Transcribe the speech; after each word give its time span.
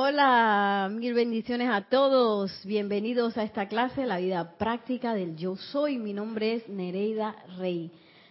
Hola, 0.00 0.88
mil 0.92 1.12
bendiciones 1.12 1.68
a 1.68 1.80
todos. 1.80 2.52
Bienvenidos 2.64 3.36
a 3.36 3.42
esta 3.42 3.66
clase, 3.66 4.06
la 4.06 4.18
vida 4.18 4.52
práctica 4.56 5.12
del 5.12 5.34
yo 5.34 5.56
soy. 5.56 5.98
Mi 5.98 6.12
nombre 6.12 6.54
es 6.54 6.68
Nereida 6.68 7.34
Rey. 7.58 7.90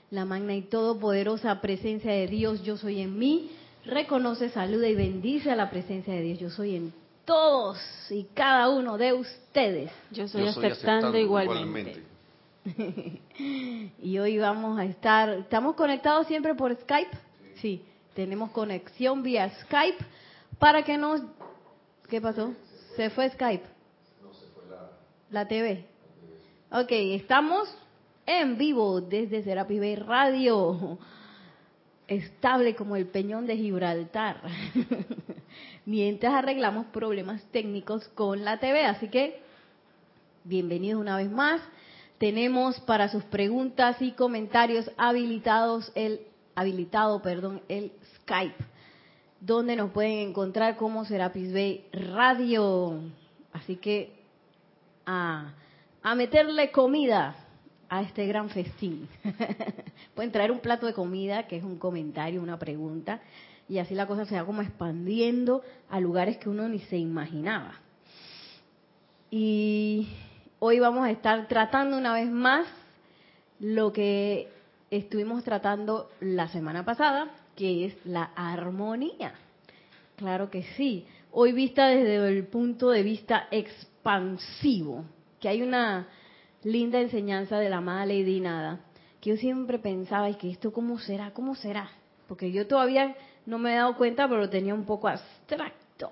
La 0.10 0.24
magna 0.24 0.56
y 0.56 0.62
todopoderosa 0.62 1.60
presencia 1.60 2.10
de 2.10 2.28
Dios, 2.28 2.64
yo 2.64 2.78
soy 2.78 3.02
en 3.02 3.20
mí. 3.20 3.52
Reconoce, 3.84 4.48
saluda 4.48 4.88
y 4.88 4.96
bendice 4.96 5.52
a 5.52 5.58
la 5.58 5.70
presencia 5.70 6.14
de 6.14 6.22
Dios. 6.22 6.40
Yo 6.40 6.50
soy 6.50 6.78
en 6.78 6.94
todos 7.26 7.78
y 8.10 8.24
cada 8.34 8.70
uno 8.70 8.98
de 8.98 9.12
ustedes. 9.12 9.92
Yo 10.12 10.24
estoy 10.24 10.48
aceptando, 10.48 11.18
igualmente. 11.18 12.02
y 14.02 14.18
hoy 14.18 14.38
vamos 14.38 14.80
a 14.80 14.86
estar, 14.86 15.32
¿estamos 15.32 15.76
conectados 15.76 16.28
siempre 16.28 16.56
por 16.56 16.74
Skype? 16.74 17.12
Sí, 17.56 17.82
tenemos 18.14 18.52
conexión 18.52 19.22
vía 19.22 19.50
Skype 19.64 20.06
para 20.60 20.84
que 20.84 20.98
nos 20.98 21.22
¿Qué 22.10 22.22
pasó? 22.22 22.54
¿Se 22.96 23.10
fue 23.10 23.30
Skype? 23.30 23.66
No, 24.24 24.34
se 24.34 24.46
fue 24.48 24.64
la, 24.70 24.92
la 25.30 25.48
TV. 25.48 25.86
Ok, 26.72 26.88
estamos 26.90 27.68
en 28.26 28.58
vivo 28.58 29.02
desde 29.02 29.44
Serapis 29.44 29.80
Bay 29.80 29.96
Radio, 29.98 30.98
estable 32.08 32.76
como 32.76 32.96
el 32.96 33.08
peñón 33.08 33.46
de 33.46 33.58
Gibraltar, 33.58 34.42
mientras 35.86 36.34
arreglamos 36.34 36.86
problemas 36.88 37.44
técnicos 37.52 38.08
con 38.16 38.46
la 38.46 38.58
TV. 38.58 38.86
Así 38.86 39.10
que, 39.10 39.42
bienvenidos 40.46 41.02
una 41.02 41.18
vez 41.18 41.30
más. 41.30 41.60
Tenemos 42.20 42.80
para 42.82 43.10
sus 43.10 43.26
preguntas 43.26 44.02
y 44.02 44.14
comentarios 44.14 44.90
habilitados 44.96 45.92
el 45.94 46.22
habilitado, 46.56 47.22
perdón, 47.22 47.62
el 47.68 47.92
Skype 48.22 48.77
donde 49.40 49.76
nos 49.76 49.92
pueden 49.92 50.30
encontrar 50.30 50.76
como 50.78 51.06
Serapis 51.06 51.54
Bay 51.54 51.86
Radio. 51.92 53.00
Así 53.54 53.78
que 53.78 54.14
a, 55.06 55.54
a 56.04 56.16
meterle 56.16 56.72
comida 56.72 57.36
a 57.90 58.02
este 58.02 58.26
gran 58.26 58.50
festín. 58.50 59.08
pueden 60.16 60.32
traer 60.32 60.52
un 60.52 60.60
plato 60.60 60.86
de 60.86 60.94
comida, 60.94 61.48
que 61.48 61.58
es 61.58 61.64
un 61.64 61.78
comentario, 61.78 62.42
una 62.42 62.60
pregunta, 62.60 63.22
y 63.70 63.80
así 63.80 63.96
la 63.96 64.08
cosa 64.08 64.26
se 64.26 64.36
va 64.36 64.46
como 64.46 64.62
expandiendo 64.62 65.62
a 65.90 66.00
lugares 66.00 66.38
que 66.38 66.50
uno 66.50 66.68
ni 66.68 66.80
se 66.80 66.98
imaginaba. 66.98 67.76
Y 69.30 70.08
hoy 70.60 70.80
vamos 70.80 71.06
a 71.06 71.12
estar 71.12 71.48
tratando 71.48 71.98
una 71.98 72.14
vez 72.14 72.30
más 72.30 72.68
lo 73.60 73.92
que 73.92 74.50
estuvimos 74.90 75.44
tratando 75.44 76.10
la 76.22 76.48
semana 76.48 76.86
pasada, 76.86 77.30
que 77.58 77.86
es 77.86 78.06
la 78.06 78.32
armonía. 78.36 79.34
Claro 80.16 80.50
que 80.50 80.64
sí. 80.78 81.06
Hoy 81.32 81.52
vista 81.52 81.88
desde 81.88 82.26
el 82.30 82.46
punto 82.46 82.90
de 82.92 83.04
vista 83.04 83.48
expansivo, 83.52 85.04
que 85.42 85.50
hay 85.50 85.62
una 85.62 86.08
linda 86.64 87.02
enseñanza 87.02 87.58
de 87.60 87.70
la 87.70 87.78
amada 87.78 88.06
Lady 88.06 88.40
Nada, 88.40 88.80
que 89.20 89.32
yo 89.32 89.38
siempre 89.38 89.80
pensaba, 89.80 90.30
y 90.30 90.36
que 90.36 90.52
esto 90.52 90.72
cómo 90.72 91.00
será, 91.00 91.34
cómo 91.34 91.56
será, 91.56 91.90
porque 92.28 92.52
yo 92.52 92.68
todavía 92.68 93.16
no 93.46 93.58
me 93.58 93.74
he 93.74 93.78
dado 93.78 93.98
cuenta, 93.98 94.28
pero 94.28 94.42
lo 94.42 94.50
tenía 94.50 94.74
un 94.74 94.86
poco 94.86 95.08
abstracto. 95.08 96.12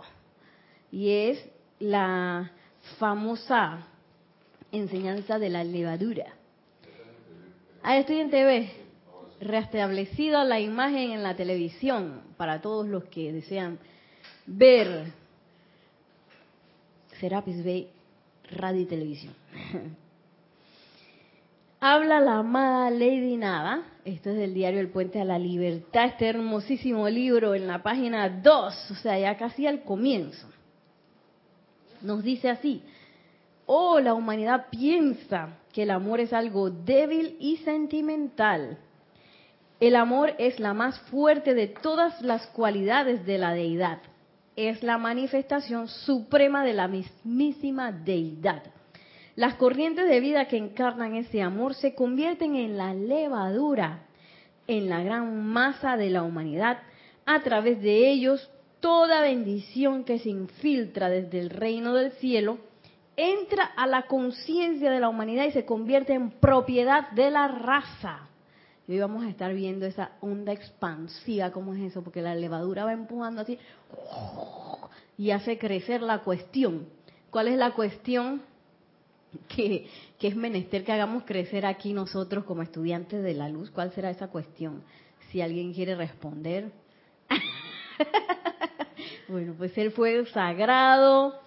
Y 0.91 1.09
es 1.09 1.49
la 1.79 2.51
famosa 2.97 3.87
enseñanza 4.71 5.37
de 5.37 5.49
la 5.49 5.63
levadura. 5.63 6.33
Ah, 7.83 7.97
estoy 7.97 8.19
en 8.19 8.31
TV 8.31 8.84
restablecido 9.39 10.43
la 10.43 10.59
imagen 10.59 11.11
en 11.11 11.23
la 11.23 11.35
televisión 11.35 12.21
para 12.37 12.61
todos 12.61 12.87
los 12.87 13.05
que 13.05 13.31
desean 13.31 13.79
ver 14.45 15.13
Serapis 17.19 17.63
Bay 17.63 17.89
Radio 18.51 18.81
y 18.81 18.85
Televisión. 18.85 19.33
Habla 21.79 22.19
la 22.19 22.37
amada 22.39 22.89
Lady 22.89 23.37
Nada, 23.37 23.83
esto 24.05 24.31
es 24.31 24.37
del 24.37 24.53
diario 24.53 24.79
El 24.79 24.89
Puente 24.89 25.21
a 25.21 25.25
la 25.25 25.37
Libertad, 25.37 26.05
este 26.05 26.27
hermosísimo 26.27 27.07
libro 27.09 27.53
en 27.53 27.67
la 27.67 27.83
página 27.83 28.29
2, 28.29 28.91
o 28.91 28.95
sea, 28.95 29.19
ya 29.19 29.37
casi 29.37 29.67
al 29.67 29.83
comienzo. 29.83 30.47
Nos 32.01 32.23
dice 32.23 32.49
así, 32.49 32.81
oh, 33.65 33.99
la 33.99 34.13
humanidad 34.13 34.67
piensa 34.69 35.59
que 35.73 35.83
el 35.83 35.91
amor 35.91 36.21
es 36.21 36.33
algo 36.33 36.69
débil 36.69 37.35
y 37.39 37.57
sentimental 37.57 38.79
el 39.79 39.95
amor 39.95 40.33
es 40.37 40.59
la 40.59 40.73
más 40.73 40.99
fuerte 41.11 41.53
de 41.53 41.67
todas 41.67 42.21
las 42.21 42.47
cualidades 42.47 43.25
de 43.25 43.37
la 43.37 43.53
deidad. 43.53 43.99
Es 44.55 44.83
la 44.83 44.97
manifestación 44.97 45.89
suprema 45.89 46.63
de 46.63 46.73
la 46.73 46.87
mismísima 46.87 47.91
deidad. 47.91 48.63
Las 49.35 49.55
corrientes 49.55 50.07
de 50.07 50.21
vida 50.21 50.47
que 50.47 50.55
encarnan 50.55 51.15
ese 51.15 51.41
amor 51.41 51.73
se 51.73 51.93
convierten 51.93 52.55
en 52.55 52.77
la 52.77 52.93
levadura, 52.93 54.05
en 54.65 54.89
la 54.89 55.03
gran 55.03 55.43
masa 55.45 55.97
de 55.97 56.09
la 56.09 56.23
humanidad. 56.23 56.77
A 57.25 57.41
través 57.41 57.81
de 57.81 58.09
ellos, 58.09 58.49
toda 58.79 59.19
bendición 59.21 60.05
que 60.05 60.19
se 60.19 60.29
infiltra 60.29 61.09
desde 61.09 61.39
el 61.39 61.49
reino 61.49 61.93
del 61.93 62.13
cielo 62.13 62.59
entra 63.17 63.65
a 63.75 63.87
la 63.87 64.03
conciencia 64.03 64.89
de 64.89 65.01
la 65.01 65.09
humanidad 65.09 65.45
y 65.45 65.51
se 65.51 65.65
convierte 65.65 66.13
en 66.13 66.31
propiedad 66.31 67.11
de 67.11 67.29
la 67.29 67.49
raza. 67.49 68.29
Y 68.87 68.93
hoy 68.93 68.99
vamos 68.99 69.23
a 69.23 69.29
estar 69.29 69.53
viendo 69.53 69.85
esa 69.85 70.11
onda 70.21 70.53
expansiva, 70.53 71.51
¿cómo 71.51 71.73
es 71.73 71.81
eso? 71.81 72.03
Porque 72.03 72.21
la 72.21 72.35
levadura 72.35 72.85
va 72.85 72.93
empujando 72.93 73.41
así 73.41 73.57
y 75.17 75.31
hace 75.31 75.57
crecer 75.57 76.01
la 76.01 76.19
cuestión. 76.19 76.87
¿Cuál 77.31 77.47
es 77.47 77.57
la 77.57 77.71
cuestión 77.71 78.43
que, 79.47 79.87
que 80.19 80.27
es 80.27 80.35
menester 80.35 80.83
que 80.83 80.91
hagamos 80.91 81.23
crecer 81.23 81.65
aquí 81.65 81.93
nosotros 81.93 82.45
como 82.45 82.61
estudiantes 82.61 83.23
de 83.23 83.33
la 83.33 83.49
luz? 83.49 83.71
¿Cuál 83.71 83.91
será 83.91 84.11
esa 84.11 84.27
cuestión? 84.27 84.83
Si 85.31 85.41
alguien 85.41 85.73
quiere 85.73 85.95
responder. 85.95 86.71
bueno, 89.27 89.55
pues 89.57 89.75
el 89.79 89.91
fuego 89.91 90.27
sagrado 90.27 91.39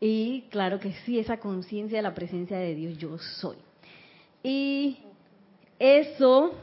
y 0.00 0.44
claro 0.50 0.80
que 0.80 0.94
sí, 1.04 1.18
esa 1.18 1.36
conciencia 1.36 1.98
de 1.98 2.02
la 2.02 2.14
presencia 2.14 2.56
de 2.56 2.74
Dios, 2.74 2.96
yo 2.96 3.18
soy. 3.18 3.58
Y 4.42 4.96
eso 5.78 6.54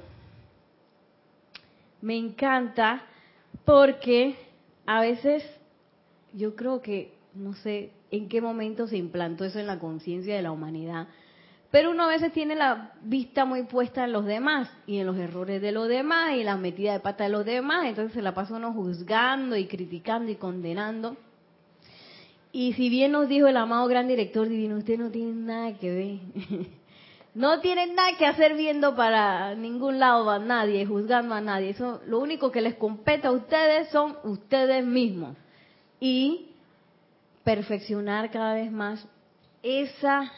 me 2.02 2.18
encanta 2.18 3.04
porque 3.66 4.36
a 4.86 5.02
veces 5.02 5.44
yo 6.34 6.56
creo 6.56 6.82
que, 6.82 7.14
no 7.34 7.54
sé 7.54 7.92
en 8.10 8.30
qué 8.30 8.42
momento 8.42 8.88
se 8.88 8.98
implantó 8.98 9.44
eso 9.44 9.60
en 9.60 9.68
la 9.68 9.80
conciencia 9.80 10.36
de 10.36 10.42
la 10.42 10.52
humanidad, 10.52 11.08
pero 11.72 11.92
uno 11.92 12.06
a 12.06 12.08
veces 12.08 12.32
tiene 12.32 12.56
la 12.56 12.94
vista 13.02 13.44
muy 13.44 13.64
puesta 13.64 14.06
en 14.06 14.14
los 14.14 14.26
demás 14.26 14.70
y 14.86 15.00
en 15.00 15.06
los 15.06 15.18
errores 15.18 15.62
de 15.62 15.74
los 15.74 15.90
demás 15.90 16.36
y 16.36 16.44
la 16.44 16.56
metida 16.56 16.94
de 16.94 17.02
pata 17.02 17.26
de 17.26 17.30
los 17.30 17.46
demás, 17.46 17.86
entonces 17.86 18.14
se 18.14 18.22
la 18.22 18.34
pasa 18.34 18.56
uno 18.56 18.72
juzgando 18.72 19.58
y 19.58 19.68
criticando 19.68 20.32
y 20.32 20.36
condenando. 20.36 21.18
Y 22.54 22.74
si 22.74 22.90
bien 22.90 23.12
nos 23.12 23.28
dijo 23.28 23.48
el 23.48 23.58
amado 23.58 23.88
gran 23.88 24.08
director 24.08 24.48
divino, 24.48 24.78
usted 24.78 24.98
no 24.98 25.12
tiene 25.12 25.34
nada 25.34 25.78
que 25.78 25.92
ver. 25.94 26.68
No 27.38 27.60
tienen 27.60 27.94
nada 27.94 28.18
que 28.18 28.26
hacer 28.26 28.56
viendo 28.56 28.96
para 28.96 29.54
ningún 29.54 30.00
lado 30.00 30.28
a 30.32 30.40
nadie, 30.40 30.88
juzgando 30.88 31.36
a 31.36 31.40
nadie. 31.40 31.70
Eso, 31.70 32.02
lo 32.08 32.18
único 32.18 32.52
que 32.52 32.62
les 32.62 32.74
compete 32.74 33.28
a 33.28 33.32
ustedes 33.32 33.90
son 33.90 34.18
ustedes 34.24 34.84
mismos. 34.84 35.38
Y 36.00 36.48
perfeccionar 37.44 38.32
cada 38.32 38.56
vez 38.56 38.72
más 38.72 39.08
esa 39.62 40.32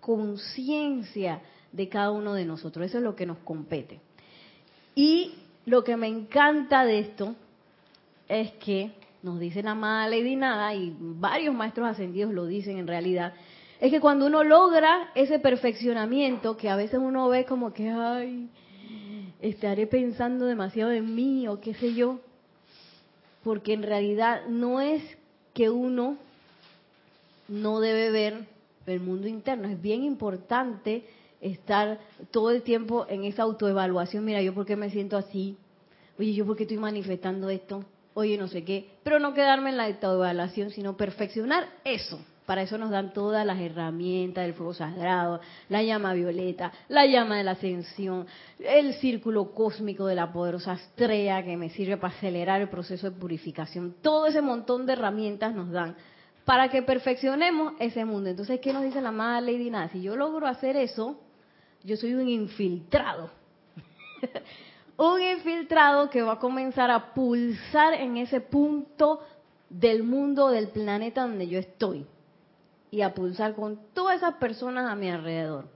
conciencia 0.00 1.40
de 1.70 1.88
cada 1.88 2.10
uno 2.10 2.34
de 2.34 2.44
nosotros. 2.44 2.84
Eso 2.84 2.98
es 2.98 3.04
lo 3.04 3.14
que 3.14 3.26
nos 3.26 3.38
compete. 3.38 4.00
Y 4.96 5.36
lo 5.66 5.84
que 5.84 5.96
me 5.96 6.08
encanta 6.08 6.84
de 6.84 6.98
esto 6.98 7.36
es 8.26 8.50
que 8.54 8.90
nos 9.22 9.38
dice 9.38 9.62
la 9.62 9.70
amada 9.70 10.08
Lady 10.08 10.34
Nada, 10.34 10.74
y 10.74 10.96
varios 10.98 11.54
maestros 11.54 11.86
ascendidos 11.86 12.34
lo 12.34 12.46
dicen 12.46 12.76
en 12.78 12.88
realidad, 12.88 13.34
es 13.80 13.90
que 13.90 14.00
cuando 14.00 14.26
uno 14.26 14.44
logra 14.44 15.10
ese 15.14 15.38
perfeccionamiento, 15.38 16.56
que 16.58 16.68
a 16.68 16.76
veces 16.76 17.00
uno 17.02 17.28
ve 17.30 17.46
como 17.46 17.72
que, 17.72 17.88
ay, 17.88 18.50
estaré 19.40 19.86
pensando 19.86 20.44
demasiado 20.44 20.92
en 20.92 21.14
mí 21.14 21.48
o 21.48 21.60
qué 21.60 21.72
sé 21.72 21.94
yo, 21.94 22.20
porque 23.42 23.72
en 23.72 23.82
realidad 23.82 24.46
no 24.48 24.82
es 24.82 25.02
que 25.54 25.70
uno 25.70 26.18
no 27.48 27.80
debe 27.80 28.10
ver 28.10 28.46
el 28.86 29.00
mundo 29.00 29.26
interno, 29.28 29.66
es 29.66 29.80
bien 29.80 30.02
importante 30.04 31.04
estar 31.40 31.98
todo 32.30 32.50
el 32.50 32.62
tiempo 32.62 33.06
en 33.08 33.24
esa 33.24 33.44
autoevaluación, 33.44 34.26
mira, 34.26 34.42
yo 34.42 34.52
por 34.52 34.66
qué 34.66 34.76
me 34.76 34.90
siento 34.90 35.16
así, 35.16 35.56
oye, 36.18 36.34
yo 36.34 36.44
por 36.44 36.54
qué 36.54 36.64
estoy 36.64 36.76
manifestando 36.76 37.48
esto, 37.48 37.84
oye, 38.12 38.36
no 38.36 38.46
sé 38.46 38.62
qué, 38.62 38.90
pero 39.02 39.20
no 39.20 39.32
quedarme 39.32 39.70
en 39.70 39.78
la 39.78 39.86
autoevaluación, 39.86 40.70
sino 40.70 40.98
perfeccionar 40.98 41.66
eso 41.84 42.20
Para 42.46 42.62
eso 42.62 42.78
nos 42.78 42.90
dan 42.90 43.12
todas 43.12 43.46
las 43.46 43.60
herramientas 43.60 44.44
del 44.44 44.54
fuego 44.54 44.74
sagrado, 44.74 45.40
la 45.68 45.82
llama 45.82 46.14
violeta, 46.14 46.72
la 46.88 47.06
llama 47.06 47.36
de 47.36 47.44
la 47.44 47.52
ascensión, 47.52 48.26
el 48.58 48.94
círculo 48.94 49.52
cósmico 49.52 50.06
de 50.06 50.16
la 50.16 50.32
poderosa 50.32 50.72
estrella 50.72 51.44
que 51.44 51.56
me 51.56 51.70
sirve 51.70 51.96
para 51.96 52.14
acelerar 52.14 52.60
el 52.60 52.68
proceso 52.68 53.10
de 53.10 53.16
purificación. 53.16 53.94
Todo 54.02 54.26
ese 54.26 54.40
montón 54.40 54.84
de 54.84 54.94
herramientas 54.94 55.54
nos 55.54 55.70
dan 55.70 55.94
para 56.44 56.68
que 56.68 56.82
perfeccionemos 56.82 57.74
ese 57.78 58.04
mundo. 58.04 58.30
Entonces, 58.30 58.58
¿qué 58.60 58.72
nos 58.72 58.82
dice 58.82 59.00
la 59.00 59.12
madre 59.12 59.52
Lady 59.52 59.70
Nada? 59.70 59.88
Si 59.90 60.02
yo 60.02 60.16
logro 60.16 60.48
hacer 60.48 60.76
eso, 60.76 61.20
yo 61.84 61.96
soy 61.96 62.14
un 62.14 62.28
infiltrado. 62.28 63.30
un 64.96 65.22
infiltrado 65.22 66.10
que 66.10 66.22
va 66.22 66.32
a 66.32 66.38
comenzar 66.40 66.90
a 66.90 67.14
pulsar 67.14 67.94
en 67.94 68.16
ese 68.16 68.40
punto 68.40 69.20
del 69.68 70.02
mundo, 70.02 70.48
del 70.48 70.70
planeta 70.70 71.22
donde 71.22 71.46
yo 71.46 71.60
estoy 71.60 72.04
y 72.90 73.02
a 73.02 73.14
pulsar 73.14 73.54
con 73.54 73.78
todas 73.94 74.16
esas 74.16 74.34
personas 74.34 74.90
a 74.90 74.96
mi 74.96 75.08
alrededor. 75.10 75.68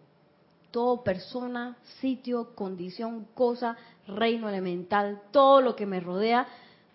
Todo 0.71 1.05
persona, 1.05 1.77
sitio, 2.01 2.55
condición, 2.55 3.27
cosa, 3.35 3.77
reino 4.09 4.49
elemental, 4.49 5.23
todo 5.31 5.61
lo 5.61 5.77
que 5.77 5.87
me 5.87 6.01
rodea 6.01 6.47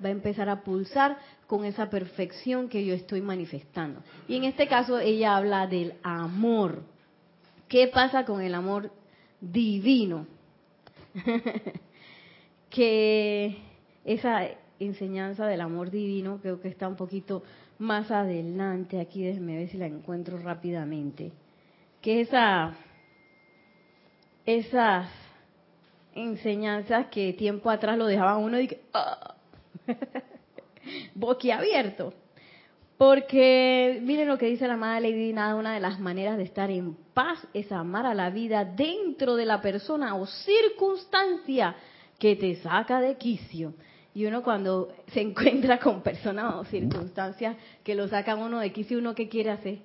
va 0.03 0.09
a 0.09 0.11
empezar 0.11 0.49
a 0.49 0.63
pulsar 0.63 1.17
con 1.47 1.65
esa 1.65 1.89
perfección 1.89 2.69
que 2.69 2.85
yo 2.85 2.93
estoy 2.93 3.21
manifestando. 3.21 4.01
Y 4.27 4.35
en 4.35 4.43
este 4.43 4.67
caso 4.67 4.99
ella 4.99 5.35
habla 5.35 5.67
del 5.67 5.95
amor. 6.03 6.83
¿Qué 7.67 7.87
pasa 7.87 8.25
con 8.25 8.41
el 8.41 8.53
amor 8.53 8.91
divino? 9.39 10.27
que 12.69 13.57
esa 14.05 14.47
enseñanza 14.79 15.45
del 15.47 15.61
amor 15.61 15.89
divino 15.89 16.39
creo 16.41 16.61
que 16.61 16.67
está 16.67 16.87
un 16.87 16.95
poquito 16.95 17.43
más 17.79 18.11
adelante, 18.11 18.99
aquí 18.99 19.23
déjenme 19.23 19.55
ver 19.57 19.69
si 19.69 19.77
la 19.77 19.87
encuentro 19.87 20.37
rápidamente, 20.37 21.31
que 22.01 22.21
esa, 22.21 22.75
esas 24.45 25.09
enseñanzas 26.13 27.07
que 27.07 27.33
tiempo 27.33 27.69
atrás 27.69 27.97
lo 27.97 28.05
dejaban 28.05 28.43
uno 28.43 28.59
y 28.59 28.67
que, 28.67 28.81
¡ah! 28.93 29.35
boquiabierto. 31.15 32.13
Porque 32.97 34.01
miren 34.03 34.27
lo 34.27 34.37
que 34.37 34.47
dice 34.47 34.67
la 34.67 34.75
Madre 34.75 35.09
Lady 35.09 35.31
Nada, 35.31 35.55
una 35.55 35.73
de 35.73 35.79
las 35.79 36.01
maneras 36.01 36.35
de 36.35 36.43
estar 36.43 36.69
en 36.69 36.95
paz 37.13 37.39
es 37.53 37.71
amar 37.71 38.05
a 38.05 38.13
la 38.13 38.29
vida 38.29 38.65
dentro 38.65 39.37
de 39.37 39.45
la 39.45 39.61
persona 39.61 40.15
o 40.15 40.25
circunstancia 40.25 41.77
que 42.19 42.35
te 42.35 42.57
saca 42.57 42.99
de 42.99 43.15
quicio. 43.15 43.73
Y 44.19 44.25
uno 44.25 44.43
cuando 44.43 44.89
se 45.13 45.21
encuentra 45.21 45.79
con 45.79 46.01
personas 46.01 46.55
o 46.55 46.65
circunstancias 46.65 47.55
que 47.85 47.95
lo 47.95 48.09
sacan 48.09 48.39
uno 48.39 48.59
de 48.59 48.73
quicio, 48.73 48.99
uno 48.99 49.15
qué 49.15 49.29
quiere 49.29 49.49
hacer? 49.49 49.77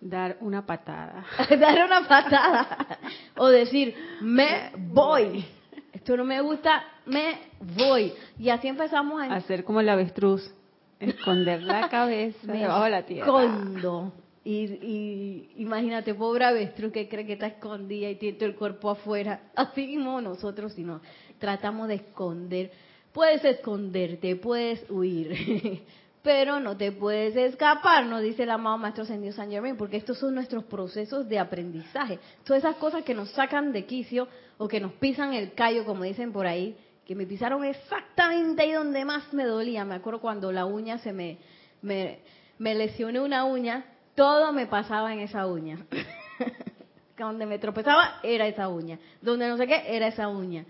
Dar 0.00 0.38
una 0.40 0.64
patada. 0.64 1.26
Dar 1.60 1.84
una 1.84 2.08
patada. 2.08 2.98
o 3.36 3.48
decir, 3.48 3.94
me 4.22 4.72
voy. 4.78 5.44
Esto 5.92 6.16
no 6.16 6.24
me 6.24 6.40
gusta, 6.40 6.82
me 7.04 7.38
voy. 7.60 8.14
Y 8.38 8.48
así 8.48 8.66
empezamos 8.66 9.20
a... 9.20 9.26
Hacer 9.26 9.64
como 9.64 9.80
el 9.80 9.90
avestruz. 9.90 10.54
Esconder 10.98 11.62
la 11.62 11.86
cabeza 11.90 12.50
debajo 12.50 12.84
de 12.84 12.90
la 12.90 13.02
tierra. 13.02 13.26
Escondo. 13.26 14.12
Y, 14.44 15.50
imagínate, 15.56 16.14
pobre 16.14 16.44
avestruz 16.44 16.92
que 16.92 17.08
cree 17.08 17.24
que 17.24 17.34
está 17.34 17.46
escondida 17.46 18.10
y 18.10 18.16
tiene 18.16 18.38
todo 18.38 18.48
el 18.48 18.56
cuerpo 18.56 18.90
afuera. 18.90 19.40
Así 19.54 19.86
mismo 19.86 20.20
nosotros, 20.20 20.72
si 20.72 20.82
no, 20.82 21.00
tratamos 21.38 21.88
de 21.88 21.94
esconder. 21.94 22.70
Puedes 23.12 23.44
esconderte, 23.44 24.34
puedes 24.36 24.84
huir, 24.90 25.82
pero 26.22 26.60
no 26.60 26.76
te 26.76 26.92
puedes 26.92 27.36
escapar, 27.36 28.06
nos 28.06 28.22
dice 28.22 28.44
el 28.44 28.50
amado 28.50 28.78
Maestro 28.78 29.04
Ascendido 29.04 29.34
San 29.34 29.50
Germain, 29.50 29.76
porque 29.76 29.98
estos 29.98 30.18
son 30.18 30.34
nuestros 30.34 30.64
procesos 30.64 31.28
de 31.28 31.38
aprendizaje. 31.38 32.18
Todas 32.42 32.64
esas 32.64 32.76
cosas 32.76 33.04
que 33.04 33.14
nos 33.14 33.30
sacan 33.32 33.70
de 33.70 33.84
quicio 33.84 34.28
o 34.56 34.66
que 34.66 34.80
nos 34.80 34.92
pisan 34.94 35.34
el 35.34 35.52
callo, 35.52 35.84
como 35.84 36.04
dicen 36.04 36.32
por 36.32 36.46
ahí, 36.46 36.74
que 37.04 37.14
me 37.14 37.26
pisaron 37.26 37.64
exactamente 37.64 38.62
ahí 38.62 38.72
donde 38.72 39.04
más 39.04 39.32
me 39.34 39.44
dolía. 39.44 39.84
Me 39.84 39.96
acuerdo 39.96 40.20
cuando 40.20 40.50
la 40.50 40.64
uña 40.64 40.98
se 40.98 41.12
me, 41.12 41.36
me, 41.82 42.20
me 42.58 42.74
lesioné 42.74 43.20
una 43.20 43.44
uña 43.44 43.84
todo 44.14 44.52
me 44.52 44.66
pasaba 44.66 45.12
en 45.12 45.20
esa 45.20 45.46
uña. 45.46 45.78
Donde 47.18 47.46
me 47.46 47.58
tropezaba 47.58 48.20
era 48.22 48.46
esa 48.46 48.68
uña. 48.68 48.98
Donde 49.20 49.48
no 49.48 49.56
sé 49.56 49.66
qué 49.66 49.82
era 49.86 50.08
esa 50.08 50.28
uña. 50.28 50.64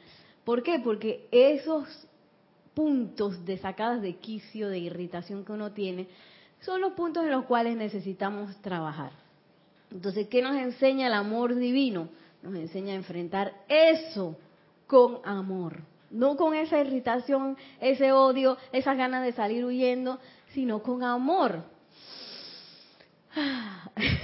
¿Por 0.44 0.62
qué? 0.62 0.80
Porque 0.80 1.26
esos 1.30 1.86
puntos 2.74 3.44
de 3.44 3.58
sacadas 3.58 4.02
de 4.02 4.16
quicio, 4.16 4.68
de 4.68 4.78
irritación 4.78 5.44
que 5.44 5.52
uno 5.52 5.72
tiene, 5.72 6.08
son 6.60 6.80
los 6.80 6.92
puntos 6.92 7.24
en 7.24 7.30
los 7.30 7.44
cuales 7.44 7.76
necesitamos 7.76 8.54
trabajar. 8.62 9.12
Entonces, 9.90 10.28
¿qué 10.28 10.42
nos 10.42 10.56
enseña 10.56 11.08
el 11.08 11.12
amor 11.12 11.54
divino? 11.54 12.08
Nos 12.42 12.54
enseña 12.54 12.92
a 12.92 12.96
enfrentar 12.96 13.52
eso 13.68 14.36
con 14.86 15.18
amor. 15.24 15.80
No 16.10 16.36
con 16.36 16.54
esa 16.54 16.78
irritación, 16.78 17.56
ese 17.80 18.12
odio, 18.12 18.58
esas 18.72 18.96
ganas 18.96 19.24
de 19.24 19.32
salir 19.32 19.64
huyendo, 19.64 20.18
sino 20.48 20.82
con 20.82 21.02
amor. 21.02 21.64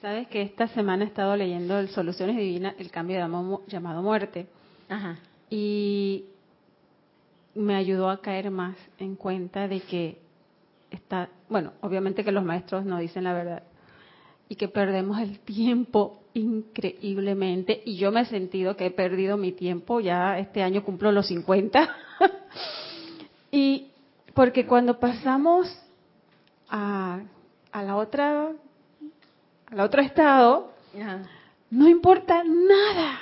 Sabes 0.00 0.28
que 0.28 0.42
esta 0.42 0.68
semana 0.68 1.04
he 1.04 1.08
estado 1.08 1.36
leyendo 1.36 1.78
el 1.78 1.88
Soluciones 1.88 2.36
Divinas, 2.36 2.74
el 2.78 2.90
cambio 2.90 3.16
de 3.16 3.22
llamado 3.66 4.02
muerte. 4.02 4.46
Ajá. 4.88 5.18
Y 5.50 6.24
me 7.54 7.74
ayudó 7.74 8.10
a 8.10 8.20
caer 8.20 8.50
más 8.50 8.76
en 8.98 9.16
cuenta 9.16 9.68
de 9.68 9.80
que 9.80 10.18
está, 10.90 11.28
bueno, 11.48 11.72
obviamente 11.80 12.24
que 12.24 12.32
los 12.32 12.44
maestros 12.44 12.84
no 12.84 12.98
dicen 12.98 13.24
la 13.24 13.32
verdad 13.32 13.62
y 14.48 14.56
que 14.56 14.68
perdemos 14.68 15.18
el 15.18 15.38
tiempo 15.40 16.20
increíblemente 16.34 17.82
y 17.84 17.96
yo 17.96 18.12
me 18.12 18.20
he 18.20 18.26
sentido 18.26 18.76
que 18.76 18.86
he 18.86 18.90
perdido 18.90 19.36
mi 19.36 19.52
tiempo, 19.52 20.00
ya 20.00 20.38
este 20.38 20.62
año 20.62 20.84
cumplo 20.84 21.10
los 21.10 21.26
50 21.28 21.96
y 23.50 23.85
porque 24.36 24.66
cuando 24.66 25.00
pasamos 25.00 25.66
a, 26.68 27.20
la 27.72 27.96
otra, 27.96 28.52
al 29.66 29.80
otro 29.80 30.02
estado, 30.02 30.72
no 31.70 31.88
importa 31.88 32.44
nada. 32.44 33.18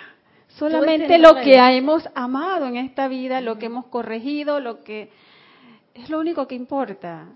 Solamente 0.49 1.19
lo 1.19 1.37
que 1.37 1.55
hemos 1.55 2.02
amado 2.16 2.66
en 2.66 2.76
esta 2.76 3.06
vida, 3.06 3.40
lo 3.40 3.61
que 3.61 3.66
hemos 3.66 3.87
corregido, 3.87 4.59
lo 4.59 4.83
que 4.83 5.12
es 5.94 6.11
lo 6.11 6.18
único 6.18 6.49
que 6.49 6.56
importa. 6.56 7.26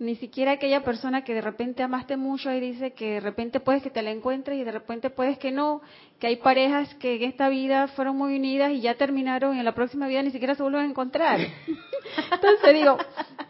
Ni 0.00 0.16
siquiera 0.16 0.52
aquella 0.52 0.82
persona 0.82 1.24
que 1.24 1.34
de 1.34 1.42
repente 1.42 1.82
amaste 1.82 2.16
mucho 2.16 2.50
y 2.50 2.58
dice 2.58 2.94
que 2.94 3.12
de 3.12 3.20
repente 3.20 3.60
puedes 3.60 3.82
que 3.82 3.90
te 3.90 4.00
la 4.00 4.10
encuentres 4.10 4.58
y 4.58 4.64
de 4.64 4.72
repente 4.72 5.10
puedes 5.10 5.36
que 5.36 5.50
no, 5.50 5.82
que 6.18 6.26
hay 6.26 6.36
parejas 6.36 6.94
que 6.94 7.16
en 7.16 7.24
esta 7.24 7.50
vida 7.50 7.86
fueron 7.88 8.16
muy 8.16 8.34
unidas 8.34 8.72
y 8.72 8.80
ya 8.80 8.94
terminaron 8.94 9.54
y 9.54 9.58
en 9.58 9.64
la 9.66 9.74
próxima 9.74 10.08
vida 10.08 10.22
ni 10.22 10.30
siquiera 10.30 10.54
se 10.54 10.62
vuelven 10.62 10.80
a 10.80 10.86
encontrar. 10.86 11.38
Entonces 12.32 12.72
digo, 12.72 12.96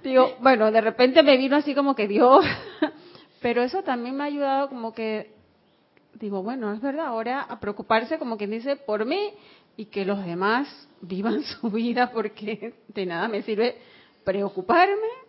digo, 0.02 0.32
bueno, 0.40 0.72
de 0.72 0.80
repente 0.80 1.22
me 1.22 1.36
vino 1.36 1.54
así 1.54 1.72
como 1.72 1.94
que 1.94 2.08
Dios, 2.08 2.44
pero 3.40 3.62
eso 3.62 3.84
también 3.84 4.16
me 4.16 4.24
ha 4.24 4.26
ayudado 4.26 4.70
como 4.70 4.92
que, 4.92 5.30
digo, 6.14 6.42
bueno, 6.42 6.72
es 6.72 6.80
verdad, 6.80 7.06
ahora 7.06 7.42
a 7.42 7.60
preocuparse 7.60 8.18
como 8.18 8.36
quien 8.36 8.50
dice 8.50 8.74
por 8.74 9.04
mí 9.04 9.34
y 9.76 9.84
que 9.84 10.04
los 10.04 10.24
demás 10.26 10.66
vivan 11.00 11.42
su 11.60 11.70
vida 11.70 12.10
porque 12.10 12.74
de 12.88 13.06
nada 13.06 13.28
me 13.28 13.42
sirve 13.42 13.76
preocuparme 14.24 15.19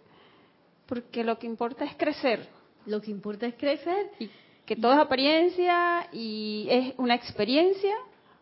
porque 0.92 1.24
lo 1.24 1.40
que 1.40 1.48
importa 1.48 1.86
es 1.86 1.96
crecer. 1.96 2.46
Lo 2.86 3.00
que 3.02 3.12
importa 3.12 3.46
es 3.46 3.56
crecer. 3.56 4.12
Y 4.20 4.30
que 4.66 4.76
todo 4.76 4.92
es 4.92 5.00
apariencia 5.00 6.10
y 6.12 6.68
es 6.70 6.94
una 6.98 7.16
experiencia 7.16 7.96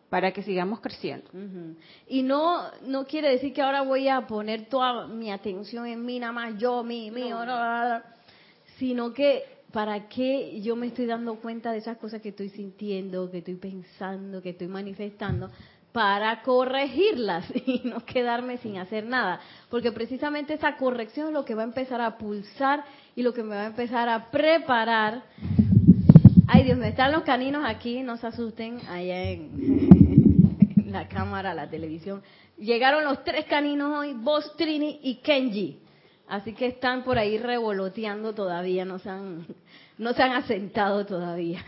para 0.08 0.32
que 0.32 0.42
sigamos 0.42 0.80
creciendo. 0.80 1.30
Y 2.08 2.24
no 2.24 2.68
no 2.82 3.06
quiere 3.06 3.30
decir 3.30 3.52
que 3.52 3.62
ahora 3.62 3.82
voy 3.82 4.08
a 4.08 4.26
poner 4.26 4.68
toda 4.68 5.06
mi 5.06 5.30
atención 5.30 5.86
en 5.86 6.04
mí, 6.04 6.18
nada 6.18 6.32
más 6.32 6.58
yo, 6.58 6.82
mí, 6.82 7.12
mío, 7.12 7.38
sino 8.78 9.12
que 9.12 9.44
para 9.70 10.08
qué 10.08 10.60
yo 10.60 10.74
me 10.74 10.88
estoy 10.88 11.06
dando 11.06 11.36
cuenta 11.36 11.70
de 11.70 11.78
esas 11.78 11.98
cosas 11.98 12.20
que 12.20 12.30
estoy 12.30 12.48
sintiendo, 12.48 13.30
que 13.30 13.38
estoy 13.38 13.54
pensando, 13.54 14.42
que 14.42 14.50
estoy 14.50 14.66
manifestando, 14.66 15.48
para 15.92 16.42
corregirlas 16.42 17.44
y 17.66 17.82
no 17.84 18.04
quedarme 18.04 18.58
sin 18.58 18.78
hacer 18.78 19.04
nada. 19.04 19.40
Porque 19.68 19.92
precisamente 19.92 20.54
esa 20.54 20.76
corrección 20.76 21.28
es 21.28 21.32
lo 21.32 21.44
que 21.44 21.54
va 21.54 21.62
a 21.62 21.66
empezar 21.66 22.00
a 22.00 22.16
pulsar 22.18 22.84
y 23.16 23.22
lo 23.22 23.34
que 23.34 23.42
me 23.42 23.54
va 23.54 23.62
a 23.62 23.66
empezar 23.66 24.08
a 24.08 24.30
preparar. 24.30 25.22
Ay 26.46 26.64
Dios, 26.64 26.78
me 26.78 26.88
están 26.88 27.12
los 27.12 27.22
caninos 27.22 27.64
aquí, 27.66 28.02
no 28.02 28.16
se 28.16 28.26
asusten, 28.26 28.80
allá 28.88 29.30
en 29.30 30.86
la 30.90 31.08
cámara, 31.08 31.54
la 31.54 31.68
televisión. 31.68 32.22
Llegaron 32.58 33.04
los 33.04 33.24
tres 33.24 33.46
caninos 33.46 33.98
hoy, 33.98 34.12
Boss, 34.14 34.56
Trini 34.56 35.00
y 35.02 35.16
Kenji. 35.16 35.78
Así 36.28 36.52
que 36.52 36.66
están 36.66 37.02
por 37.02 37.18
ahí 37.18 37.38
revoloteando 37.38 38.34
todavía, 38.34 38.84
no 38.84 38.98
se 38.98 39.10
han, 39.10 39.46
no 39.98 40.12
se 40.12 40.22
han 40.22 40.32
asentado 40.32 41.06
todavía. 41.06 41.64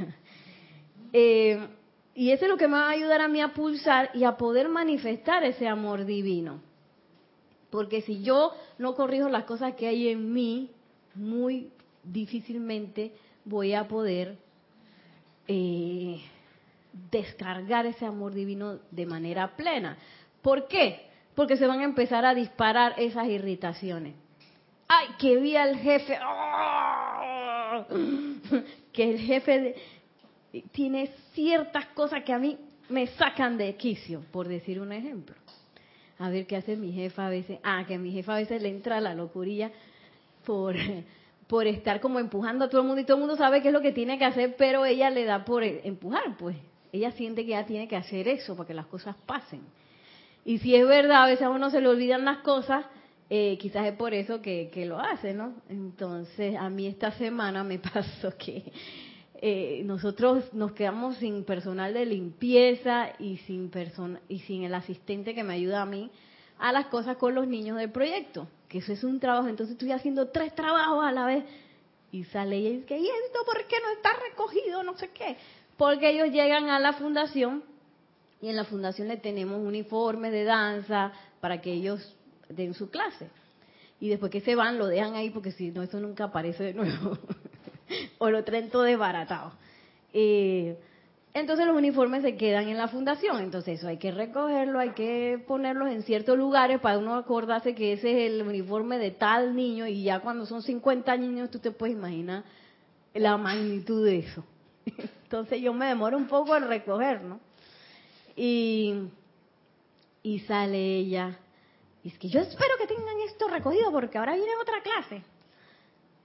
Eh, 1.12 1.58
y 2.14 2.30
eso 2.30 2.44
es 2.44 2.50
lo 2.50 2.56
que 2.56 2.68
me 2.68 2.74
va 2.74 2.88
a 2.88 2.90
ayudar 2.90 3.20
a 3.20 3.28
mí 3.28 3.40
a 3.40 3.54
pulsar 3.54 4.10
y 4.14 4.24
a 4.24 4.36
poder 4.36 4.68
manifestar 4.68 5.44
ese 5.44 5.66
amor 5.66 6.04
divino. 6.04 6.60
Porque 7.70 8.02
si 8.02 8.22
yo 8.22 8.52
no 8.78 8.94
corrijo 8.94 9.30
las 9.30 9.44
cosas 9.44 9.74
que 9.74 9.88
hay 9.88 10.08
en 10.08 10.32
mí, 10.32 10.70
muy 11.14 11.70
difícilmente 12.04 13.12
voy 13.44 13.72
a 13.72 13.88
poder 13.88 14.36
eh, 15.48 16.20
descargar 17.10 17.86
ese 17.86 18.04
amor 18.04 18.34
divino 18.34 18.78
de 18.90 19.06
manera 19.06 19.56
plena. 19.56 19.96
¿Por 20.42 20.68
qué? 20.68 21.06
Porque 21.34 21.56
se 21.56 21.66
van 21.66 21.80
a 21.80 21.84
empezar 21.84 22.26
a 22.26 22.34
disparar 22.34 22.94
esas 22.98 23.26
irritaciones. 23.28 24.14
¡Ay, 24.88 25.08
que 25.18 25.36
vi 25.36 25.56
al 25.56 25.76
jefe! 25.78 26.18
¡Ah! 26.20 27.86
Que 28.92 29.10
el 29.10 29.18
jefe 29.20 29.74
tiene 30.72 31.10
ciertas 31.32 31.86
cosas 31.88 32.22
que 32.24 32.32
a 32.32 32.38
mí 32.38 32.58
me 32.88 33.06
sacan 33.06 33.56
de 33.56 33.74
quicio, 33.76 34.22
por 34.30 34.48
decir 34.48 34.80
un 34.80 34.92
ejemplo. 34.92 35.34
A 36.18 36.28
ver 36.28 36.46
qué 36.46 36.56
hace 36.56 36.76
mi 36.76 36.92
jefa 36.92 37.26
a 37.26 37.30
veces. 37.30 37.58
Ah, 37.64 37.84
que 37.86 37.94
a 37.94 37.98
mi 37.98 38.12
jefa 38.12 38.34
a 38.34 38.38
veces 38.38 38.62
le 38.62 38.68
entra 38.68 39.00
la 39.00 39.14
locurilla 39.14 39.70
por, 40.44 40.76
por 41.46 41.66
estar 41.66 42.00
como 42.00 42.18
empujando 42.18 42.66
a 42.66 42.68
todo 42.68 42.82
el 42.82 42.86
mundo 42.86 43.00
y 43.00 43.04
todo 43.04 43.16
el 43.16 43.20
mundo 43.22 43.36
sabe 43.36 43.62
qué 43.62 43.68
es 43.68 43.74
lo 43.74 43.80
que 43.80 43.92
tiene 43.92 44.18
que 44.18 44.24
hacer, 44.24 44.54
pero 44.56 44.84
ella 44.84 45.10
le 45.10 45.24
da 45.24 45.44
por 45.44 45.64
empujar, 45.64 46.36
pues. 46.38 46.56
Ella 46.92 47.10
siente 47.12 47.44
que 47.44 47.52
ya 47.52 47.64
tiene 47.64 47.88
que 47.88 47.96
hacer 47.96 48.28
eso 48.28 48.54
para 48.54 48.66
que 48.66 48.74
las 48.74 48.86
cosas 48.86 49.16
pasen. 49.24 49.62
Y 50.44 50.58
si 50.58 50.74
es 50.74 50.86
verdad, 50.86 51.24
a 51.24 51.26
veces 51.26 51.44
a 51.44 51.50
uno 51.50 51.70
se 51.70 51.80
le 51.80 51.88
olvidan 51.88 52.24
las 52.26 52.38
cosas, 52.38 52.84
eh, 53.30 53.56
quizás 53.58 53.86
es 53.86 53.94
por 53.94 54.12
eso 54.12 54.42
que, 54.42 54.70
que 54.70 54.84
lo 54.84 54.98
hace, 54.98 55.32
¿no? 55.32 55.54
Entonces, 55.70 56.54
a 56.56 56.68
mí 56.68 56.86
esta 56.86 57.12
semana 57.12 57.64
me 57.64 57.78
pasó 57.94 58.36
que 58.36 58.70
eh, 59.44 59.82
nosotros 59.84 60.54
nos 60.54 60.70
quedamos 60.70 61.16
sin 61.16 61.42
personal 61.42 61.92
de 61.92 62.06
limpieza 62.06 63.08
y 63.18 63.38
sin, 63.38 63.70
persona, 63.70 64.20
y 64.28 64.38
sin 64.38 64.62
el 64.62 64.72
asistente 64.72 65.34
que 65.34 65.42
me 65.42 65.54
ayuda 65.54 65.82
a 65.82 65.86
mí 65.86 66.12
a 66.60 66.70
las 66.70 66.86
cosas 66.86 67.16
con 67.16 67.34
los 67.34 67.48
niños 67.48 67.76
del 67.76 67.90
proyecto, 67.90 68.46
que 68.68 68.78
eso 68.78 68.92
es 68.92 69.02
un 69.02 69.18
trabajo, 69.18 69.48
entonces 69.48 69.72
estoy 69.72 69.90
haciendo 69.90 70.28
tres 70.28 70.54
trabajos 70.54 71.04
a 71.04 71.10
la 71.10 71.26
vez 71.26 71.44
y 72.12 72.22
sale 72.22 72.56
y 72.56 72.76
dice, 72.76 72.96
¿y 72.96 73.04
esto 73.04 73.40
por 73.44 73.66
qué 73.66 73.76
no 73.82 73.90
está 73.96 74.10
recogido? 74.30 74.84
No 74.84 74.96
sé 74.96 75.08
qué. 75.08 75.36
Porque 75.76 76.10
ellos 76.10 76.28
llegan 76.28 76.68
a 76.68 76.78
la 76.78 76.92
fundación 76.92 77.64
y 78.40 78.48
en 78.48 78.54
la 78.54 78.64
fundación 78.64 79.08
le 79.08 79.16
tenemos 79.16 79.60
uniformes 79.60 80.30
de 80.30 80.44
danza 80.44 81.10
para 81.40 81.60
que 81.60 81.72
ellos 81.72 82.14
den 82.48 82.74
su 82.74 82.90
clase. 82.90 83.28
Y 83.98 84.08
después 84.08 84.30
que 84.30 84.40
se 84.40 84.54
van, 84.54 84.78
lo 84.78 84.86
dejan 84.86 85.16
ahí 85.16 85.30
porque 85.30 85.50
si 85.50 85.72
no, 85.72 85.82
eso 85.82 85.98
nunca 85.98 86.24
aparece 86.24 86.62
de 86.62 86.74
nuevo. 86.74 87.18
o 88.18 88.30
lo 88.30 88.44
traen 88.44 88.70
todo 88.70 88.82
desbaratado. 88.82 89.52
Eh, 90.12 90.76
entonces 91.34 91.66
los 91.66 91.76
uniformes 91.76 92.22
se 92.22 92.36
quedan 92.36 92.68
en 92.68 92.76
la 92.76 92.88
fundación, 92.88 93.40
entonces 93.40 93.78
eso 93.78 93.88
hay 93.88 93.96
que 93.96 94.10
recogerlo, 94.10 94.78
hay 94.78 94.90
que 94.90 95.42
ponerlos 95.46 95.88
en 95.88 96.02
ciertos 96.02 96.36
lugares 96.36 96.78
para 96.80 96.98
uno 96.98 97.14
acordarse 97.14 97.74
que 97.74 97.94
ese 97.94 98.26
es 98.26 98.32
el 98.32 98.46
uniforme 98.46 98.98
de 98.98 99.12
tal 99.12 99.56
niño 99.56 99.86
y 99.86 100.02
ya 100.02 100.20
cuando 100.20 100.44
son 100.44 100.62
50 100.62 101.16
niños 101.16 101.50
tú 101.50 101.58
te 101.58 101.70
puedes 101.70 101.96
imaginar 101.96 102.44
la 103.14 103.38
magnitud 103.38 104.04
de 104.04 104.18
eso. 104.18 104.44
Entonces 105.24 105.62
yo 105.62 105.72
me 105.72 105.86
demoro 105.86 106.18
un 106.18 106.26
poco 106.26 106.54
en 106.54 106.68
recoger, 106.68 107.22
¿no? 107.22 107.40
Y, 108.36 109.08
y 110.22 110.40
sale 110.40 110.96
ella, 110.96 111.38
y 112.04 112.08
es 112.08 112.18
que 112.18 112.28
yo 112.28 112.40
espero 112.40 112.76
que 112.78 112.86
tengan 112.86 113.18
esto 113.26 113.48
recogido 113.48 113.90
porque 113.90 114.18
ahora 114.18 114.34
viene 114.34 114.50
otra 114.60 114.82
clase. 114.82 115.22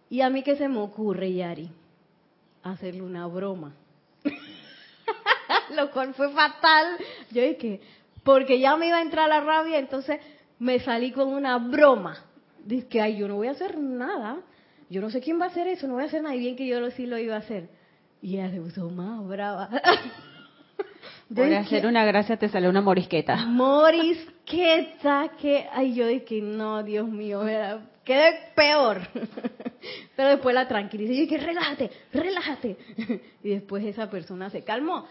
Y 0.10 0.22
a 0.22 0.30
mí 0.30 0.44
que 0.44 0.56
se 0.56 0.70
me 0.70 0.80
ocurre, 0.80 1.34
Yari, 1.34 1.70
hacerle 2.64 3.02
una 3.02 3.28
broma. 3.28 3.74
Lo 5.76 5.92
cual 5.92 6.14
fue 6.14 6.32
fatal. 6.32 6.98
Yo 7.32 7.42
dije, 7.42 7.82
porque 8.24 8.60
ya 8.60 8.76
me 8.78 8.88
iba 8.88 8.98
a 8.98 9.02
entrar 9.02 9.28
la 9.30 9.42
rabia, 9.42 9.80
entonces 9.80 10.20
me 10.60 10.80
salí 10.80 11.12
con 11.12 11.30
una 11.30 11.58
broma. 11.58 12.18
Dice 12.64 12.88
que, 12.88 13.02
ay, 13.02 13.18
yo 13.18 13.28
no 13.28 13.36
voy 13.36 13.48
a 13.48 13.52
hacer 13.52 13.78
nada. 13.78 14.40
Yo 14.90 15.02
no 15.02 15.10
sé 15.10 15.20
quién 15.22 15.40
va 15.40 15.46
a 15.46 15.50
hacer 15.50 15.68
eso, 15.68 15.88
no 15.88 15.96
voy 15.96 16.04
a 16.04 16.08
hacer 16.08 16.22
nada. 16.22 16.36
Y 16.36 16.40
bien 16.40 16.56
que 16.56 16.68
yo 16.68 16.90
sí 16.92 17.06
lo 17.06 17.18
iba 17.18 17.36
a 17.36 17.40
hacer. 17.40 17.70
Y 18.22 18.36
ella 18.36 18.50
se 18.52 18.62
puso 18.62 18.90
más 18.90 19.26
brava. 19.28 19.70
Por 21.34 21.54
hacer 21.54 21.86
una 21.86 22.06
gracia 22.06 22.38
te 22.38 22.48
sale 22.48 22.70
una 22.70 22.82
morisqueta. 22.82 23.36
Morisqueta, 23.46 25.32
que, 25.40 25.68
ay, 25.74 25.94
yo 25.94 26.08
dije, 26.08 26.42
no, 26.42 26.84
Dios 26.84 27.08
mío, 27.08 27.42
quedé 28.08 28.54
peor. 28.56 29.02
Pero 30.16 30.30
después 30.30 30.56
la 30.56 30.68
tranquilicé 30.68 31.14
y 31.14 31.22
dije, 31.22 31.38
relájate, 31.38 31.92
relájate. 32.14 32.78
Y 33.44 33.50
después 33.50 33.84
esa 33.86 34.10
persona 34.10 34.50
se 34.50 34.64
calmó. 34.64 35.06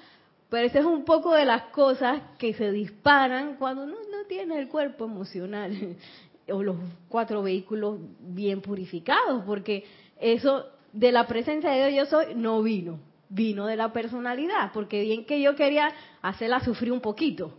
Pero 0.48 0.66
eso 0.66 0.78
es 0.78 0.84
un 0.84 1.04
poco 1.04 1.34
de 1.34 1.44
las 1.44 1.64
cosas 1.64 2.22
que 2.38 2.54
se 2.54 2.72
disparan 2.72 3.56
cuando 3.56 3.84
no, 3.84 3.96
no 3.96 4.24
tienes 4.28 4.58
el 4.58 4.68
cuerpo 4.68 5.04
emocional 5.04 5.96
o 6.48 6.62
los 6.62 6.76
cuatro 7.08 7.42
vehículos 7.42 7.98
bien 8.20 8.62
purificados, 8.62 9.44
porque 9.44 9.84
eso 10.18 10.66
de 10.92 11.12
la 11.12 11.26
presencia 11.26 11.70
de 11.70 11.90
Dios 11.90 12.10
yo 12.10 12.18
soy 12.18 12.34
no 12.34 12.62
vino, 12.62 13.00
vino 13.28 13.66
de 13.66 13.76
la 13.76 13.92
personalidad, 13.92 14.72
porque 14.72 15.02
bien 15.02 15.26
que 15.26 15.40
yo 15.40 15.54
quería 15.54 15.92
hacerla 16.22 16.60
sufrir 16.60 16.92
un 16.92 17.00
poquito. 17.00 17.58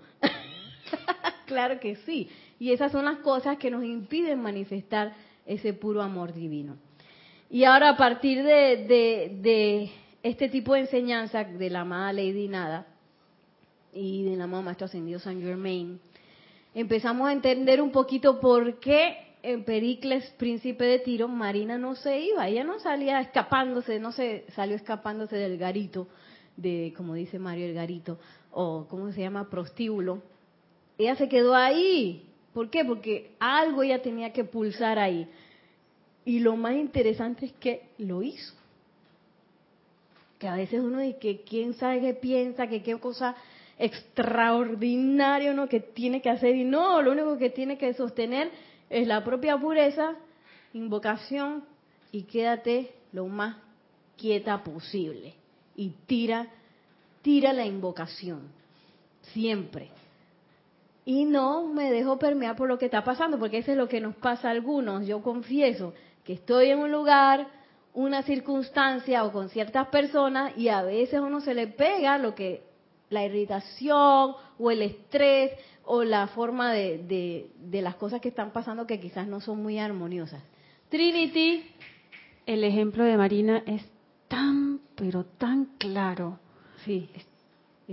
claro 1.46 1.80
que 1.80 1.98
sí. 1.98 2.30
Y 2.60 2.72
esas 2.72 2.92
son 2.92 3.06
las 3.06 3.18
cosas 3.18 3.58
que 3.58 3.70
nos 3.70 3.84
impiden 3.84 4.42
manifestar 4.42 5.14
ese 5.48 5.74
puro 5.74 6.02
amor 6.02 6.34
divino. 6.34 6.78
Y 7.50 7.64
ahora 7.64 7.90
a 7.90 7.98
partir 7.98 8.44
de, 8.44 9.90
este 10.22 10.50
tipo 10.50 10.74
de 10.74 10.82
enseñanza 10.82 11.44
de 11.46 11.70
la 11.70 11.82
amada 11.82 12.12
Lady 12.14 12.48
Nada 12.48 12.88
y 13.94 14.24
del 14.24 14.42
amado 14.42 14.64
Maestro 14.64 14.86
Ascendido 14.86 15.20
San 15.20 15.42
Germain, 15.42 16.00
empezamos 16.76 17.30
a 17.30 17.32
entender 17.32 17.82
un 17.82 17.92
poquito 17.92 18.40
por 18.40 18.80
qué 18.80 19.28
en 19.42 19.64
Pericles, 19.64 20.30
príncipe 20.38 20.84
de 20.84 21.00
Tiro, 21.00 21.30
Marina 21.30 21.78
no 21.78 21.96
se 21.96 22.20
iba, 22.20 22.48
ella 22.50 22.66
no 22.66 22.80
salía 22.80 23.22
escapándose, 23.22 23.98
no 24.00 24.12
se 24.12 24.46
salió 24.54 24.76
escapándose 24.76 25.38
del 25.38 25.58
garito, 25.58 26.08
de 26.58 26.94
como 26.98 27.14
dice 27.14 27.40
Mario, 27.40 27.68
el 27.68 27.74
garito, 27.74 28.20
o 28.52 28.88
cómo 28.90 29.12
se 29.14 29.22
llama, 29.22 29.50
prostíbulo. 29.50 30.22
Ella 30.98 31.16
se 31.16 31.30
quedó 31.30 31.56
ahí. 31.56 32.27
¿Por 32.58 32.72
qué? 32.72 32.84
Porque 32.84 33.36
algo 33.40 33.84
ella 33.84 34.02
tenía 34.02 34.34
que 34.34 34.44
pulsar 34.44 34.98
ahí. 34.98 35.30
Y 36.26 36.40
lo 36.40 36.58
más 36.58 36.74
interesante 36.74 37.46
es 37.46 37.52
que 37.52 37.84
lo 38.00 38.24
hizo. 38.24 38.56
Que 40.40 40.48
a 40.48 40.56
veces 40.56 40.80
uno 40.80 40.98
dice 40.98 41.20
que 41.20 41.42
quién 41.42 41.76
sabe 41.76 42.02
qué 42.02 42.16
piensa, 42.16 42.66
que 42.66 42.82
qué 42.82 42.98
cosa 43.00 43.36
extraordinaria 43.78 45.54
¿no? 45.54 45.70
que 45.70 45.82
tiene 45.82 46.20
que 46.20 46.32
hacer 46.32 46.56
y 46.56 46.64
no, 46.64 47.00
lo 47.04 47.12
único 47.12 47.38
que 47.38 47.52
tiene 47.52 47.78
que 47.78 47.94
sostener 47.94 48.50
es 48.90 49.06
la 49.06 49.24
propia 49.24 49.56
pureza, 49.60 50.16
invocación 50.74 51.64
y 52.12 52.24
quédate 52.24 52.92
lo 53.14 53.28
más 53.28 53.58
quieta 54.18 54.64
posible 54.64 55.36
y 55.76 55.92
tira 56.08 56.48
tira 57.22 57.54
la 57.54 57.68
invocación 57.68 58.50
siempre. 59.34 59.92
Y 61.08 61.24
no 61.24 61.66
me 61.68 61.90
dejo 61.90 62.20
permear 62.20 62.58
por 62.58 62.68
lo 62.68 62.78
que 62.78 62.84
está 62.84 63.02
pasando, 63.02 63.40
porque 63.40 63.60
eso 63.60 63.72
es 63.72 63.78
lo 63.78 63.88
que 63.88 64.02
nos 64.02 64.14
pasa 64.18 64.50
a 64.50 64.52
algunos. 64.52 65.08
Yo 65.08 65.22
confieso 65.22 65.94
que 66.26 66.34
estoy 66.34 66.70
en 66.72 66.80
un 66.80 66.92
lugar, 66.92 67.48
una 67.94 68.24
circunstancia 68.24 69.24
o 69.24 69.32
con 69.32 69.48
ciertas 69.48 69.88
personas 69.88 70.52
y 70.58 70.68
a 70.68 70.82
veces 70.82 71.16
a 71.16 71.22
uno 71.22 71.40
se 71.40 71.54
le 71.54 71.68
pega 71.68 72.18
lo 72.18 72.36
que 72.36 72.64
la 73.10 73.24
irritación 73.24 74.34
o 74.60 74.70
el 74.70 74.82
estrés 74.82 75.54
o 75.86 76.04
la 76.04 76.28
forma 76.28 76.74
de, 76.74 77.48
de, 77.58 77.82
las 77.82 77.96
cosas 77.96 78.20
que 78.20 78.28
están 78.28 78.52
pasando 78.52 78.86
que 78.86 79.00
quizás 79.00 79.30
no 79.30 79.40
son 79.40 79.64
muy 79.64 79.80
armoniosas. 79.80 80.44
Trinity. 80.90 81.64
El 82.46 82.66
ejemplo 82.66 83.06
de 83.06 83.16
Marina 83.16 83.64
es 83.66 83.82
tan, 84.28 84.82
pero 84.98 85.24
tan 85.24 85.70
claro. 85.78 86.38
Sí. 86.84 87.10
Es 87.16 87.27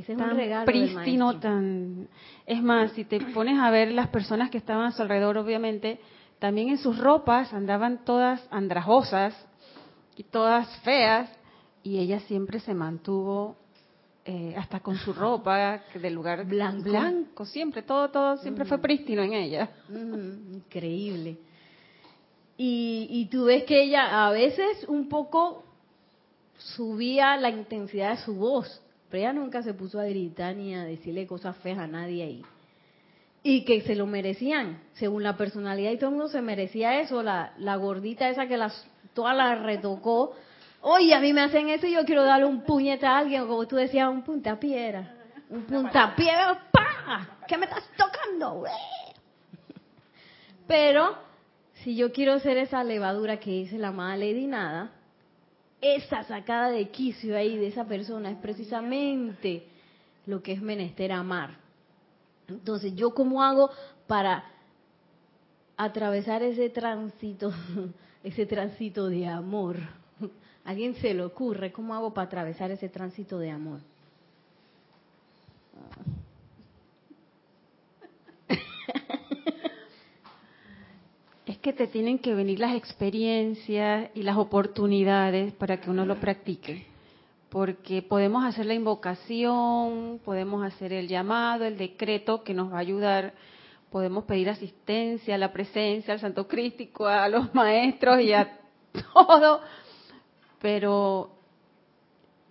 tan 0.02 0.30
un 0.30 0.36
regalo 0.36 0.66
prístino, 0.66 1.38
tan... 1.38 2.08
Es 2.46 2.62
más, 2.62 2.92
si 2.92 3.04
te 3.04 3.20
pones 3.20 3.58
a 3.58 3.70
ver 3.70 3.92
las 3.92 4.08
personas 4.08 4.50
que 4.50 4.58
estaban 4.58 4.86
a 4.86 4.92
su 4.92 5.02
alrededor, 5.02 5.38
obviamente, 5.38 6.00
también 6.40 6.68
en 6.68 6.78
sus 6.78 6.98
ropas 6.98 7.52
andaban 7.52 8.04
todas 8.04 8.46
andrajosas 8.50 9.34
y 10.16 10.24
todas 10.24 10.68
feas, 10.80 11.30
y 11.82 11.98
ella 11.98 12.20
siempre 12.20 12.60
se 12.60 12.74
mantuvo 12.74 13.56
eh, 14.24 14.54
hasta 14.56 14.80
con 14.80 14.96
su 14.96 15.12
ropa 15.12 15.82
del 15.94 16.14
lugar 16.14 16.44
blanco. 16.44 16.82
blanco, 16.82 17.44
siempre, 17.44 17.82
todo, 17.82 18.10
todo, 18.10 18.36
siempre 18.38 18.64
fue 18.64 18.78
prístino 18.78 19.22
en 19.22 19.32
ella. 19.34 19.70
increíble. 19.88 21.38
Y, 22.56 23.06
y 23.10 23.26
tú 23.26 23.44
ves 23.44 23.64
que 23.64 23.82
ella 23.82 24.26
a 24.26 24.30
veces 24.30 24.84
un 24.88 25.08
poco 25.08 25.64
subía 26.56 27.36
la 27.36 27.50
intensidad 27.50 28.10
de 28.10 28.16
su 28.18 28.34
voz, 28.34 28.80
ella 29.16 29.32
nunca 29.32 29.62
se 29.62 29.74
puso 29.74 30.00
a 30.00 30.04
gritar 30.04 30.56
ni 30.56 30.74
a 30.74 30.84
decirle 30.84 31.26
cosas 31.26 31.56
feas 31.58 31.78
a 31.78 31.86
nadie 31.86 32.22
ahí. 32.22 32.42
Y 33.42 33.64
que 33.64 33.82
se 33.82 33.94
lo 33.94 34.06
merecían, 34.06 34.80
según 34.94 35.22
la 35.22 35.36
personalidad, 35.36 35.90
y 35.92 35.98
todo 35.98 36.10
el 36.10 36.16
mundo 36.16 36.30
se 36.30 36.40
merecía 36.40 37.00
eso, 37.00 37.22
la, 37.22 37.52
la 37.58 37.76
gordita 37.76 38.28
esa 38.28 38.46
que 38.46 38.56
las, 38.56 38.86
toda 39.12 39.34
la 39.34 39.54
retocó, 39.56 40.34
Oye, 40.86 41.14
a 41.14 41.20
mí 41.20 41.32
me 41.32 41.40
hacen 41.40 41.70
eso 41.70 41.86
y 41.86 41.92
yo 41.92 42.04
quiero 42.04 42.24
darle 42.24 42.44
un 42.44 42.60
puñete 42.60 43.06
a 43.06 43.16
alguien, 43.16 43.46
como 43.46 43.66
tú 43.66 43.76
decías, 43.76 44.06
un 44.06 44.22
puntapiedra. 44.22 45.14
Un 45.48 45.62
puntapiedra, 45.62 46.68
¡pa! 46.70 47.38
¿Qué 47.48 47.56
me 47.56 47.64
estás 47.64 47.84
tocando? 47.96 48.64
Pero 50.66 51.16
si 51.72 51.96
yo 51.96 52.12
quiero 52.12 52.38
ser 52.38 52.58
esa 52.58 52.84
levadura 52.84 53.40
que 53.40 53.50
dice 53.50 53.78
la 53.78 53.88
amada 53.88 54.18
Lady 54.18 54.46
Nada, 54.46 54.90
esa 55.84 56.22
sacada 56.24 56.70
de 56.70 56.88
quicio 56.88 57.36
ahí 57.36 57.58
de 57.58 57.66
esa 57.66 57.84
persona 57.84 58.30
es 58.30 58.38
precisamente 58.38 59.66
lo 60.24 60.42
que 60.42 60.52
es 60.52 60.62
menester 60.62 61.12
amar. 61.12 61.58
Entonces, 62.48 62.94
¿yo 62.94 63.14
cómo 63.14 63.42
hago 63.42 63.70
para 64.06 64.44
atravesar 65.76 66.42
ese 66.42 66.70
tránsito, 66.70 67.52
ese 68.24 68.46
tránsito 68.46 69.08
de 69.08 69.26
amor? 69.26 69.76
¿A 69.76 70.28
alguien 70.70 70.94
se 70.94 71.12
le 71.12 71.22
ocurre 71.22 71.70
cómo 71.70 71.94
hago 71.94 72.14
para 72.14 72.28
atravesar 72.28 72.70
ese 72.70 72.88
tránsito 72.88 73.38
de 73.38 73.50
amor? 73.50 73.80
Que 81.64 81.72
te 81.72 81.86
tienen 81.86 82.18
que 82.18 82.34
venir 82.34 82.60
las 82.60 82.76
experiencias 82.76 84.10
y 84.14 84.22
las 84.22 84.36
oportunidades 84.36 85.54
para 85.54 85.80
que 85.80 85.88
uno 85.88 86.04
lo 86.04 86.16
practique. 86.16 86.84
Porque 87.48 88.02
podemos 88.02 88.44
hacer 88.44 88.66
la 88.66 88.74
invocación, 88.74 90.20
podemos 90.22 90.62
hacer 90.62 90.92
el 90.92 91.08
llamado, 91.08 91.64
el 91.64 91.78
decreto 91.78 92.44
que 92.44 92.52
nos 92.52 92.70
va 92.70 92.76
a 92.76 92.80
ayudar, 92.80 93.32
podemos 93.90 94.24
pedir 94.24 94.50
asistencia, 94.50 95.38
la 95.38 95.54
presencia, 95.54 96.12
al 96.12 96.20
Santo 96.20 96.46
Crístico, 96.46 97.06
a 97.06 97.30
los 97.30 97.54
maestros 97.54 98.20
y 98.20 98.34
a 98.34 98.58
todo, 99.14 99.62
pero 100.60 101.30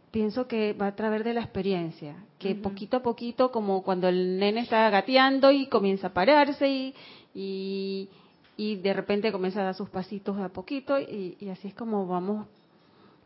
pienso 0.09 0.47
que 0.47 0.73
va 0.73 0.87
a 0.87 0.95
través 0.95 1.23
de 1.23 1.35
la 1.35 1.41
experiencia, 1.41 2.15
que 2.39 2.55
poquito 2.55 2.97
a 2.97 3.03
poquito, 3.03 3.51
como 3.51 3.83
cuando 3.83 4.07
el 4.07 4.39
nene 4.39 4.61
está 4.61 4.89
gateando 4.89 5.51
y 5.51 5.67
comienza 5.67 6.07
a 6.07 6.13
pararse 6.13 6.67
y, 6.67 6.95
y, 7.35 8.09
de 8.57 8.93
repente 8.93 9.31
comienza 9.31 9.61
a 9.61 9.65
dar 9.65 9.75
sus 9.75 9.89
pasitos 9.89 10.37
a 10.39 10.49
poquito 10.49 10.99
y, 10.99 11.37
y, 11.39 11.49
así 11.49 11.69
es 11.69 11.73
como 11.73 12.05
vamos, 12.07 12.47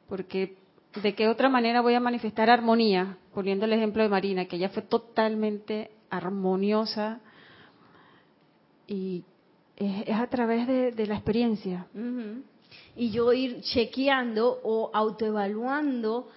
porque 0.08 0.56
de 1.02 1.16
qué 1.16 1.28
otra 1.28 1.50
manera 1.50 1.82
voy 1.82 1.94
a 1.94 2.00
manifestar 2.00 2.50
armonía, 2.50 3.18
poniendo 3.34 3.66
el 3.66 3.74
ejemplo 3.74 4.04
de 4.04 4.10
Marina, 4.10 4.46
que 4.46 4.56
ella 4.56 4.70
fue 4.70 4.84
totalmente 4.84 5.92
armoniosa 6.10 7.20
y 8.88 9.24
es, 9.76 10.10
a 10.10 10.28
través 10.28 10.68
de, 10.68 11.06
la 11.06 11.16
experiencia. 11.16 11.88
Y 12.96 13.12
yo 13.12 13.34
ir 13.34 13.62
chequeando 13.62 14.60
o 14.64 14.90
autoevaluando 14.94 16.30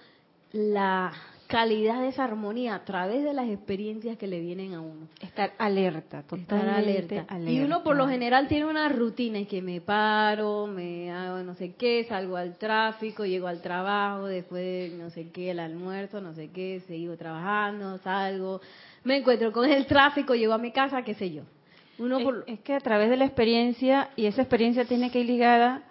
la 0.51 1.11
calidad 1.51 1.99
de 1.99 2.07
esa 2.07 2.23
armonía 2.23 2.75
a 2.75 2.85
través 2.85 3.25
de 3.25 3.33
las 3.33 3.49
experiencias 3.49 4.17
que 4.17 4.25
le 4.25 4.39
vienen 4.39 4.73
a 4.73 4.79
uno. 4.79 5.09
Estar 5.19 5.51
alerta, 5.57 6.23
totalmente 6.23 7.17
Estar 7.17 7.25
alerta. 7.27 7.51
Y 7.51 7.59
uno 7.59 7.83
por 7.83 7.97
lo 7.97 8.07
general 8.07 8.47
tiene 8.47 8.65
una 8.65 8.87
rutina 8.87 9.37
en 9.37 9.45
que 9.45 9.61
me 9.61 9.81
paro, 9.81 10.65
me 10.65 11.11
hago 11.11 11.43
no 11.43 11.53
sé 11.55 11.73
qué, 11.73 12.05
salgo 12.05 12.37
al 12.37 12.57
tráfico, 12.57 13.25
llego 13.25 13.47
al 13.47 13.61
trabajo, 13.61 14.27
después 14.27 14.93
no 14.93 15.09
sé 15.09 15.29
qué, 15.31 15.51
el 15.51 15.59
almuerzo, 15.59 16.21
no 16.21 16.33
sé 16.33 16.51
qué, 16.51 16.79
sigo 16.87 17.17
trabajando, 17.17 17.97
salgo, 17.97 18.61
me 19.03 19.17
encuentro 19.17 19.51
con 19.51 19.69
el 19.69 19.85
tráfico, 19.85 20.33
llego 20.33 20.53
a 20.53 20.57
mi 20.57 20.71
casa, 20.71 21.03
qué 21.03 21.15
sé 21.15 21.31
yo. 21.31 21.43
Uno 21.99 22.17
es 22.47 22.61
que 22.61 22.73
a 22.73 22.79
través 22.79 23.09
de 23.09 23.17
la 23.17 23.25
experiencia, 23.25 24.09
y 24.15 24.25
esa 24.25 24.41
experiencia 24.41 24.85
tiene 24.85 25.11
que 25.11 25.19
ir 25.19 25.25
ligada 25.27 25.83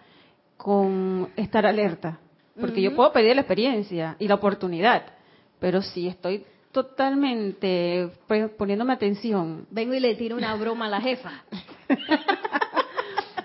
con 0.56 1.28
estar 1.36 1.66
alerta, 1.66 2.18
porque 2.58 2.80
yo 2.80 2.96
puedo 2.96 3.12
pedir 3.12 3.34
la 3.34 3.42
experiencia 3.42 4.16
y 4.18 4.26
la 4.26 4.36
oportunidad, 4.36 5.19
pero 5.60 5.82
si 5.82 6.08
estoy 6.08 6.44
totalmente 6.72 8.10
pues, 8.26 8.50
poniéndome 8.52 8.92
atención. 8.92 9.66
Vengo 9.70 9.94
y 9.94 10.00
le 10.00 10.14
tiro 10.14 10.36
una 10.36 10.54
broma 10.56 10.86
a 10.86 10.88
la 10.88 11.00
jefa. 11.00 11.44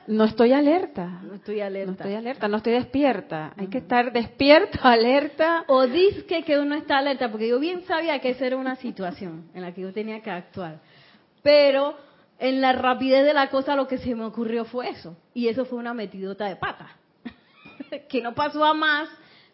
no 0.08 0.24
estoy 0.24 0.54
alerta. 0.54 1.22
No 1.24 1.36
estoy 1.36 1.62
alerta. 1.62 1.92
No 1.92 1.98
estoy 1.98 2.14
alerta, 2.14 2.48
no 2.48 2.58
estoy 2.58 2.74
despierta. 2.74 3.54
Hay 3.58 3.68
que 3.68 3.80
estar 3.80 4.12
despierto, 4.12 4.80
alerta. 4.84 5.66
O 5.68 5.86
dice 5.88 6.44
que 6.44 6.58
uno 6.60 6.76
está 6.76 7.00
alerta, 7.00 7.30
porque 7.30 7.48
yo 7.48 7.60
bien 7.60 7.84
sabía 7.86 8.20
que 8.20 8.30
esa 8.30 8.46
era 8.46 8.58
una 8.58 8.76
situación 8.76 9.50
en 9.54 9.62
la 9.62 9.74
que 9.74 9.82
yo 9.82 9.92
tenía 9.92 10.22
que 10.22 10.32
actuar. 10.32 10.80
Pero 11.42 11.98
en 12.40 12.62
la 12.62 12.74
rapidez 12.74 13.26
de 13.26 13.34
la 13.34 13.50
cosa 13.50 13.76
lo 13.76 13.88
que 13.88 13.98
se 13.98 14.16
me 14.16 14.26
ocurrió 14.26 14.66
fue 14.66 14.90
eso. 14.90 15.18
Y 15.34 15.48
eso 15.48 15.66
fue 15.66 15.80
una 15.80 15.94
metidota 15.94 16.46
de 16.46 16.56
pata. 16.56 16.90
que 18.10 18.22
no 18.22 18.36
pasó 18.36 18.64
a 18.64 18.74
más, 18.74 19.10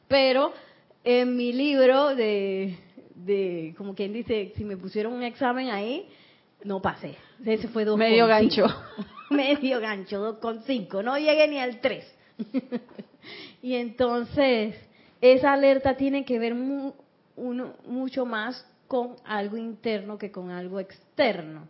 pero 0.07 0.53
en 1.03 1.35
mi 1.35 1.53
libro 1.53 2.15
de, 2.15 2.77
de, 3.15 3.73
como 3.77 3.95
quien 3.95 4.13
dice, 4.13 4.53
si 4.55 4.63
me 4.63 4.77
pusieron 4.77 5.13
un 5.13 5.23
examen 5.23 5.69
ahí, 5.69 6.07
no 6.63 6.81
pasé. 6.81 7.15
Ese 7.43 7.67
fue 7.67 7.85
dos 7.85 7.97
Medio 7.97 8.27
gancho. 8.27 8.65
Medio 9.29 9.79
gancho, 9.79 10.19
dos 10.19 10.37
con 10.37 10.61
cinco. 10.63 11.01
No 11.01 11.17
llegué 11.17 11.47
ni 11.47 11.59
al 11.59 11.79
tres. 11.79 12.05
y 13.61 13.75
entonces, 13.75 14.75
esa 15.21 15.53
alerta 15.53 15.95
tiene 15.95 16.25
que 16.25 16.39
ver 16.39 16.53
mucho 16.55 18.25
más 18.25 18.65
con 18.87 19.15
algo 19.23 19.57
interno 19.57 20.17
que 20.17 20.31
con 20.31 20.51
algo 20.51 20.79
externo. 20.79 21.67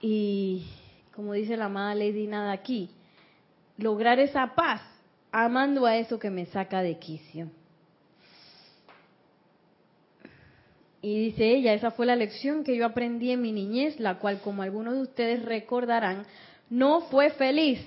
Y 0.00 0.66
como 1.14 1.32
dice 1.32 1.56
la 1.56 1.66
amada 1.66 1.94
Lady 1.94 2.26
Nada 2.26 2.52
aquí, 2.52 2.90
lograr 3.78 4.18
esa 4.18 4.54
paz 4.54 4.82
amando 5.30 5.86
a 5.86 5.96
eso 5.96 6.18
que 6.18 6.30
me 6.30 6.46
saca 6.46 6.82
de 6.82 6.98
quicio. 6.98 7.48
Y 11.04 11.18
dice 11.18 11.54
ella, 11.54 11.74
esa 11.74 11.90
fue 11.90 12.06
la 12.06 12.16
lección 12.16 12.64
que 12.64 12.74
yo 12.74 12.86
aprendí 12.86 13.30
en 13.30 13.42
mi 13.42 13.52
niñez, 13.52 14.00
la 14.00 14.18
cual, 14.18 14.40
como 14.40 14.62
algunos 14.62 14.94
de 14.94 15.02
ustedes 15.02 15.44
recordarán, 15.44 16.24
no 16.70 17.02
fue 17.02 17.28
feliz, 17.28 17.78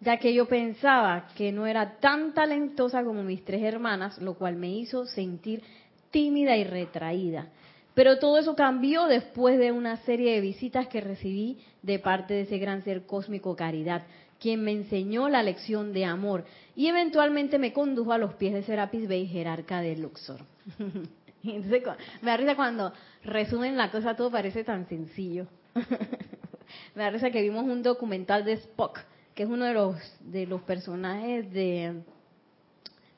ya 0.00 0.16
que 0.16 0.34
yo 0.34 0.46
pensaba 0.46 1.28
que 1.36 1.52
no 1.52 1.68
era 1.68 2.00
tan 2.00 2.34
talentosa 2.34 3.04
como 3.04 3.22
mis 3.22 3.44
tres 3.44 3.62
hermanas, 3.62 4.18
lo 4.18 4.34
cual 4.34 4.56
me 4.56 4.70
hizo 4.70 5.06
sentir 5.06 5.62
tímida 6.10 6.56
y 6.56 6.64
retraída. 6.64 7.46
Pero 7.94 8.18
todo 8.18 8.38
eso 8.38 8.56
cambió 8.56 9.06
después 9.06 9.56
de 9.56 9.70
una 9.70 9.98
serie 9.98 10.32
de 10.32 10.40
visitas 10.40 10.88
que 10.88 11.00
recibí 11.00 11.58
de 11.82 12.00
parte 12.00 12.34
de 12.34 12.40
ese 12.40 12.58
gran 12.58 12.82
ser 12.82 13.06
cósmico 13.06 13.54
Caridad, 13.54 14.02
quien 14.40 14.64
me 14.64 14.72
enseñó 14.72 15.28
la 15.28 15.44
lección 15.44 15.92
de 15.92 16.06
amor 16.06 16.44
y 16.74 16.88
eventualmente 16.88 17.56
me 17.60 17.72
condujo 17.72 18.10
a 18.12 18.18
los 18.18 18.34
pies 18.34 18.52
de 18.52 18.64
Serapis 18.64 19.06
Bey, 19.06 19.28
jerarca 19.28 19.80
de 19.80 19.94
Luxor. 19.94 20.40
Entonces, 21.52 21.82
me 22.22 22.30
da 22.30 22.36
risa 22.36 22.56
cuando 22.56 22.92
resumen 23.22 23.76
la 23.76 23.90
cosa, 23.90 24.16
todo 24.16 24.30
parece 24.30 24.64
tan 24.64 24.88
sencillo. 24.88 25.46
me 26.94 27.02
da 27.02 27.10
risa 27.10 27.30
que 27.30 27.42
vimos 27.42 27.64
un 27.64 27.82
documental 27.82 28.44
de 28.44 28.52
Spock, 28.54 29.00
que 29.34 29.42
es 29.42 29.48
uno 29.48 29.64
de 29.64 29.74
los, 29.74 29.96
de 30.20 30.46
los 30.46 30.62
personajes 30.62 31.52
de 31.52 32.02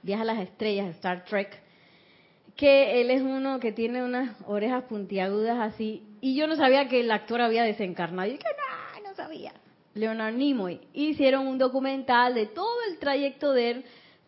Viaja 0.03 0.23
a 0.23 0.27
las 0.27 0.39
Estrellas, 0.39 0.95
Star 0.97 1.25
Trek, 1.25 1.63
que 2.57 3.01
él 3.01 3.11
es 3.11 3.23
uno 3.23 3.61
que 3.61 3.73
tiene 3.73 4.03
unas 4.03 4.37
orejas 4.47 4.85
puntiagudas 4.85 5.59
así, 5.59 6.03
y 6.21 6.35
yo 6.37 6.47
no 6.47 6.57
sabía 6.57 6.89
que 6.89 7.01
el 7.01 7.11
actor 7.11 7.41
había 7.41 7.63
desencarnado. 7.63 8.29
Y 8.31 8.39
que 8.39 8.45
no, 8.45 9.09
no 9.09 9.15
sabía. 9.15 9.53
Leonard 9.95 10.35
Nimoy. 10.35 10.81
Hicieron 10.93 11.47
un 11.47 11.59
documental 11.59 12.35
de 12.35 12.47
todo 12.47 12.77
el 12.91 12.99
trayecto 12.99 13.53
de 13.53 13.71
él 13.71 13.85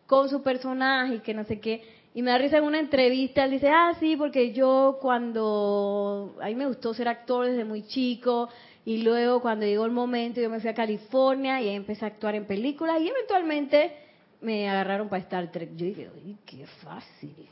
con 0.07 0.29
su 0.29 0.43
personaje 0.43 1.17
y 1.17 1.21
que 1.21 1.35
no 1.35 1.45
sé 1.45 1.61
qué. 1.61 1.83
Y 2.15 2.23
me 2.23 2.31
da 2.31 2.39
risa 2.39 2.59
en 2.59 2.65
una 2.65 2.81
entrevista, 2.81 3.45
él 3.45 3.53
dice, 3.53 3.69
ah, 3.69 3.95
sí, 4.01 4.17
porque 4.17 4.53
yo 4.53 4.99
cuando, 5.01 6.35
a 6.41 6.47
mí 6.47 6.55
me 6.55 6.67
gustó 6.67 6.95
ser 6.95 7.07
actor 7.07 7.47
desde 7.47 7.65
muy 7.65 7.87
chico, 7.87 8.49
y 8.85 9.03
luego 9.03 9.41
cuando 9.43 9.67
llegó 9.67 9.85
el 9.85 9.93
momento 9.93 10.41
yo 10.41 10.49
me 10.49 10.61
fui 10.61 10.71
a 10.71 10.75
California 10.75 11.61
y 11.61 11.69
ahí 11.69 11.77
empecé 11.77 12.07
a 12.07 12.09
actuar 12.09 12.35
en 12.35 12.47
películas 12.47 12.99
y 13.03 13.09
eventualmente 13.09 13.93
me 14.41 14.67
agarraron 14.67 15.11
para 15.11 15.23
Star 15.25 15.53
Trek. 15.53 15.77
Yo 15.77 15.87
dije, 15.87 16.09
qué 16.47 16.67
fácil. 16.83 17.49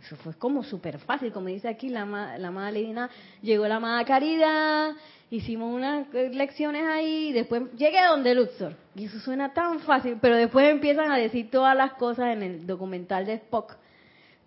Eso 0.00 0.14
fue 0.14 0.34
como 0.34 0.62
súper 0.62 0.98
fácil, 1.00 1.32
como 1.32 1.48
dice 1.48 1.68
aquí 1.68 1.88
la, 1.88 2.04
la 2.38 2.48
amada 2.48 2.70
Lina, 2.70 3.10
llegó 3.42 3.66
la 3.66 3.76
amada 3.76 4.04
Caridad, 4.04 4.92
hicimos 5.28 5.74
unas 5.74 6.06
lecciones 6.14 6.86
ahí, 6.86 7.32
después 7.32 7.62
llegué 7.76 7.98
a 7.98 8.10
donde 8.10 8.36
Luxor. 8.36 8.76
Y 8.94 9.06
eso 9.06 9.18
suena 9.18 9.52
tan 9.52 9.80
fácil, 9.80 10.18
pero 10.20 10.36
después 10.36 10.70
empiezan 10.70 11.10
a 11.10 11.16
decir 11.16 11.50
todas 11.50 11.76
las 11.76 11.94
cosas 11.94 12.28
en 12.28 12.44
el 12.44 12.64
documental 12.64 13.26
de 13.26 13.34
Spock, 13.34 13.76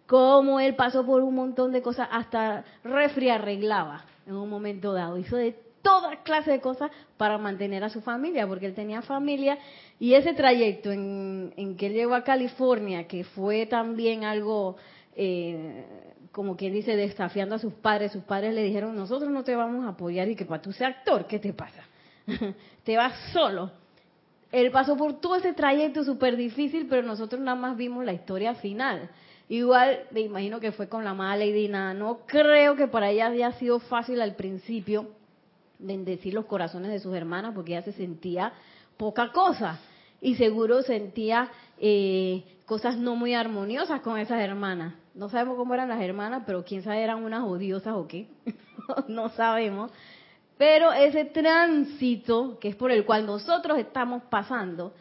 cómo 0.09 0.59
él 0.59 0.75
pasó 0.75 1.05
por 1.05 1.21
un 1.21 1.35
montón 1.35 1.71
de 1.71 1.83
cosas, 1.83 2.09
hasta 2.11 2.65
refri 2.83 3.29
arreglaba 3.29 4.05
en 4.25 4.33
un 4.33 4.49
momento 4.49 4.91
dado. 4.91 5.19
Hizo 5.19 5.37
de 5.37 5.55
toda 5.83 6.23
clase 6.23 6.49
de 6.49 6.59
cosas 6.59 6.89
para 7.15 7.37
mantener 7.37 7.83
a 7.83 7.89
su 7.89 8.01
familia, 8.01 8.47
porque 8.47 8.65
él 8.65 8.73
tenía 8.73 9.03
familia 9.03 9.59
y 9.99 10.15
ese 10.15 10.33
trayecto 10.33 10.91
en, 10.91 11.75
que 11.77 11.85
él 11.85 11.93
llegó 11.93 12.15
a 12.15 12.23
California, 12.23 13.07
que 13.07 13.23
fue 13.23 13.67
también 13.67 14.23
algo 14.23 14.77
eh, 15.15 15.85
como 16.31 16.57
quien 16.57 16.73
dice, 16.73 16.95
desafiando 16.95 17.53
a 17.53 17.59
sus 17.59 17.73
padres. 17.73 18.11
Sus 18.11 18.23
padres 18.23 18.55
le 18.55 18.63
dijeron, 18.63 18.95
nosotros 18.95 19.29
no 19.29 19.43
te 19.43 19.55
vamos 19.55 19.85
a 19.85 19.89
apoyar 19.89 20.27
y 20.27 20.35
que 20.35 20.45
para 20.45 20.59
tú 20.59 20.73
seas 20.73 20.97
actor, 20.97 21.27
¿qué 21.27 21.37
te 21.37 21.53
pasa? 21.53 21.83
te 22.83 22.97
vas 22.97 23.13
solo. 23.31 23.69
Él 24.51 24.71
pasó 24.71 24.97
por 24.97 25.21
todo 25.21 25.35
ese 25.35 25.53
trayecto 25.53 26.03
súper 26.03 26.35
difícil, 26.35 26.87
pero 26.89 27.03
nosotros 27.03 27.39
nada 27.39 27.55
más 27.55 27.77
vimos 27.77 28.03
la 28.03 28.13
historia 28.13 28.55
final. 28.55 29.07
Igual, 29.49 30.05
me 30.11 30.21
imagino 30.21 30.59
que 30.59 30.71
fue 30.71 30.87
con 30.87 31.03
la 31.03 31.15
mala 31.15 31.43
Lady 31.43 31.67
Nada. 31.67 31.95
No 31.95 32.19
creo 32.27 32.75
que 32.75 32.87
para 32.87 33.09
ella 33.09 33.27
haya 33.27 33.51
sido 33.53 33.79
fácil 33.79 34.21
al 34.21 34.35
principio, 34.35 35.09
bendecir 35.79 36.35
los 36.35 36.45
corazones 36.45 36.91
de 36.91 36.99
sus 36.99 37.15
hermanas 37.15 37.53
porque 37.55 37.71
ella 37.71 37.81
se 37.81 37.93
sentía 37.93 38.53
poca 38.95 39.31
cosa 39.31 39.79
y 40.21 40.35
seguro 40.35 40.83
sentía 40.83 41.49
eh, 41.79 42.43
cosas 42.65 42.97
no 42.97 43.15
muy 43.15 43.33
armoniosas 43.33 44.01
con 44.01 44.19
esas 44.19 44.39
hermanas. 44.39 44.93
No 45.15 45.29
sabemos 45.29 45.57
cómo 45.57 45.73
eran 45.73 45.89
las 45.89 46.01
hermanas, 46.01 46.43
pero 46.45 46.63
quién 46.63 46.83
sabe 46.83 47.01
eran 47.01 47.23
unas 47.23 47.43
odiosas 47.43 47.95
o 47.95 48.07
qué. 48.07 48.27
no 49.07 49.29
sabemos. 49.29 49.91
Pero 50.59 50.91
ese 50.91 51.25
tránsito, 51.25 52.59
que 52.59 52.67
es 52.67 52.75
por 52.75 52.91
el 52.91 53.03
cual 53.03 53.25
nosotros 53.25 53.79
estamos 53.79 54.23
pasando, 54.29 54.93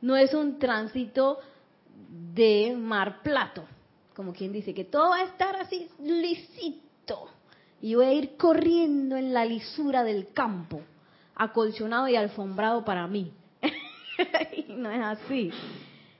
no 0.00 0.16
es 0.16 0.32
un 0.32 0.58
tránsito 0.58 1.40
de 2.34 2.76
mar 2.78 3.22
plato, 3.22 3.64
como 4.16 4.32
quien 4.32 4.50
dice 4.50 4.72
que 4.72 4.84
todo 4.84 5.10
va 5.10 5.18
a 5.18 5.24
estar 5.24 5.54
así 5.56 5.88
lisito 6.00 7.28
y 7.82 7.94
voy 7.94 8.06
a 8.06 8.12
ir 8.14 8.36
corriendo 8.38 9.14
en 9.18 9.34
la 9.34 9.44
lisura 9.44 10.02
del 10.04 10.32
campo, 10.32 10.80
acolchonado 11.34 12.08
y 12.08 12.16
alfombrado 12.16 12.82
para 12.82 13.06
mí. 13.06 13.30
y 14.56 14.72
no 14.72 14.90
es 14.90 15.02
así. 15.02 15.50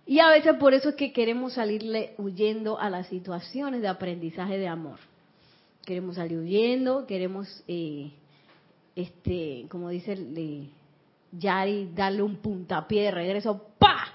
Y 0.04 0.18
a 0.18 0.28
veces 0.28 0.56
por 0.56 0.74
eso 0.74 0.90
es 0.90 0.94
que 0.94 1.14
queremos 1.14 1.54
salirle 1.54 2.14
huyendo 2.18 2.78
a 2.78 2.90
las 2.90 3.06
situaciones 3.06 3.80
de 3.80 3.88
aprendizaje 3.88 4.58
de 4.58 4.68
amor. 4.68 4.98
Queremos 5.86 6.16
salir 6.16 6.38
huyendo, 6.38 7.06
queremos, 7.06 7.64
eh, 7.66 8.10
este, 8.94 9.66
como 9.70 9.88
dice 9.88 10.12
eh, 10.36 10.68
Yari, 11.32 11.92
darle 11.94 12.22
un 12.22 12.36
puntapié 12.36 13.04
de 13.04 13.10
regreso, 13.10 13.68
¡pa! 13.78 14.12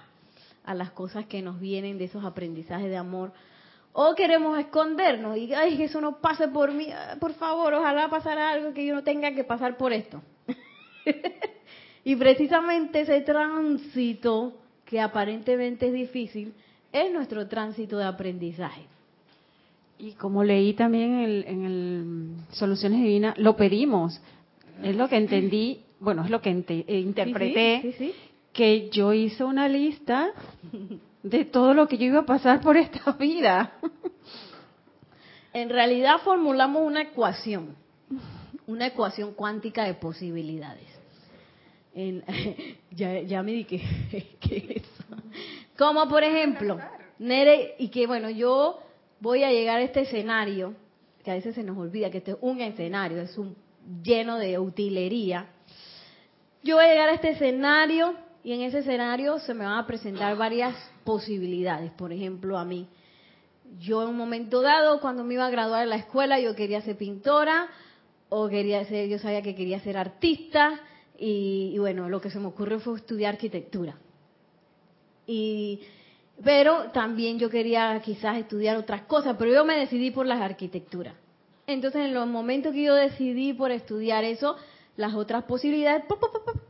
a 0.63 0.75
las 0.75 0.91
cosas 0.91 1.25
que 1.25 1.41
nos 1.41 1.59
vienen 1.59 1.97
de 1.97 2.05
esos 2.05 2.23
aprendizajes 2.23 2.87
de 2.87 2.97
amor. 2.97 3.33
O 3.93 4.15
queremos 4.15 4.57
escondernos 4.57 5.37
y, 5.37 5.53
ay, 5.53 5.77
que 5.77 5.85
eso 5.85 5.99
no 5.99 6.19
pase 6.19 6.47
por 6.47 6.71
mí, 6.71 6.87
ah, 6.91 7.17
por 7.19 7.33
favor, 7.33 7.73
ojalá 7.73 8.09
pasara 8.09 8.51
algo 8.51 8.73
que 8.73 8.85
yo 8.85 8.95
no 8.95 9.03
tenga 9.03 9.33
que 9.33 9.43
pasar 9.43 9.77
por 9.77 9.91
esto. 9.91 10.21
y 12.05 12.15
precisamente 12.15 13.01
ese 13.01 13.21
tránsito 13.21 14.53
que 14.85 15.01
aparentemente 15.01 15.87
es 15.87 15.93
difícil 15.93 16.53
es 16.91 17.11
nuestro 17.11 17.47
tránsito 17.47 17.97
de 17.97 18.05
aprendizaje. 18.05 18.81
Y 19.99 20.13
como 20.13 20.43
leí 20.43 20.73
también 20.73 21.43
en 21.47 21.65
el, 21.65 22.35
Soluciones 22.51 23.01
Divinas, 23.01 23.37
lo 23.37 23.55
pedimos. 23.55 24.19
Es 24.83 24.95
lo 24.95 25.07
que 25.07 25.17
entendí, 25.17 25.81
bueno, 25.99 26.23
es 26.23 26.31
lo 26.31 26.41
que 26.41 26.49
eh, 26.49 26.99
interpreté, 26.99 28.13
que 28.51 28.89
yo 28.89 29.13
hice 29.13 29.43
una 29.43 29.69
lista 29.69 30.31
de 31.23 31.45
todo 31.45 31.73
lo 31.73 31.87
que 31.87 31.97
yo 31.97 32.05
iba 32.05 32.19
a 32.19 32.25
pasar 32.25 32.61
por 32.61 32.77
esta 32.77 33.11
vida. 33.19 33.73
En 35.53 35.69
realidad 35.69 36.17
formulamos 36.23 36.81
una 36.83 37.01
ecuación, 37.01 37.75
una 38.67 38.87
ecuación 38.87 39.33
cuántica 39.33 39.83
de 39.83 39.93
posibilidades. 39.95 40.87
ya, 42.91 43.43
me 43.43 43.51
di 43.51 43.65
que, 43.65 43.75
eso. 44.49 45.21
Como 45.77 46.07
por 46.07 46.23
ejemplo, 46.23 46.79
Nere, 47.19 47.75
y 47.79 47.89
que 47.89 48.07
bueno, 48.07 48.29
yo 48.29 48.79
voy 49.19 49.43
a 49.43 49.51
llegar 49.51 49.79
a 49.79 49.83
este 49.83 50.01
escenario, 50.01 50.73
que 51.23 51.31
a 51.31 51.35
veces 51.35 51.53
se 51.53 51.63
nos 51.63 51.77
olvida 51.77 52.09
que 52.09 52.19
este 52.19 52.31
es 52.31 52.37
un 52.41 52.61
escenario, 52.61 53.21
es 53.21 53.37
un 53.37 53.55
lleno 54.03 54.37
de 54.37 54.57
utilería. 54.57 55.49
Yo 56.63 56.77
voy 56.77 56.85
a 56.85 56.89
llegar 56.89 57.09
a 57.09 57.13
este 57.13 57.31
escenario 57.31 58.15
y 58.43 58.53
en 58.53 58.61
ese 58.61 58.79
escenario 58.79 59.39
se 59.39 59.53
me 59.53 59.65
van 59.65 59.77
a 59.77 59.87
presentar 59.87 60.35
varias 60.35 60.75
posibilidades. 61.03 61.91
Por 61.91 62.11
ejemplo, 62.11 62.57
a 62.57 62.65
mí, 62.65 62.87
yo 63.79 64.01
en 64.03 64.09
un 64.09 64.17
momento 64.17 64.61
dado, 64.61 64.99
cuando 64.99 65.23
me 65.23 65.35
iba 65.35 65.45
a 65.45 65.51
graduar 65.51 65.83
en 65.83 65.89
la 65.89 65.97
escuela, 65.97 66.39
yo 66.39 66.55
quería 66.55 66.81
ser 66.81 66.97
pintora 66.97 67.67
o 68.29 68.49
quería 68.49 68.83
ser, 68.85 69.09
yo 69.09 69.19
sabía 69.19 69.41
que 69.41 69.55
quería 69.55 69.79
ser 69.81 69.97
artista 69.97 70.79
y, 71.17 71.77
bueno, 71.77 72.09
lo 72.09 72.19
que 72.19 72.31
se 72.31 72.39
me 72.39 72.47
ocurrió 72.47 72.79
fue 72.79 72.97
estudiar 72.97 73.35
arquitectura. 73.35 73.95
Y, 75.27 75.81
pero 76.43 76.89
también 76.91 77.37
yo 77.37 77.49
quería 77.49 78.01
quizás 78.03 78.37
estudiar 78.37 78.77
otras 78.77 79.03
cosas, 79.03 79.35
pero 79.37 79.53
yo 79.53 79.63
me 79.63 79.77
decidí 79.77 80.09
por 80.09 80.25
las 80.25 80.41
arquitecturas. 80.41 81.13
Entonces, 81.67 82.05
en 82.05 82.15
los 82.15 82.27
momentos 82.27 82.73
que 82.73 82.83
yo 82.83 82.95
decidí 82.95 83.53
por 83.53 83.69
estudiar 83.69 84.23
eso, 84.23 84.55
las 84.97 85.13
otras 85.13 85.43
posibilidades 85.43 86.05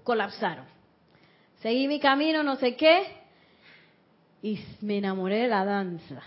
colapsaron. 0.04 0.81
Seguí 1.62 1.88
mi 1.88 2.00
camino, 2.00 2.43
no 2.43 2.56
sé 2.56 2.76
qué, 2.76 3.04
y 4.41 4.60
me 4.82 4.97
enamoré 4.97 5.39
de 5.39 5.47
la 5.47 5.65
danza. 5.65 6.21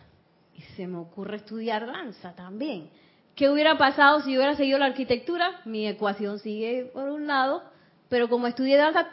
Y 0.57 0.63
se 0.77 0.87
me 0.87 0.99
ocurre 0.99 1.37
estudiar 1.37 1.87
danza 1.87 2.35
también. 2.35 2.89
¿Qué 3.35 3.51
hubiera 3.51 3.77
pasado 3.77 4.21
si 4.21 4.37
hubiera 4.37 4.55
seguido 4.55 4.79
la 4.79 4.87
arquitectura? 4.87 5.61
Mi 5.65 5.89
ecuación 5.89 6.39
sigue 6.39 6.91
por 6.93 7.09
un 7.09 7.27
lado 7.27 7.75
pero 8.15 8.29
como 8.29 8.47
estudié 8.47 8.77
danza, 8.77 9.09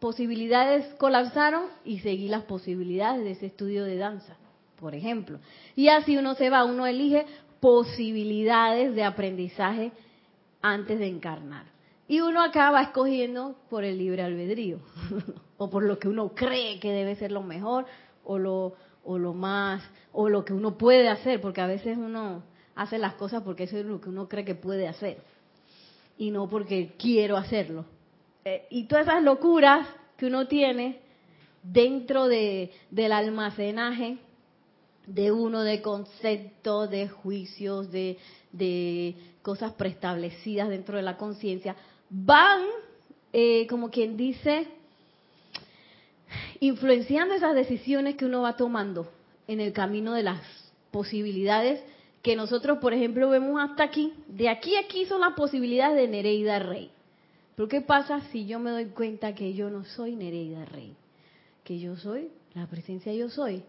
posibilidades 0.00 0.84
colapsaron 0.94 1.66
y 1.84 2.00
seguí 2.00 2.28
las 2.28 2.42
posibilidades 2.42 3.22
de 3.22 3.30
ese 3.30 3.46
estudio 3.46 3.84
de 3.84 3.96
danza, 3.98 4.36
por 4.80 4.96
ejemplo. 4.96 5.38
Y 5.76 5.88
así 5.88 6.16
uno 6.16 6.34
se 6.34 6.50
va, 6.50 6.64
uno 6.64 6.86
elige 6.86 7.24
posibilidades 7.60 8.94
de 8.96 9.04
aprendizaje 9.04 9.92
antes 10.62 10.98
de 10.98 11.06
encarnar. 11.06 11.66
Y 12.10 12.20
uno 12.22 12.42
acaba 12.42 12.82
escogiendo 12.82 13.54
por 13.70 13.84
el 13.84 13.96
libre 13.96 14.22
albedrío, 14.22 14.78
o 15.58 15.70
por 15.70 15.84
lo 15.84 15.96
que 16.00 16.08
uno 16.08 16.34
cree 16.34 16.80
que 16.80 16.90
debe 16.90 17.14
ser 17.14 17.30
lo 17.30 17.40
mejor, 17.40 17.86
o 18.24 18.36
lo, 18.36 18.74
o 19.04 19.16
lo 19.16 19.32
más, 19.32 19.80
o 20.12 20.28
lo 20.28 20.44
que 20.44 20.52
uno 20.52 20.76
puede 20.76 21.08
hacer, 21.08 21.40
porque 21.40 21.60
a 21.60 21.68
veces 21.68 21.96
uno 21.96 22.42
hace 22.74 22.98
las 22.98 23.14
cosas 23.14 23.44
porque 23.44 23.62
eso 23.62 23.78
es 23.78 23.86
lo 23.86 24.00
que 24.00 24.08
uno 24.08 24.28
cree 24.28 24.44
que 24.44 24.56
puede 24.56 24.88
hacer 24.88 25.18
y 26.18 26.32
no 26.32 26.48
porque 26.48 26.94
quiero 26.98 27.36
hacerlo. 27.36 27.84
Eh, 28.44 28.66
y 28.70 28.88
todas 28.88 29.06
esas 29.06 29.22
locuras 29.22 29.86
que 30.16 30.26
uno 30.26 30.48
tiene 30.48 30.98
dentro 31.62 32.26
de, 32.26 32.72
del 32.90 33.12
almacenaje 33.12 34.18
de 35.06 35.30
uno 35.30 35.62
de 35.62 35.80
conceptos, 35.80 36.90
de 36.90 37.08
juicios, 37.08 37.92
de, 37.92 38.18
de 38.50 39.14
cosas 39.42 39.74
preestablecidas 39.74 40.68
dentro 40.70 40.96
de 40.96 41.02
la 41.02 41.16
conciencia, 41.16 41.76
van, 42.10 42.62
eh, 43.32 43.66
como 43.68 43.90
quien 43.90 44.16
dice, 44.16 44.66
influenciando 46.60 47.34
esas 47.34 47.54
decisiones 47.54 48.16
que 48.16 48.26
uno 48.26 48.42
va 48.42 48.56
tomando 48.56 49.08
en 49.46 49.60
el 49.60 49.72
camino 49.72 50.12
de 50.12 50.24
las 50.24 50.40
posibilidades 50.90 51.82
que 52.22 52.36
nosotros, 52.36 52.78
por 52.78 52.92
ejemplo, 52.92 53.30
vemos 53.30 53.60
hasta 53.62 53.84
aquí. 53.84 54.12
De 54.28 54.48
aquí 54.48 54.76
a 54.76 54.80
aquí 54.80 55.06
son 55.06 55.20
las 55.20 55.32
posibilidades 55.32 55.96
de 55.96 56.08
Nereida 56.08 56.58
Rey. 56.58 56.90
Pero 57.56 57.68
¿qué 57.68 57.80
pasa 57.80 58.20
si 58.30 58.46
yo 58.46 58.58
me 58.58 58.70
doy 58.70 58.86
cuenta 58.86 59.34
que 59.34 59.54
yo 59.54 59.70
no 59.70 59.84
soy 59.84 60.16
Nereida 60.16 60.64
Rey? 60.66 60.94
Que 61.64 61.78
yo 61.78 61.96
soy 61.96 62.30
la 62.54 62.66
presencia 62.66 63.12
yo 63.12 63.28
soy. 63.28 63.62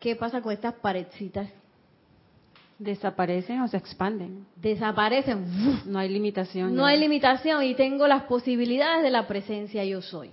¿Qué 0.00 0.16
pasa 0.16 0.42
con 0.42 0.52
estas 0.52 0.74
paredcitas? 0.74 1.48
Desaparecen 2.78 3.60
o 3.62 3.68
se 3.68 3.78
expanden. 3.78 4.46
Desaparecen. 4.56 5.46
No 5.86 5.98
hay 5.98 6.10
limitación. 6.10 6.74
No 6.74 6.84
hay 6.84 6.98
limitación 6.98 7.62
y 7.64 7.74
tengo 7.74 8.06
las 8.06 8.24
posibilidades 8.24 9.02
de 9.02 9.10
la 9.10 9.26
presencia 9.26 9.84
yo 9.84 10.02
soy. 10.02 10.30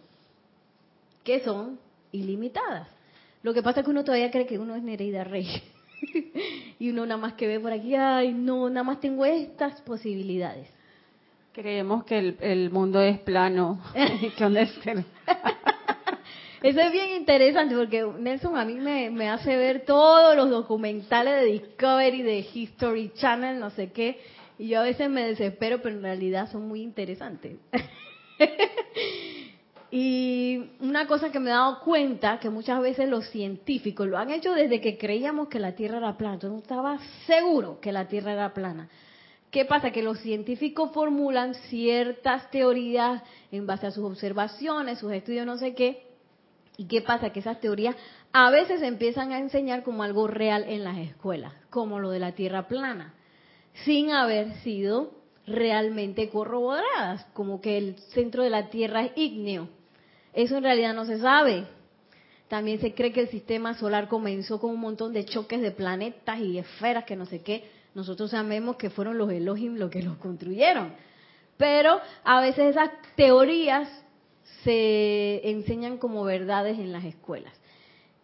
Que 1.23 1.39
son 1.39 1.79
ilimitadas. 2.11 2.89
Lo 3.43 3.53
que 3.53 3.61
pasa 3.61 3.79
es 3.79 3.85
que 3.85 3.91
uno 3.91 4.03
todavía 4.03 4.31
cree 4.31 4.45
que 4.45 4.59
uno 4.59 4.75
es 4.75 4.83
Nereida 4.83 5.23
Rey. 5.23 5.47
y 6.79 6.89
uno 6.89 7.05
nada 7.05 7.19
más 7.19 7.33
que 7.33 7.47
ve 7.47 7.59
por 7.59 7.71
aquí, 7.71 7.95
ay, 7.95 8.33
no, 8.33 8.69
nada 8.69 8.83
más 8.83 8.99
tengo 8.99 9.25
estas 9.25 9.81
posibilidades. 9.81 10.67
Creemos 11.53 12.03
que 12.03 12.35
el, 12.39 12.71
mundo 12.71 13.01
es 13.01 13.19
plano, 13.19 13.79
que 14.37 15.05
Eso 16.63 16.79
es 16.79 16.91
bien 16.93 17.09
interesante 17.17 17.75
porque 17.75 18.03
Nelson 18.19 18.57
a 18.57 18.63
mí 18.63 18.75
me, 18.75 19.09
me, 19.09 19.29
hace 19.29 19.55
ver 19.57 19.83
todos 19.85 20.33
los 20.37 20.49
documentales 20.49 21.41
de 21.41 21.51
Discovery, 21.51 22.21
de 22.21 22.39
History 22.53 23.11
Channel, 23.15 23.59
no 23.59 23.69
sé 23.71 23.91
qué, 23.91 24.21
y 24.57 24.69
yo 24.69 24.79
a 24.79 24.83
veces 24.83 25.09
me 25.09 25.27
desespero, 25.27 25.81
pero 25.81 25.97
en 25.97 26.03
realidad 26.03 26.49
son 26.49 26.65
muy 26.67 26.81
interesantes. 26.81 27.57
Y 29.95 30.71
una 30.79 31.05
cosa 31.05 31.31
que 31.31 31.39
me 31.39 31.51
he 31.51 31.53
dado 31.53 31.79
cuenta, 31.81 32.39
que 32.39 32.49
muchas 32.49 32.81
veces 32.81 33.07
los 33.07 33.29
científicos 33.29 34.07
lo 34.07 34.17
han 34.17 34.31
hecho 34.31 34.51
desde 34.55 34.81
que 34.81 34.97
creíamos 34.97 35.49
que 35.49 35.59
la 35.59 35.75
Tierra 35.75 35.99
era 35.99 36.17
plana. 36.17 36.33
Entonces 36.33 36.55
no 36.55 36.63
estaba 36.63 36.99
seguro 37.27 37.79
que 37.79 37.91
la 37.91 38.07
Tierra 38.07 38.33
era 38.33 38.55
plana. 38.55 38.89
¿Qué 39.51 39.65
pasa? 39.65 39.91
Que 39.91 40.01
los 40.01 40.17
científicos 40.17 40.89
formulan 40.95 41.53
ciertas 41.53 42.49
teorías 42.49 43.21
en 43.51 43.67
base 43.67 43.85
a 43.85 43.91
sus 43.91 44.03
observaciones, 44.03 44.97
sus 44.97 45.11
estudios, 45.11 45.45
no 45.45 45.59
sé 45.59 45.75
qué. 45.75 46.12
¿Y 46.77 46.85
qué 46.85 47.01
pasa? 47.01 47.31
Que 47.31 47.39
esas 47.39 47.59
teorías 47.59 47.95
a 48.31 48.49
veces 48.49 48.81
empiezan 48.81 49.31
a 49.31 49.39
enseñar 49.39 49.83
como 49.83 50.03
algo 50.03 50.27
real 50.27 50.65
en 50.67 50.83
las 50.83 50.97
escuelas, 50.97 51.53
como 51.69 51.99
lo 51.99 52.09
de 52.09 52.19
la 52.19 52.33
Tierra 52.33 52.67
plana, 52.67 53.13
sin 53.85 54.11
haber 54.11 54.55
sido 54.61 55.11
realmente 55.45 56.29
corroboradas, 56.29 57.25
como 57.33 57.61
que 57.61 57.77
el 57.77 57.97
centro 58.13 58.43
de 58.43 58.49
la 58.49 58.69
Tierra 58.69 59.05
es 59.05 59.11
ígneo 59.15 59.69
eso 60.33 60.57
en 60.57 60.63
realidad 60.63 60.93
no 60.93 61.05
se 61.05 61.19
sabe. 61.19 61.65
También 62.47 62.79
se 62.79 62.93
cree 62.93 63.13
que 63.13 63.21
el 63.21 63.29
sistema 63.29 63.75
solar 63.75 64.07
comenzó 64.07 64.59
con 64.59 64.71
un 64.71 64.79
montón 64.79 65.13
de 65.13 65.25
choques 65.25 65.61
de 65.61 65.71
planetas 65.71 66.39
y 66.39 66.57
esferas 66.57 67.05
que 67.05 67.15
no 67.15 67.25
sé 67.25 67.41
qué. 67.41 67.69
Nosotros 67.95 68.31
sabemos 68.31 68.75
que 68.75 68.89
fueron 68.89 69.17
los 69.17 69.31
Elohim 69.31 69.75
los 69.75 69.89
que 69.89 70.01
los 70.01 70.17
construyeron. 70.17 70.93
Pero 71.57 71.99
a 72.23 72.41
veces 72.41 72.71
esas 72.71 72.89
teorías 73.15 73.87
se 74.63 75.49
enseñan 75.49 75.97
como 75.97 76.23
verdades 76.23 76.79
en 76.79 76.91
las 76.91 77.05
escuelas. 77.05 77.53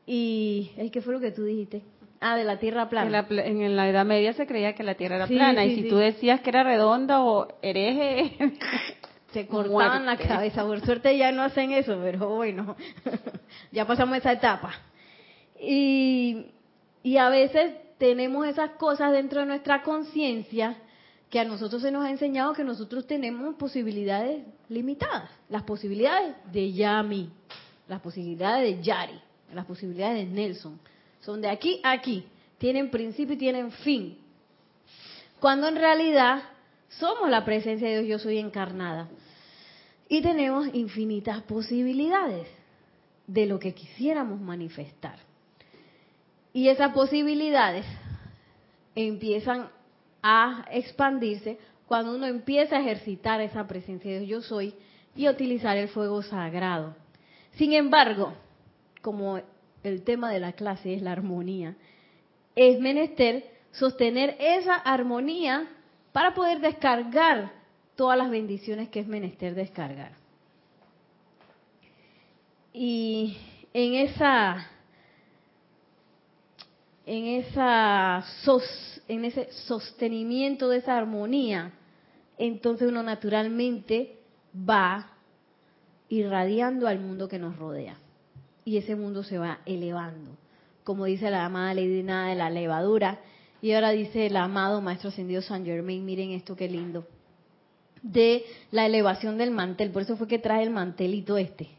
¿Y 0.05 0.71
qué 0.91 1.01
fue 1.01 1.13
lo 1.13 1.19
que 1.19 1.31
tú 1.31 1.43
dijiste? 1.43 1.83
Ah, 2.21 2.35
de 2.35 2.43
la 2.43 2.57
Tierra 2.57 2.89
plana. 2.89 3.25
En 3.29 3.75
la, 3.75 3.89
Edad 3.89 4.05
Media 4.05 4.33
se 4.33 4.47
creía 4.47 4.73
que 4.73 4.83
la 4.83 4.95
Tierra 4.95 5.17
era 5.17 5.27
plana 5.27 5.65
y 5.65 5.75
si 5.75 5.89
tú 5.89 5.97
decías 5.97 6.41
que 6.41 6.49
era 6.49 6.63
redonda 6.63 7.21
o 7.21 7.47
hereje... 7.61 8.35
se 9.31 9.47
cortaban 9.47 10.05
la 10.05 10.17
cabeza. 10.17 10.65
Por 10.65 10.81
suerte 10.81 11.17
ya 11.17 11.31
no 11.31 11.43
hacen 11.43 11.71
eso, 11.71 11.97
pero 12.01 12.29
bueno, 12.29 12.75
ya 13.71 13.85
pasamos 13.85 14.17
esa 14.17 14.33
etapa. 14.33 14.73
Y, 15.59 16.47
y 17.03 17.17
a 17.17 17.29
veces 17.29 17.73
tenemos 17.97 18.47
esas 18.47 18.71
cosas 18.71 19.11
dentro 19.11 19.41
de 19.41 19.47
nuestra 19.47 19.83
conciencia 19.83 20.77
que 21.29 21.39
a 21.39 21.43
nosotros 21.43 21.81
se 21.81 21.91
nos 21.91 22.05
ha 22.05 22.09
enseñado 22.09 22.53
que 22.53 22.63
nosotros 22.63 23.05
tenemos 23.05 23.55
posibilidades 23.55 24.43
limitadas. 24.67 25.29
Las 25.49 25.63
posibilidades 25.63 26.35
de 26.51 26.73
Yami, 26.73 27.29
las 27.87 28.01
posibilidades 28.01 28.77
de 28.77 28.83
Yari, 28.83 29.19
las 29.53 29.65
posibilidades 29.65 30.27
de 30.27 30.33
Nelson. 30.33 30.79
Son 31.21 31.41
de 31.41 31.49
aquí 31.49 31.79
a 31.83 31.91
aquí. 31.91 32.25
Tienen 32.57 32.89
principio 32.89 33.35
y 33.35 33.37
tienen 33.37 33.71
fin. 33.71 34.17
Cuando 35.39 35.67
en 35.67 35.75
realidad 35.75 36.43
somos 36.89 37.29
la 37.29 37.45
presencia 37.45 37.87
de 37.87 38.03
Dios, 38.03 38.07
yo 38.07 38.19
soy 38.19 38.39
encarnada. 38.39 39.09
Y 40.07 40.21
tenemos 40.21 40.67
infinitas 40.73 41.41
posibilidades 41.43 42.47
de 43.27 43.45
lo 43.45 43.59
que 43.59 43.73
quisiéramos 43.73 44.41
manifestar. 44.41 45.19
Y 46.51 46.69
esas 46.69 46.93
posibilidades 46.93 47.85
empiezan 48.95 49.69
a 50.21 50.65
expandirse 50.71 51.57
cuando 51.87 52.15
uno 52.15 52.27
empieza 52.27 52.77
a 52.77 52.81
ejercitar 52.81 53.41
esa 53.41 53.67
presencia 53.67 54.19
de 54.19 54.27
yo 54.27 54.41
soy 54.41 54.73
y 55.15 55.27
utilizar 55.27 55.77
el 55.77 55.87
fuego 55.87 56.21
sagrado. 56.21 56.95
Sin 57.53 57.73
embargo, 57.73 58.33
como 59.01 59.39
el 59.83 60.03
tema 60.03 60.31
de 60.31 60.39
la 60.39 60.53
clase 60.53 60.93
es 60.93 61.01
la 61.01 61.11
armonía, 61.11 61.75
es 62.55 62.79
menester 62.79 63.49
sostener 63.71 64.35
esa 64.39 64.75
armonía 64.75 65.67
para 66.11 66.33
poder 66.33 66.59
descargar 66.59 67.51
todas 67.95 68.17
las 68.17 68.29
bendiciones 68.29 68.89
que 68.89 68.99
es 68.99 69.07
menester 69.07 69.55
descargar. 69.55 70.13
Y 72.73 73.37
en 73.73 73.95
esa 73.95 74.67
en 77.09 77.25
esa 77.25 78.23
en 79.07 79.25
ese 79.25 79.51
sostenimiento 79.51 80.69
de 80.69 80.77
esa 80.77 80.95
armonía, 80.95 81.71
entonces 82.37 82.87
uno 82.87 83.01
naturalmente 83.01 84.19
va 84.53 85.09
irradiando 86.07 86.87
al 86.87 86.99
mundo 86.99 87.27
que 87.27 87.39
nos 87.39 87.57
rodea. 87.57 87.97
Y 88.63 88.77
ese 88.77 88.95
mundo 88.95 89.23
se 89.23 89.39
va 89.39 89.61
elevando. 89.65 90.37
Como 90.83 91.05
dice 91.05 91.31
la 91.31 91.45
amada 91.45 91.73
Lady 91.73 92.03
Nada 92.03 92.29
de 92.29 92.35
la 92.35 92.51
levadura. 92.51 93.21
Y 93.59 93.71
ahora 93.71 93.89
dice 93.89 94.27
el 94.27 94.37
amado 94.37 94.79
Maestro 94.79 95.09
Ascendido 95.09 95.41
San 95.41 95.65
Germain, 95.65 96.05
miren 96.05 96.29
esto 96.29 96.55
qué 96.55 96.69
lindo. 96.69 97.07
De 98.03 98.45
la 98.69 98.85
elevación 98.85 99.39
del 99.39 99.49
mantel. 99.49 99.89
Por 99.89 100.03
eso 100.03 100.15
fue 100.15 100.27
que 100.27 100.37
trae 100.37 100.61
el 100.61 100.69
mantelito 100.69 101.39
este. 101.39 101.78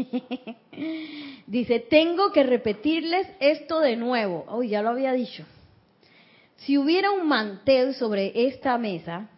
Dice, 1.46 1.80
tengo 1.80 2.32
que 2.32 2.42
repetirles 2.42 3.26
esto 3.40 3.80
de 3.80 3.96
nuevo. 3.96 4.44
Oh, 4.48 4.62
ya 4.62 4.82
lo 4.82 4.90
había 4.90 5.12
dicho. 5.12 5.44
Si 6.56 6.76
hubiera 6.76 7.10
un 7.10 7.26
mantel 7.26 7.94
sobre 7.94 8.46
esta 8.46 8.76
mesa, 8.78 9.28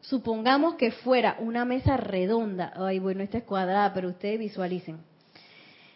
supongamos 0.00 0.76
que 0.76 0.92
fuera 0.92 1.36
una 1.40 1.64
mesa 1.64 1.96
redonda. 1.96 2.72
Ay, 2.76 2.98
bueno, 2.98 3.22
esta 3.22 3.38
es 3.38 3.44
cuadrada, 3.44 3.92
pero 3.92 4.08
ustedes 4.08 4.38
visualicen. 4.38 4.98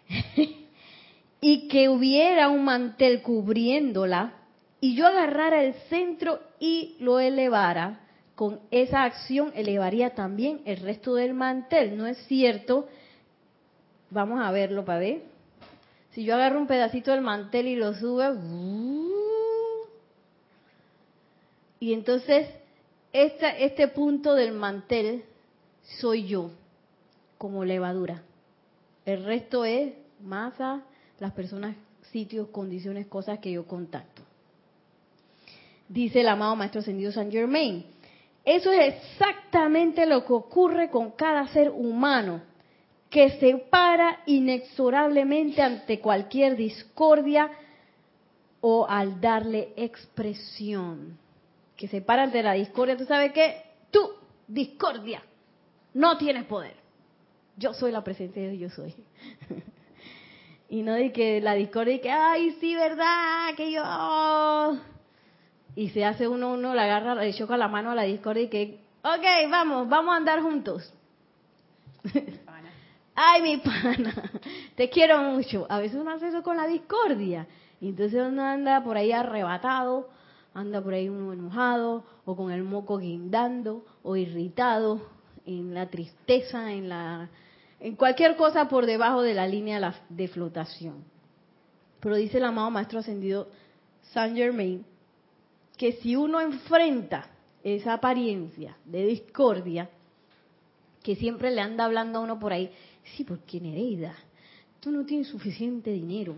y 1.41 1.69
que 1.69 1.89
hubiera 1.89 2.49
un 2.49 2.65
mantel 2.65 3.23
cubriéndola, 3.23 4.35
y 4.81 4.95
yo 4.95 5.07
agarrara 5.07 5.63
el 5.63 5.75
centro 5.89 6.41
y 6.59 6.97
lo 7.01 7.21
elevara, 7.21 8.01
con 8.35 8.61
esa 8.71 9.05
acción 9.05 9.53
elevaría 9.55 10.15
también 10.15 10.63
el 10.65 10.79
resto 10.79 11.15
del 11.15 11.35
mantel. 11.35 11.97
¿No 11.97 12.07
es 12.07 12.17
cierto 12.27 12.89
Vamos 14.11 14.41
a 14.41 14.51
verlo 14.51 14.85
para 14.85 14.99
ver. 14.99 15.23
Si 16.11 16.25
yo 16.25 16.35
agarro 16.35 16.59
un 16.59 16.67
pedacito 16.67 17.13
del 17.13 17.21
mantel 17.21 17.69
y 17.69 17.77
lo 17.77 17.95
subo, 17.95 18.29
uh, 18.29 19.87
y 21.79 21.93
entonces 21.93 22.49
este, 23.13 23.65
este 23.65 23.89
punto 23.89 24.35
del 24.35 24.53
mantel 24.53 25.25
soy 26.01 26.27
yo, 26.27 26.51
como 27.39 27.65
levadura. 27.65 28.23
El 29.07 29.25
resto 29.25 29.65
es 29.65 29.93
masa, 30.21 30.83
las 31.21 31.33
personas, 31.33 31.77
sitios, 32.11 32.49
condiciones, 32.49 33.07
cosas 33.07 33.39
que 33.39 33.53
yo 33.53 33.67
contacto. 33.67 34.23
Dice 35.89 36.21
el 36.21 36.29
amado 36.29 36.57
Maestro 36.57 36.81
Ascendido 36.81 37.13
San 37.13 37.31
Germain. 37.31 37.85
Eso 38.45 38.73
es 38.73 38.95
exactamente 38.95 40.07
lo 40.07 40.25
que 40.25 40.33
ocurre 40.33 40.91
con 40.91 41.13
cada 41.13 41.47
ser 41.49 41.71
humano 41.71 42.50
que 43.11 43.31
se 43.41 43.57
para 43.57 44.21
inexorablemente 44.27 45.61
ante 45.61 45.99
cualquier 45.99 46.57
discordia 46.57 47.51
o 48.61 48.87
al 48.89 49.21
darle 49.21 49.73
expresión. 49.77 51.19
Que 51.77 51.89
se 51.89 52.01
para 52.01 52.23
ante 52.23 52.43
la 52.43 52.53
discordia, 52.53 52.97
tú 52.97 53.05
sabes 53.05 53.33
que 53.33 53.63
tú, 53.91 54.13
discordia, 54.47 55.23
no 55.93 56.17
tienes 56.19 56.45
poder. 56.45 56.77
Yo 57.57 57.75
soy 57.75 57.91
la 57.91 58.05
presencia 58.05 58.41
de 58.43 58.51
Dios, 58.51 58.71
yo 58.71 58.83
soy. 58.83 58.95
y 60.69 60.83
no 60.83 60.95
de 60.95 61.13
que 61.13 61.41
la 61.41 61.55
discordia 61.55 61.95
y 61.95 62.01
que, 62.01 62.11
ay, 62.11 62.57
sí, 62.61 62.77
verdad, 62.77 63.55
que 63.57 63.73
yo... 63.73 64.79
Y 65.75 65.91
se 65.91 66.05
hace 66.05 66.29
uno, 66.29 66.53
uno 66.53 66.75
le 66.75 66.81
agarra, 66.81 67.15
le 67.17 67.33
choca 67.35 67.57
la 67.57 67.69
mano 67.69 67.91
a 67.91 67.95
la 67.95 68.03
discordia 68.03 68.45
y 68.45 68.49
que, 68.49 68.81
ok, 69.03 69.51
vamos, 69.51 69.89
vamos 69.89 70.15
a 70.15 70.17
andar 70.17 70.43
juntos. 70.43 70.93
ay 73.23 73.43
mi 73.43 73.57
pana, 73.59 74.15
te 74.77 74.89
quiero 74.89 75.21
mucho. 75.23 75.67
A 75.69 75.79
veces 75.79 76.01
uno 76.01 76.11
hace 76.11 76.29
eso 76.29 76.43
con 76.43 76.57
la 76.57 76.67
discordia. 76.67 77.47
Y 77.81 77.89
entonces 77.89 78.23
uno 78.27 78.43
anda 78.43 78.83
por 78.83 78.97
ahí 78.97 79.13
arrebatado, 79.13 80.09
anda 80.55 80.81
por 80.81 80.95
ahí 80.95 81.09
uno 81.09 81.33
enojado, 81.33 82.05
o 82.25 82.35
con 82.35 82.51
el 82.51 82.63
moco 82.63 82.99
guindando, 82.99 83.85
o 84.03 84.17
irritado, 84.17 85.03
en 85.45 85.75
la 85.75 85.87
tristeza, 85.89 86.73
en 86.73 86.89
la 86.89 87.29
en 87.81 87.97
cualquier 87.97 88.37
cosa 88.37 88.69
por 88.69 88.85
debajo 88.85 89.23
de 89.23 89.33
la 89.33 89.47
línea 89.47 89.95
de 90.09 90.29
flotación. 90.29 91.03
Pero 92.01 92.17
dice 92.17 92.37
el 92.37 92.45
amado 92.45 92.71
Maestro 92.71 92.99
Ascendido 92.99 93.49
Saint 94.13 94.37
Germain 94.37 94.85
que 95.79 95.93
si 95.93 96.15
uno 96.15 96.41
enfrenta 96.43 97.31
esa 97.63 97.95
apariencia 97.95 98.77
de 98.85 99.07
discordia, 99.07 99.89
que 101.03 101.17
siempre 101.17 101.51
le 101.51 101.63
anda 101.63 101.87
hablando 101.87 102.19
a 102.19 102.23
uno 102.23 102.39
por 102.39 102.53
ahí, 102.53 102.71
Sí, 103.05 103.25
porque 103.25 103.61
Nereida, 103.61 104.15
tú 104.81 104.91
no 104.91 105.05
tienes 105.05 105.29
suficiente 105.29 105.91
dinero. 105.91 106.37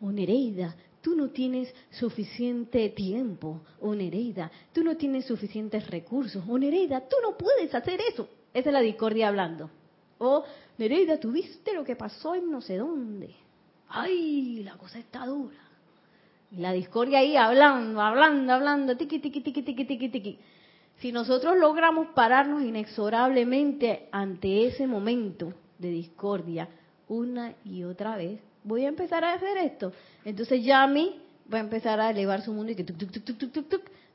O 0.00 0.10
Nereida, 0.10 0.74
tú 1.00 1.14
no 1.14 1.30
tienes 1.30 1.72
suficiente 1.90 2.88
tiempo. 2.90 3.62
O 3.80 3.94
Nereida, 3.94 4.50
tú 4.72 4.82
no 4.82 4.96
tienes 4.96 5.26
suficientes 5.26 5.88
recursos. 5.88 6.44
O 6.48 6.58
Nereida, 6.58 7.00
tú 7.08 7.16
no 7.22 7.36
puedes 7.36 7.74
hacer 7.74 8.00
eso. 8.00 8.28
Esa 8.52 8.68
es 8.68 8.72
la 8.72 8.80
discordia 8.80 9.28
hablando. 9.28 9.70
O 10.18 10.44
Nereida, 10.78 11.18
¿tú 11.18 11.32
viste 11.32 11.74
lo 11.74 11.84
que 11.84 11.96
pasó 11.96 12.34
en 12.34 12.50
no 12.50 12.60
sé 12.60 12.76
dónde? 12.76 13.34
¡Ay, 13.88 14.62
la 14.62 14.76
cosa 14.76 14.98
está 14.98 15.26
dura! 15.26 15.58
Y 16.50 16.56
la 16.56 16.72
discordia 16.72 17.18
ahí 17.18 17.36
hablando, 17.36 18.00
hablando, 18.00 18.52
hablando, 18.52 18.96
tiqui, 18.96 19.18
tiqui, 19.18 19.40
tiqui, 19.40 19.62
tiqui, 19.62 19.84
tiqui, 19.84 20.08
tiqui. 20.10 20.38
Si 20.98 21.10
nosotros 21.10 21.56
logramos 21.58 22.08
pararnos 22.14 22.62
inexorablemente 22.62 24.08
ante 24.12 24.66
ese 24.66 24.86
momento 24.86 25.54
de 25.82 25.90
discordia 25.90 26.68
una 27.08 27.52
y 27.64 27.84
otra 27.84 28.16
vez, 28.16 28.40
voy 28.64 28.86
a 28.86 28.88
empezar 28.88 29.24
a 29.24 29.34
hacer 29.34 29.58
esto. 29.58 29.92
Entonces 30.24 30.64
Yami 30.64 31.20
va 31.52 31.58
a 31.58 31.60
empezar 31.60 32.00
a 32.00 32.10
elevar 32.10 32.40
su 32.42 32.54
mundo 32.54 32.72
y 32.72 32.76
que 32.76 32.86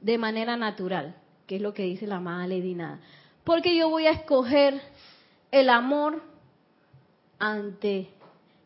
de 0.02 0.18
manera 0.18 0.58
natural, 0.58 1.16
que 1.46 1.58
es 1.58 1.62
lo 1.62 1.74
que 1.74 1.84
dice 1.84 2.08
la 2.08 2.16
amada 2.16 2.48
Lady 2.48 2.74
Nada. 2.74 3.00
Porque 3.44 3.76
yo 3.76 3.90
voy 3.90 4.08
a 4.08 4.12
escoger 4.12 4.82
el 5.52 5.70
amor 5.70 6.24
ante 7.38 8.10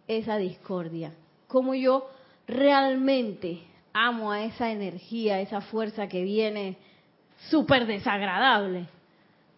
esa 0.08 0.38
discordia. 0.38 1.12
Como 1.48 1.74
yo 1.74 2.10
realmente 2.48 3.60
amo 3.94 4.32
a 4.32 4.44
esa 4.44 4.72
energía, 4.72 5.36
a 5.36 5.42
esa 5.42 5.62
fuerza 5.62 6.08
que 6.08 6.24
viene 6.24 6.78
súper 7.50 7.86
desagradable, 7.86 8.88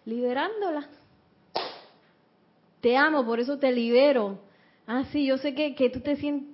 liberándola 0.05 0.87
te 2.83 2.97
amo, 2.97 3.25
por 3.25 3.39
eso 3.39 3.57
te 3.57 3.71
libero. 3.71 4.39
Ah, 4.85 5.05
sí, 5.13 5.25
yo 5.25 5.37
sé 5.37 5.55
que, 5.55 5.73
que 5.73 5.89
tú 5.89 6.01
te 6.01 6.17
sientes, 6.17 6.53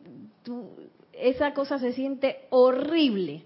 esa 1.12 1.56
cosa 1.56 1.80
se 1.80 1.92
siente 1.94 2.46
horrible, 2.52 3.46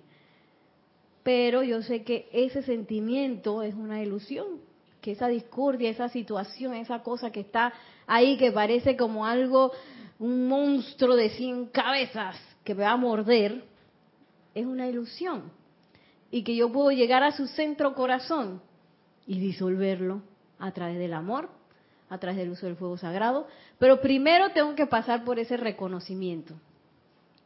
pero 1.23 1.63
yo 1.63 1.81
sé 1.81 2.03
que 2.03 2.27
ese 2.33 2.61
sentimiento 2.61 3.63
es 3.63 3.73
una 3.73 4.03
ilusión 4.03 4.59
que 4.99 5.11
esa 5.13 5.29
discordia, 5.29 5.89
esa 5.89 6.09
situación, 6.09 6.73
esa 6.73 7.03
cosa 7.03 7.31
que 7.31 7.39
está 7.39 7.73
ahí 8.05 8.35
que 8.35 8.51
parece 8.51 8.97
como 8.97 9.25
algo, 9.25 9.71
un 10.19 10.49
monstruo 10.49 11.15
de 11.15 11.29
cien 11.29 11.67
cabezas 11.67 12.37
que 12.65 12.75
me 12.75 12.83
va 12.83 12.91
a 12.91 12.97
morder, 12.97 13.63
es 14.53 14.65
una 14.65 14.89
ilusión. 14.89 15.51
Y 16.31 16.43
que 16.43 16.55
yo 16.55 16.69
puedo 16.69 16.91
llegar 16.91 17.23
a 17.23 17.31
su 17.31 17.47
centro 17.47 17.95
corazón 17.95 18.61
y 19.25 19.39
disolverlo 19.39 20.21
a 20.59 20.71
través 20.71 20.97
del 20.97 21.13
amor, 21.13 21.49
a 22.13 22.19
través 22.19 22.37
del 22.37 22.51
uso 22.51 22.67
del 22.67 22.75
fuego 22.75 22.95
sagrado. 22.95 23.47
Pero 23.79 23.99
primero 23.99 24.51
tengo 24.51 24.75
que 24.75 24.85
pasar 24.85 25.23
por 25.23 25.39
ese 25.39 25.57
reconocimiento. 25.57 26.53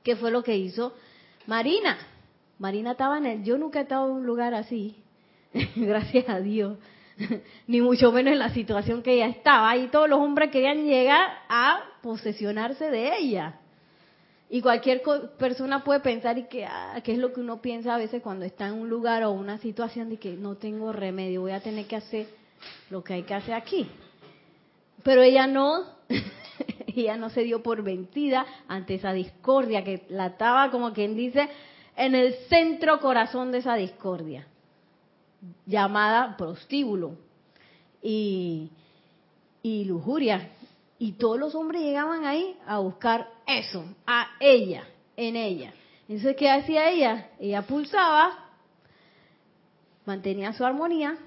¿Qué 0.04 0.18
fue 0.18 0.30
lo 0.30 0.44
que 0.44 0.58
hizo 0.58 0.94
Marina? 1.46 1.98
Marina 2.60 2.92
estaba 2.92 3.18
en 3.18 3.26
el... 3.26 3.44
Yo 3.44 3.58
nunca 3.58 3.80
he 3.80 3.84
estado 3.84 4.10
en 4.10 4.16
un 4.18 4.26
lugar 4.26 4.54
así, 4.54 4.98
gracias 5.76 6.28
a 6.28 6.42
Dios, 6.42 6.78
ni 7.68 7.80
mucho 7.80 8.12
menos 8.12 8.34
en 8.34 8.40
la 8.40 8.50
situación 8.50 9.04
que 9.04 9.14
ella 9.14 9.28
estaba. 9.28 9.78
Y 9.78 9.88
todos 9.88 10.10
los 10.10 10.20
hombres 10.20 10.52
querían 10.52 10.86
llegar 10.86 11.30
a 11.48 11.82
posesionarse 12.02 12.92
de 12.92 13.18
ella. 13.18 13.62
Y 14.50 14.62
cualquier 14.62 15.02
persona 15.38 15.84
puede 15.86 16.02
pensar 16.02 16.38
y 16.38 16.44
que, 16.44 16.66
ah, 16.66 17.02
es 17.06 17.18
lo 17.18 17.32
que 17.32 17.40
uno 17.40 17.62
piensa 17.62 17.96
a 17.96 17.98
veces 17.98 18.22
cuando 18.22 18.44
está 18.44 18.68
en 18.68 18.74
un 18.74 18.90
lugar 18.90 19.24
o 19.24 19.32
una 19.32 19.60
situación 19.60 20.10
de 20.10 20.18
que 20.18 20.36
no 20.36 20.56
tengo 20.56 20.92
remedio, 20.92 21.42
voy 21.42 21.52
a 21.52 21.62
tener 21.62 21.86
que 21.86 21.96
hacer 21.96 22.28
lo 22.90 23.02
que 23.04 23.14
hay 23.14 23.24
que 23.24 23.34
hacer 23.34 23.54
aquí. 23.54 23.90
Pero 25.08 25.22
ella 25.22 25.48
no, 25.48 25.86
ella 26.88 27.16
no 27.16 27.30
se 27.30 27.44
dio 27.44 27.64
por 27.64 27.82
vencida 27.82 28.46
ante 28.68 28.96
esa 28.96 29.14
discordia 29.14 29.82
que 29.82 30.06
la 30.10 30.26
estaba, 30.26 30.70
como 30.70 30.92
quien 30.92 31.16
dice, 31.16 31.48
en 31.96 32.14
el 32.14 32.34
centro 32.50 33.00
corazón 33.00 33.54
de 33.54 33.60
esa 33.60 33.76
discordia, 33.76 34.46
llamada 35.66 36.36
prostíbulo 36.36 37.16
y, 38.02 38.70
y 39.64 39.86
lujuria, 39.86 40.50
y 41.00 41.14
todos 41.14 41.40
los 41.40 41.56
hombres 41.56 41.84
llegaban 41.84 42.26
ahí 42.26 42.58
a 42.68 42.80
buscar 42.80 43.30
eso, 43.46 43.86
a 44.06 44.32
ella, 44.42 44.84
en 45.16 45.38
ella. 45.38 45.74
Entonces, 46.10 46.36
¿qué 46.36 46.52
hacía 46.52 46.90
ella? 46.90 47.30
Ella 47.40 47.62
pulsaba, 47.62 48.50
mantenía 50.06 50.52
su 50.52 50.66
armonía, 50.66 51.18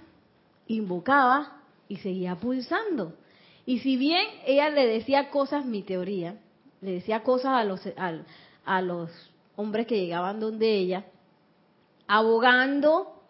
invocaba 0.66 1.62
y 1.88 1.96
seguía 1.96 2.34
pulsando. 2.36 3.14
Y 3.70 3.78
si 3.78 3.96
bien 3.96 4.26
ella 4.46 4.68
le 4.68 4.84
decía 4.84 5.30
cosas, 5.30 5.64
mi 5.64 5.82
teoría, 5.82 6.34
le 6.80 6.90
decía 6.94 7.22
cosas 7.22 7.52
a 7.52 7.62
los, 7.62 7.80
a, 8.64 8.82
los 8.82 9.10
hombres 9.54 9.86
que 9.86 9.96
llegaban 9.96 10.40
donde 10.40 10.74
ella, 10.74 11.04
abogando 12.08 13.22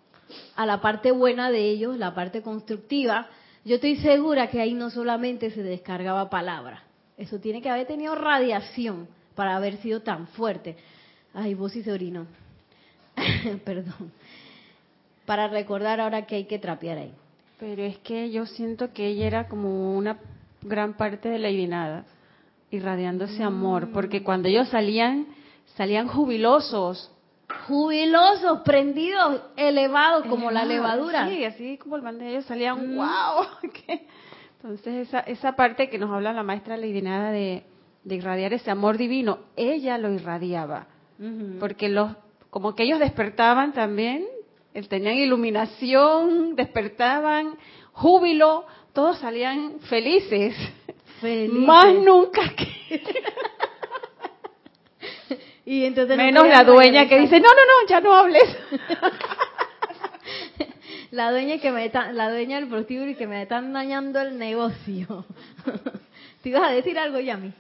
a 0.57 0.65
la 0.65 0.81
parte 0.81 1.11
buena 1.11 1.51
de 1.51 1.69
ellos, 1.69 1.99
la 1.99 2.15
parte 2.15 2.41
constructiva, 2.41 3.29
yo 3.67 3.75
estoy 3.75 3.97
segura 3.97 4.49
que 4.49 4.63
ahí 4.63 4.73
no 4.73 4.89
solamente 4.89 5.51
se 5.51 5.63
descargaba 5.63 6.31
palabra, 6.31 6.85
eso 7.19 7.39
tiene 7.39 7.61
que 7.61 7.69
haber 7.69 7.87
tenido 7.87 8.15
radiación 8.15 9.09
para 9.35 9.57
haber 9.57 9.77
sido 9.83 10.01
tan 10.01 10.27
fuerte. 10.29 10.75
Ay, 11.35 11.53
vos 11.53 11.77
y 11.77 11.83
se. 11.83 12.29
Perdón. 13.67 14.11
Para 15.27 15.49
recordar 15.49 16.01
ahora 16.01 16.25
que 16.25 16.37
hay 16.37 16.45
que 16.47 16.59
trapear 16.59 16.97
ahí. 16.97 17.13
Pero 17.61 17.83
es 17.83 17.99
que 17.99 18.31
yo 18.31 18.47
siento 18.47 18.93
que 18.93 19.07
ella 19.07 19.27
era 19.27 19.49
como 19.49 19.95
una 19.95 20.19
gran 20.63 20.95
parte 20.95 21.29
de 21.29 21.39
la 21.39 21.49
divinada, 21.49 22.07
irradiando 22.71 23.27
ese 23.27 23.43
amor, 23.43 23.89
mm. 23.89 23.93
porque 23.93 24.23
cuando 24.23 24.49
ellos 24.49 24.69
salían, 24.71 25.27
salían 25.77 26.09
jubilosos, 26.09 27.13
jubilosos, 27.67 28.61
prendidos, 28.61 29.43
elevados 29.57 30.27
como 30.27 30.51
la 30.51 30.65
levadura. 30.65 31.29
Sí, 31.29 31.45
así 31.45 31.77
como 31.77 31.97
el 31.97 32.19
de 32.19 32.31
ellos 32.31 32.45
salían, 32.47 32.97
wow. 32.97 33.45
Entonces 34.63 35.09
esa, 35.09 35.21
esa 35.21 35.53
parte 35.53 35.89
que 35.89 35.99
nos 35.99 36.11
habla 36.11 36.33
la 36.33 36.43
maestra 36.43 36.77
Lady 36.77 37.03
Nada 37.03 37.31
de, 37.31 37.65
de 38.05 38.15
irradiar 38.15 38.53
ese 38.53 38.71
amor 38.71 38.97
divino, 38.97 39.39
ella 39.57 39.99
lo 39.99 40.11
irradiaba, 40.13 40.87
porque 41.59 41.91
los, 41.91 42.13
como 42.49 42.75
que 42.75 42.85
ellos 42.85 42.99
despertaban 42.99 43.73
también, 43.73 44.27
tenían 44.89 45.17
iluminación, 45.17 46.57
despertaban, 46.57 47.57
júbilo, 47.93 48.67
todos 48.93 49.19
salían 49.19 49.81
felices. 49.81 50.55
Más 51.51 51.95
nunca 51.95 52.55
que... 52.57 53.01
Y 55.71 55.85
entonces 55.85 56.17
Menos 56.17 56.49
la 56.49 56.65
dueña 56.65 57.09
que 57.09 57.21
dice, 57.21 57.39
no, 57.39 57.47
no, 57.47 57.55
no, 57.55 57.89
ya 57.89 58.01
no 58.01 58.13
hables. 58.13 58.43
la 61.13 61.31
dueña 61.31 61.59
que 61.59 61.71
me 61.71 61.89
la 62.13 62.29
dueña 62.29 62.59
del 62.59 62.69
prostíbulo 62.69 63.11
y 63.11 63.15
que 63.15 63.29
me 63.29 63.43
están 63.43 63.73
dañando 63.73 64.21
el 64.21 64.37
negocio. 64.37 65.25
¿Te 66.43 66.49
ibas 66.49 66.63
a 66.63 66.73
decir 66.73 66.99
algo, 66.99 67.21
Yami? 67.21 67.53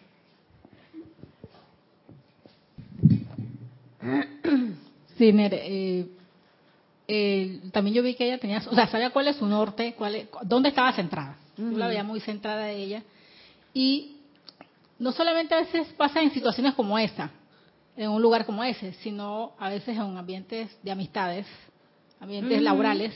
Sí, 5.17 5.33
Nere, 5.33 5.63
eh, 5.65 6.07
eh, 7.13 7.61
también 7.73 7.97
yo 7.97 8.05
vi 8.05 8.15
que 8.15 8.25
ella 8.25 8.39
tenía, 8.39 8.63
o 8.71 8.73
sea, 8.73 8.87
sabía 8.87 9.11
cuál 9.11 9.27
es 9.27 9.35
su 9.35 9.45
norte, 9.45 9.95
cuál 9.99 10.29
dónde 10.43 10.69
estaba 10.69 10.93
centrada. 10.93 11.37
Yo 11.57 11.77
la 11.77 11.89
veía 11.89 12.05
muy 12.05 12.21
centrada 12.21 12.71
ella. 12.71 13.03
Y 13.75 14.13
no 14.97 15.11
solamente 15.11 15.53
a 15.53 15.59
veces 15.59 15.89
pasa 15.97 16.23
en 16.23 16.31
situaciones 16.31 16.73
como 16.75 16.97
esta, 16.97 17.33
en 17.97 18.11
un 18.11 18.23
lugar 18.23 18.47
como 18.47 18.63
ese, 18.63 18.93
sino 19.03 19.55
a 19.59 19.71
veces 19.71 19.97
en 19.97 20.17
ambientes 20.17 20.71
de 20.85 20.91
amistades, 20.93 21.47
ambientes 22.21 22.63
laborales, 22.63 23.13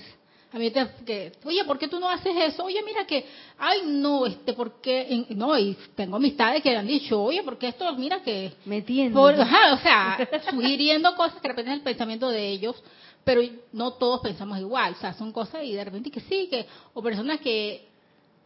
ambientes 0.53 0.89
que, 1.07 1.31
oye, 1.45 1.63
¿por 1.65 1.79
qué 1.79 1.87
tú 1.87 2.01
no 2.01 2.11
haces 2.11 2.35
eso? 2.37 2.65
Oye, 2.65 2.83
mira 2.85 3.07
que, 3.07 3.25
ay, 3.59 3.83
no, 3.87 4.27
este, 4.27 4.55
¿por 4.55 4.81
qué? 4.81 5.25
No, 5.37 5.57
y 5.57 5.79
tengo 5.95 6.17
amistades 6.17 6.65
que 6.65 6.77
han 6.77 6.89
dicho, 6.89 7.23
oye, 7.23 7.45
porque 7.45 7.69
esto, 7.69 7.93
mira 7.95 8.25
que... 8.25 8.55
Metiendo. 8.65 9.23
o 9.23 9.79
sea, 9.79 10.29
sugiriendo 10.51 11.15
cosas 11.15 11.37
que 11.37 11.43
de 11.43 11.49
repente 11.49 11.71
es 11.71 11.77
el 11.77 11.85
pensamiento 11.85 12.29
de 12.29 12.49
ellos, 12.49 12.83
pero 13.25 13.41
no 13.73 13.95
todos 13.95 14.21
pensamos 14.21 14.59
igual, 14.59 14.95
o 14.95 15.01
sea, 15.01 15.15
son 15.15 15.33
cosas 15.33 15.65
y 15.65 15.73
de 15.73 15.85
repente 15.85 16.11
que 16.11 16.21
sí, 16.21 16.49
que, 16.51 16.67
o 16.93 17.03
personas 17.03 17.41
que 17.41 17.89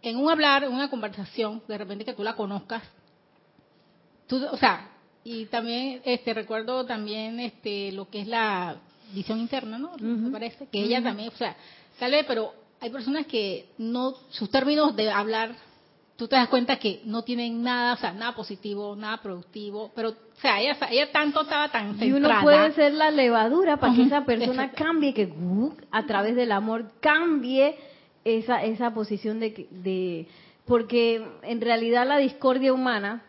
en 0.03 0.17
un 0.17 0.31
hablar, 0.31 0.65
en 0.65 0.73
una 0.73 0.89
conversación, 0.89 1.63
de 1.67 1.79
repente 1.79 2.05
que 2.05 2.13
tú 2.15 2.23
la 2.23 2.37
conozcas, 2.37 2.83
tú, 4.27 4.45
o 4.51 4.57
sea, 4.57 4.91
y 5.25 5.47
también 5.47 6.01
este 6.05 6.33
recuerdo 6.33 6.87
también 6.87 7.41
este 7.41 7.93
lo 7.93 8.09
que 8.09 8.21
es 8.21 8.29
la 8.29 8.77
visión 9.13 9.39
interna, 9.41 9.79
¿no? 9.79 9.97
Me 9.99 10.31
parece 10.31 10.67
que 10.69 10.81
ella 10.81 11.03
también, 11.03 11.29
o 11.29 11.37
sea, 11.37 11.57
tal 11.99 12.13
vez, 12.13 12.25
pero 12.27 12.55
hay 12.81 12.91
personas 12.91 13.27
que 13.27 13.69
no 13.79 14.15
sus 14.31 14.51
términos 14.51 14.95
de 14.95 15.11
hablar 15.11 15.57
tú 16.19 16.27
te 16.27 16.35
das 16.35 16.49
cuenta 16.49 16.81
que 16.81 17.01
no 17.05 17.23
tienen 17.23 17.63
nada, 17.63 17.95
o 17.95 17.97
sea, 17.97 18.13
nada 18.13 18.35
positivo, 18.35 18.97
nada 18.97 19.23
productivo, 19.23 19.93
pero, 19.95 20.11
o 20.11 20.41
sea, 20.41 20.61
ella, 20.61 20.77
ella 20.91 21.13
tanto 21.13 21.43
estaba 21.43 21.69
tan 21.71 21.97
centrada. 21.97 22.07
Y 22.07 22.13
uno 22.13 22.29
puede 22.43 22.73
ser 22.73 22.93
la 22.95 23.13
levadura 23.13 23.77
para 23.77 23.95
que 23.95 24.03
esa 24.03 24.25
persona 24.25 24.73
cambie, 24.73 25.15
que 25.15 25.27
uh, 25.27 25.73
a 25.93 26.07
través 26.07 26.35
del 26.35 26.51
amor 26.51 26.91
cambie 26.99 27.77
esa, 28.25 28.65
esa 28.65 28.93
posición 28.93 29.39
de, 29.39 29.69
de, 29.71 30.27
porque 30.67 31.25
en 31.43 31.61
realidad 31.61 32.05
la 32.05 32.19
discordia 32.19 32.73
humana 32.73 33.23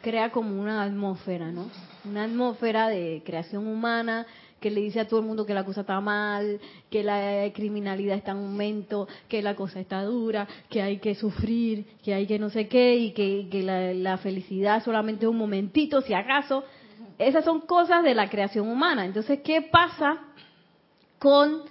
crea 0.00 0.30
como 0.30 0.62
una 0.62 0.84
atmósfera, 0.84 1.50
¿no? 1.50 1.68
Una 2.04 2.24
atmósfera 2.24 2.88
de 2.88 3.22
creación 3.26 3.66
humana 3.66 4.24
que 4.60 4.70
le 4.70 4.80
dice 4.80 5.00
a 5.00 5.08
todo 5.08 5.20
el 5.20 5.26
mundo 5.26 5.44
que 5.44 5.54
la 5.54 5.64
cosa 5.64 5.82
está 5.82 6.00
mal, 6.00 6.60
que 6.90 7.02
la 7.02 7.50
criminalidad 7.52 8.16
está 8.16 8.32
en 8.32 8.38
aumento, 8.38 9.06
que 9.28 9.42
la 9.42 9.54
cosa 9.54 9.80
está 9.80 10.02
dura, 10.02 10.48
que 10.70 10.82
hay 10.82 10.98
que 10.98 11.14
sufrir, 11.14 11.86
que 12.02 12.14
hay 12.14 12.26
que 12.26 12.38
no 12.38 12.50
sé 12.50 12.68
qué 12.68 12.96
y 12.96 13.12
que, 13.12 13.62
la, 13.62 13.92
la, 13.92 14.18
felicidad 14.18 14.82
solamente 14.82 15.26
es 15.26 15.30
un 15.30 15.36
momentito, 15.36 16.00
si 16.00 16.14
acaso. 16.14 16.64
Esas 17.18 17.44
son 17.44 17.60
cosas 17.60 18.02
de 18.02 18.14
la 18.14 18.28
creación 18.28 18.68
humana. 18.68 19.04
Entonces, 19.04 19.40
¿qué 19.42 19.62
pasa 19.62 20.18
con 21.18 21.62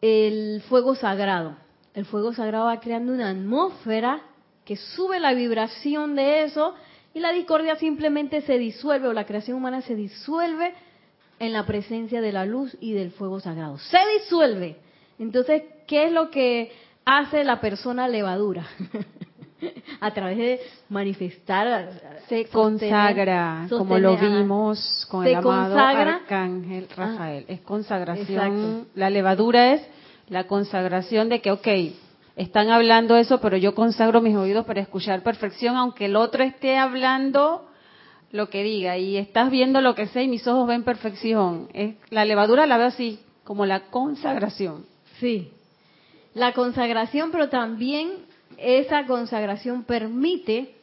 el 0.00 0.62
fuego 0.68 0.94
sagrado? 0.94 1.56
El 1.94 2.04
fuego 2.04 2.32
sagrado 2.32 2.66
va 2.66 2.80
creando 2.80 3.12
una 3.12 3.30
atmósfera 3.30 4.22
que 4.64 4.76
sube 4.76 5.20
la 5.20 5.32
vibración 5.32 6.16
de 6.16 6.44
eso 6.44 6.74
y 7.14 7.20
la 7.20 7.32
discordia 7.32 7.76
simplemente 7.76 8.42
se 8.42 8.58
disuelve 8.58 9.08
o 9.08 9.12
la 9.12 9.24
creación 9.24 9.56
humana 9.56 9.80
se 9.80 9.94
disuelve 9.94 10.74
en 11.38 11.52
la 11.52 11.66
presencia 11.66 12.20
de 12.20 12.32
la 12.32 12.46
luz 12.46 12.76
y 12.80 12.92
del 12.92 13.10
fuego 13.10 13.40
sagrado. 13.40 13.78
Se 13.78 13.98
disuelve. 14.18 14.76
Entonces, 15.18 15.62
¿qué 15.86 16.06
es 16.06 16.12
lo 16.12 16.30
que 16.30 16.72
hace 17.04 17.44
la 17.44 17.60
persona 17.60 18.08
levadura? 18.08 18.66
a 20.00 20.12
través 20.12 20.36
de 20.36 20.60
manifestar 20.90 21.88
se 22.28 22.44
consagra 22.44 23.66
como 23.70 23.98
lo 23.98 24.14
vimos 24.14 25.06
con 25.10 25.26
el 25.26 25.34
amado 25.36 25.78
arcángel 25.78 26.86
Rafael 26.94 27.46
es 27.48 27.62
consagración 27.62 28.86
la 28.94 29.08
levadura 29.08 29.72
es 29.72 29.82
la 30.28 30.46
consagración 30.46 31.30
de 31.30 31.40
que 31.40 31.52
ok 31.52 31.68
están 32.36 32.68
hablando 32.68 33.16
eso, 33.16 33.40
pero 33.40 33.56
yo 33.56 33.74
consagro 33.74 34.20
mis 34.20 34.36
oídos 34.36 34.66
para 34.66 34.82
escuchar 34.82 35.22
perfección, 35.22 35.74
aunque 35.76 36.04
el 36.04 36.16
otro 36.16 36.44
esté 36.44 36.76
hablando 36.76 37.66
lo 38.32 38.50
que 38.50 38.62
diga, 38.62 38.98
y 38.98 39.16
estás 39.16 39.50
viendo 39.50 39.80
lo 39.80 39.94
que 39.94 40.08
sé 40.08 40.24
y 40.24 40.28
mis 40.28 40.46
ojos 40.46 40.66
ven 40.66 40.82
perfección. 40.82 41.68
La 42.10 42.24
levadura 42.24 42.66
la 42.66 42.78
veo 42.78 42.88
así, 42.88 43.20
como 43.44 43.66
la 43.66 43.88
consagración. 43.90 44.86
Sí. 45.20 45.52
La 46.34 46.52
consagración, 46.52 47.30
pero 47.30 47.48
también 47.48 48.26
esa 48.58 49.06
consagración 49.06 49.84
permite, 49.84 50.74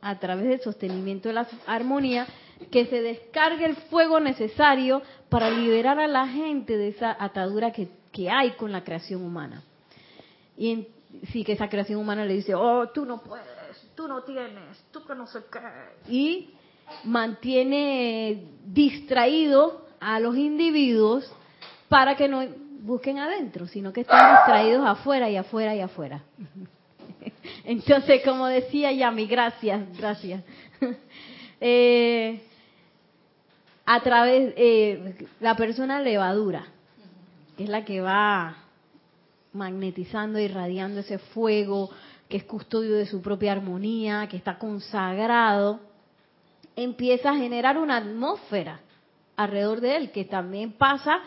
a 0.00 0.18
través 0.18 0.48
del 0.48 0.60
sostenimiento 0.60 1.28
de 1.28 1.34
la 1.34 1.46
armonía, 1.66 2.26
que 2.70 2.86
se 2.86 3.00
descargue 3.00 3.64
el 3.64 3.76
fuego 3.76 4.20
necesario 4.20 5.02
para 5.28 5.50
liberar 5.50 5.98
a 5.98 6.06
la 6.06 6.26
gente 6.28 6.76
de 6.76 6.88
esa 6.88 7.16
atadura 7.18 7.72
que, 7.72 7.88
hay 8.30 8.50
con 8.52 8.72
la 8.72 8.84
creación 8.84 9.22
humana. 9.24 9.62
Y 10.58 10.86
sí 11.32 11.44
que 11.44 11.52
esa 11.52 11.68
creación 11.68 11.98
humana 11.98 12.26
le 12.26 12.34
dice, 12.34 12.54
oh, 12.54 12.88
tú 12.90 13.06
no 13.06 13.22
puedes, 13.22 13.46
tú 13.94 14.08
no 14.08 14.22
tienes, 14.22 14.84
tú 14.90 15.04
que 15.04 15.14
no 15.14 15.26
sé 15.26 15.40
qué. 15.50 16.12
Y 16.12 16.50
mantiene 17.04 18.44
distraído 18.66 19.86
a 20.00 20.20
los 20.20 20.36
individuos 20.36 21.30
para 21.88 22.16
que 22.16 22.28
no 22.28 22.44
busquen 22.80 23.18
adentro, 23.18 23.66
sino 23.66 23.92
que 23.92 24.00
estén 24.00 24.18
distraídos 24.18 24.86
afuera 24.86 25.30
y 25.30 25.36
afuera 25.36 25.74
y 25.74 25.80
afuera. 25.80 26.22
Entonces, 27.64 28.22
como 28.24 28.46
decía 28.46 28.92
Yami, 28.92 29.26
gracias, 29.26 29.96
gracias. 29.96 30.42
Eh, 31.64 32.42
a 33.86 34.00
través, 34.00 34.52
eh, 34.56 35.28
la 35.38 35.54
persona 35.54 36.00
levadura, 36.00 36.66
que 37.56 37.62
es 37.62 37.68
la 37.68 37.84
que 37.84 38.00
va 38.00 38.56
magnetizando, 39.52 40.40
irradiando 40.40 41.00
ese 41.00 41.18
fuego, 41.18 41.88
que 42.32 42.38
es 42.38 42.44
custodio 42.44 42.96
de 42.96 43.04
su 43.04 43.20
propia 43.20 43.52
armonía, 43.52 44.26
que 44.26 44.38
está 44.38 44.56
consagrado, 44.56 45.80
empieza 46.76 47.28
a 47.28 47.36
generar 47.36 47.76
una 47.76 47.98
atmósfera 47.98 48.80
alrededor 49.36 49.82
de 49.82 49.96
él, 49.96 50.12
que 50.12 50.24
también 50.24 50.72
pasa 50.72 51.18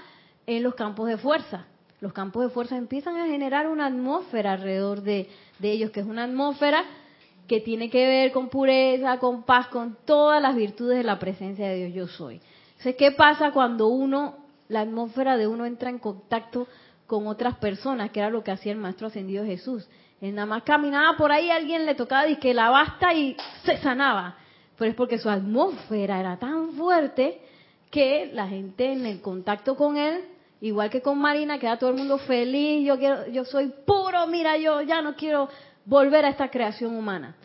en 0.48 0.64
los 0.64 0.74
campos 0.74 1.08
de 1.08 1.18
fuerza. 1.18 1.68
Los 2.02 2.12
campos 2.12 2.42
de 2.42 2.50
fuerza 2.50 2.76
empiezan 2.76 3.18
a 3.18 3.28
generar 3.28 3.68
una 3.68 3.86
atmósfera 3.86 4.54
alrededor 4.54 5.04
de, 5.04 5.30
ellos, 5.62 5.92
que 5.92 6.00
es 6.00 6.08
una 6.08 6.24
atmósfera 6.24 6.84
que 7.48 7.62
tiene 7.62 7.92
que 7.92 8.08
ver 8.08 8.32
con 8.32 8.50
pureza, 8.50 9.20
con 9.20 9.44
paz, 9.44 9.68
con 9.68 9.96
todas 10.06 10.42
las 10.42 10.56
virtudes 10.56 10.98
de 10.98 11.04
la 11.04 11.20
presencia 11.20 11.68
de 11.68 11.86
Dios 11.86 11.94
yo 11.94 12.08
soy. 12.08 12.42
Entonces, 12.70 12.96
¿qué 12.96 13.12
pasa 13.12 13.52
cuando 13.52 13.90
uno, 13.90 14.38
la 14.70 14.82
atmósfera 14.82 15.38
de 15.38 15.46
uno 15.46 15.68
entra 15.68 15.92
en 15.92 16.00
contacto 16.00 16.68
con 17.06 17.28
otras 17.28 17.58
personas, 17.58 18.10
que 18.10 18.22
era 18.22 18.32
lo 18.32 18.44
que 18.44 18.50
hacía 18.50 18.72
el 18.72 18.80
Maestro 18.80 19.06
Ascendido 19.06 19.46
Jesús? 19.46 19.88
Él 20.22 20.36
nada 20.36 20.46
más 20.46 20.64
caminaba 20.64 21.18
por 21.18 21.32
ahí, 21.32 21.52
alguien 21.52 21.86
le 21.86 21.96
tocaba 21.96 22.28
y 22.28 22.38
que 22.38 22.54
la 22.54 22.70
basta 22.70 23.14
y 23.14 23.36
se 23.64 23.78
sanaba. 23.78 24.38
Pero 24.78 24.92
es 24.92 24.96
porque 24.96 25.18
su 25.18 25.30
atmósfera 25.30 26.20
era 26.20 26.38
tan 26.38 26.74
fuerte 26.74 27.42
que 27.92 28.32
la 28.34 28.48
gente 28.48 28.92
en 28.92 29.06
el 29.06 29.22
contacto 29.22 29.76
con 29.76 29.98
él, 29.98 30.26
igual 30.62 30.90
que 30.90 31.02
con 31.02 31.18
Marina, 31.18 31.60
queda 31.60 31.78
todo 31.78 31.92
el 31.92 31.98
mundo 31.98 32.18
feliz, 32.18 32.86
yo 32.86 32.98
quiero, 32.98 33.28
yo 33.28 33.46
soy 33.46 33.72
puro, 33.86 34.28
mira, 34.28 34.58
yo 34.58 34.82
ya 34.82 35.02
no 35.02 35.16
quiero 35.16 35.50
volver 35.86 36.26
a 36.26 36.30
esta 36.30 36.50
creación 36.50 36.96
humana. 36.96 37.36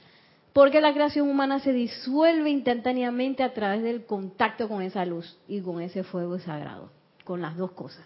Porque 0.52 0.80
la 0.80 0.92
creación 0.92 1.28
humana 1.28 1.60
se 1.60 1.72
disuelve 1.72 2.50
instantáneamente 2.50 3.44
a 3.44 3.54
través 3.54 3.82
del 3.82 4.04
contacto 4.04 4.68
con 4.68 4.82
esa 4.82 5.04
luz 5.04 5.38
y 5.46 5.60
con 5.60 5.80
ese 5.80 6.02
fuego 6.02 6.38
sagrado, 6.40 6.90
con 7.24 7.40
las 7.40 7.56
dos 7.56 7.70
cosas. 7.72 8.04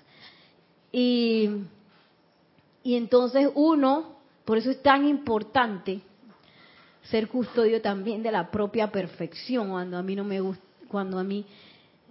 Y, 0.93 1.49
y 2.83 2.97
entonces 2.97 3.49
uno, 3.55 4.14
por 4.45 4.59
eso 4.59 4.71
es 4.71 4.83
tan 4.83 5.07
importante 5.07 6.01
ser 7.03 7.29
custodio 7.29 7.81
también 7.81 8.23
de 8.23 8.33
la 8.33 8.51
propia 8.51 8.91
perfección, 8.91 9.71
cuando 9.71 9.97
a 9.99 10.03
mí 10.03 10.17
no 10.17 10.25
me 10.25 10.41
gusta, 10.41 10.65
cuando 10.89 11.19
a 11.19 11.25
mí 11.25 11.45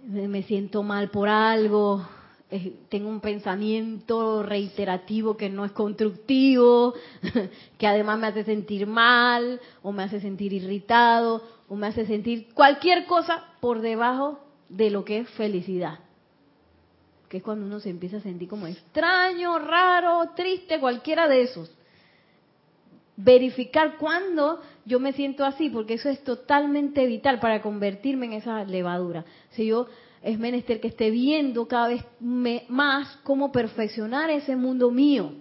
me 0.06 0.42
siento 0.42 0.82
mal 0.82 1.10
por 1.10 1.28
algo, 1.28 2.06
eh, 2.50 2.76
tengo 2.88 3.08
un 3.08 3.20
pensamiento 3.20 4.42
reiterativo 4.42 5.36
que 5.36 5.48
no 5.48 5.64
es 5.64 5.72
constructivo, 5.72 6.94
que 7.78 7.86
además 7.86 8.18
me 8.18 8.28
hace 8.28 8.44
sentir 8.44 8.86
mal, 8.86 9.60
o 9.82 9.92
me 9.92 10.04
hace 10.04 10.20
sentir 10.20 10.52
irritado, 10.52 11.42
o 11.68 11.74
me 11.74 11.86
hace 11.86 12.06
sentir 12.06 12.52
cualquier 12.54 13.06
cosa 13.06 13.44
por 13.60 13.80
debajo 13.80 14.38
de 14.68 14.90
lo 14.90 15.04
que 15.04 15.18
es 15.18 15.30
felicidad. 15.30 15.98
Que 17.28 17.38
es 17.38 17.42
cuando 17.42 17.66
uno 17.66 17.80
se 17.80 17.90
empieza 17.90 18.18
a 18.18 18.20
sentir 18.20 18.48
como 18.48 18.66
extraño, 18.66 19.58
raro, 19.58 20.30
triste, 20.36 20.78
cualquiera 20.78 21.26
de 21.26 21.42
esos. 21.42 21.70
Verificar 23.16 23.96
cuándo 23.96 24.60
yo 24.84 24.98
me 24.98 25.12
siento 25.12 25.44
así, 25.44 25.70
porque 25.70 25.94
eso 25.94 26.08
es 26.08 26.22
totalmente 26.24 27.06
vital 27.06 27.38
para 27.38 27.62
convertirme 27.62 28.26
en 28.26 28.32
esa 28.34 28.64
levadura. 28.64 29.24
Si 29.50 29.66
yo 29.66 29.86
es 30.22 30.38
menester 30.38 30.80
que 30.80 30.88
esté 30.88 31.10
viendo 31.10 31.68
cada 31.68 31.88
vez 31.88 32.04
más 32.20 33.16
cómo 33.24 33.52
perfeccionar 33.52 34.30
ese 34.30 34.56
mundo 34.56 34.90
mío. 34.90 35.32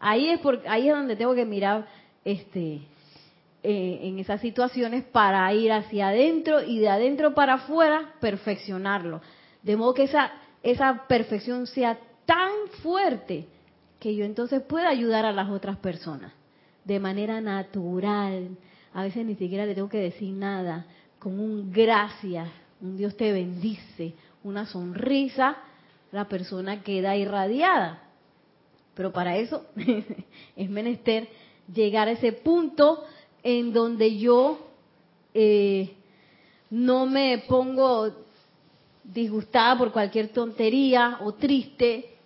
Ahí 0.00 0.28
es 0.30 0.40
por, 0.40 0.62
ahí 0.66 0.88
es 0.88 0.94
donde 0.94 1.16
tengo 1.16 1.34
que 1.34 1.44
mirar 1.44 1.86
este 2.24 2.80
eh, 3.62 3.98
en 4.02 4.18
esas 4.18 4.40
situaciones 4.40 5.04
para 5.04 5.52
ir 5.52 5.70
hacia 5.70 6.08
adentro 6.08 6.62
y 6.62 6.78
de 6.78 6.88
adentro 6.88 7.34
para 7.34 7.54
afuera 7.54 8.14
perfeccionarlo. 8.20 9.20
De 9.62 9.76
modo 9.76 9.94
que 9.94 10.04
esa 10.04 10.32
esa 10.62 11.06
perfección 11.06 11.66
sea 11.66 11.98
tan 12.24 12.50
fuerte 12.82 13.46
que 14.00 14.16
yo 14.16 14.24
entonces 14.24 14.62
pueda 14.62 14.88
ayudar 14.88 15.24
a 15.24 15.32
las 15.32 15.50
otras 15.50 15.76
personas 15.76 16.32
de 16.86 17.00
manera 17.00 17.40
natural. 17.40 18.56
A 18.94 19.02
veces 19.02 19.26
ni 19.26 19.34
siquiera 19.34 19.66
le 19.66 19.74
tengo 19.74 19.88
que 19.88 19.98
decir 19.98 20.32
nada, 20.32 20.86
con 21.18 21.38
un 21.38 21.70
gracias, 21.70 22.48
un 22.80 22.96
Dios 22.96 23.16
te 23.16 23.32
bendice, 23.32 24.14
una 24.44 24.64
sonrisa, 24.64 25.56
la 26.12 26.28
persona 26.28 26.82
queda 26.82 27.16
irradiada. 27.16 28.02
Pero 28.94 29.12
para 29.12 29.36
eso 29.36 29.66
es 30.56 30.70
menester 30.70 31.28
llegar 31.72 32.08
a 32.08 32.12
ese 32.12 32.32
punto 32.32 33.04
en 33.42 33.72
donde 33.72 34.16
yo 34.16 34.58
eh, 35.34 35.92
no 36.70 37.06
me 37.06 37.38
pongo 37.48 38.10
disgustada 39.04 39.76
por 39.76 39.92
cualquier 39.92 40.28
tontería 40.28 41.18
o 41.22 41.34
triste, 41.34 42.16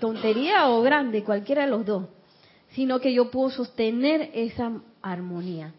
tontería 0.00 0.68
o 0.70 0.82
grande, 0.82 1.22
cualquiera 1.22 1.64
de 1.64 1.70
los 1.70 1.86
dos, 1.86 2.04
sino 2.74 3.00
que 3.00 3.12
yo 3.12 3.30
puedo 3.30 3.50
sostener 3.50 4.30
esa 4.34 4.72
armonía. 5.02 5.74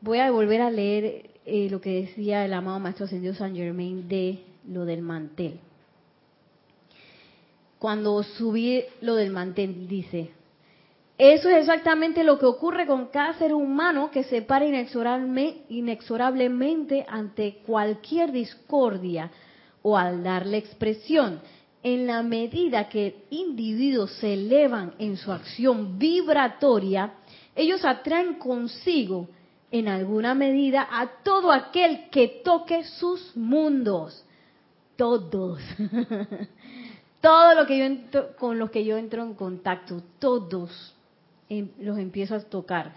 Voy 0.00 0.18
a 0.18 0.30
volver 0.30 0.62
a 0.62 0.70
leer 0.70 1.30
eh, 1.44 1.68
lo 1.70 1.80
que 1.80 2.02
decía 2.02 2.44
el 2.44 2.52
amado 2.52 2.78
Maestro 2.78 3.06
Ascendido 3.06 3.34
San 3.34 3.56
Germain 3.56 4.08
de 4.08 4.44
lo 4.68 4.84
del 4.84 5.02
mantel. 5.02 5.58
Cuando 7.78 8.22
subí 8.22 8.82
lo 9.00 9.14
del 9.14 9.30
mantel, 9.30 9.88
dice, 9.88 10.30
eso 11.18 11.48
es 11.48 11.58
exactamente 11.58 12.22
lo 12.22 12.38
que 12.38 12.46
ocurre 12.46 12.86
con 12.86 13.06
cada 13.06 13.34
ser 13.34 13.52
humano 13.52 14.12
que 14.12 14.22
se 14.22 14.42
para 14.42 14.66
inexorablemente 14.66 17.04
ante 17.08 17.58
cualquier 17.66 18.30
discordia 18.30 19.32
o 19.82 19.96
al 19.96 20.22
darle 20.22 20.58
expresión. 20.58 21.40
En 21.90 22.06
la 22.06 22.22
medida 22.22 22.86
que 22.90 23.24
individuos 23.30 24.12
se 24.20 24.34
elevan 24.34 24.92
en 24.98 25.16
su 25.16 25.32
acción 25.32 25.98
vibratoria, 25.98 27.14
ellos 27.56 27.82
atraen 27.82 28.34
consigo 28.34 29.26
en 29.70 29.88
alguna 29.88 30.34
medida 30.34 30.86
a 30.90 31.22
todo 31.24 31.50
aquel 31.50 32.10
que 32.10 32.42
toque 32.44 32.84
sus 32.84 33.34
mundos. 33.34 34.22
Todos. 34.96 35.62
Todo 37.22 37.54
lo 37.54 37.66
que 37.66 37.78
yo 37.78 38.36
con 38.36 38.58
los 38.58 38.70
que 38.70 38.84
yo 38.84 38.98
entro 38.98 39.22
en 39.22 39.34
contacto, 39.34 40.02
todos 40.20 40.94
em, 41.48 41.68
los 41.80 41.98
empiezo 41.98 42.36
a 42.36 42.40
tocar. 42.40 42.92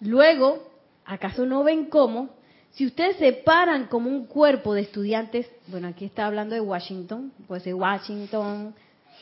Luego, 0.00 0.62
¿acaso 1.04 1.46
no 1.46 1.64
ven 1.64 1.86
cómo? 1.86 2.35
Si 2.76 2.84
ustedes 2.84 3.16
se 3.16 3.32
paran 3.32 3.86
como 3.86 4.10
un 4.10 4.26
cuerpo 4.26 4.74
de 4.74 4.82
estudiantes, 4.82 5.50
bueno, 5.68 5.88
aquí 5.88 6.04
está 6.04 6.26
hablando 6.26 6.54
de 6.54 6.60
Washington, 6.60 7.32
puede 7.48 7.62
ser 7.62 7.74
Washington, 7.74 8.74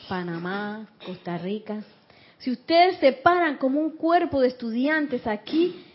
Panamá, 0.09 0.89
Costa 1.05 1.37
Rica. 1.37 1.81
Si 2.37 2.51
ustedes 2.51 2.97
se 2.97 3.13
paran 3.13 3.55
como 3.55 3.79
un 3.79 3.91
cuerpo 3.91 4.41
de 4.41 4.49
estudiantes 4.49 5.25
aquí, 5.25 5.85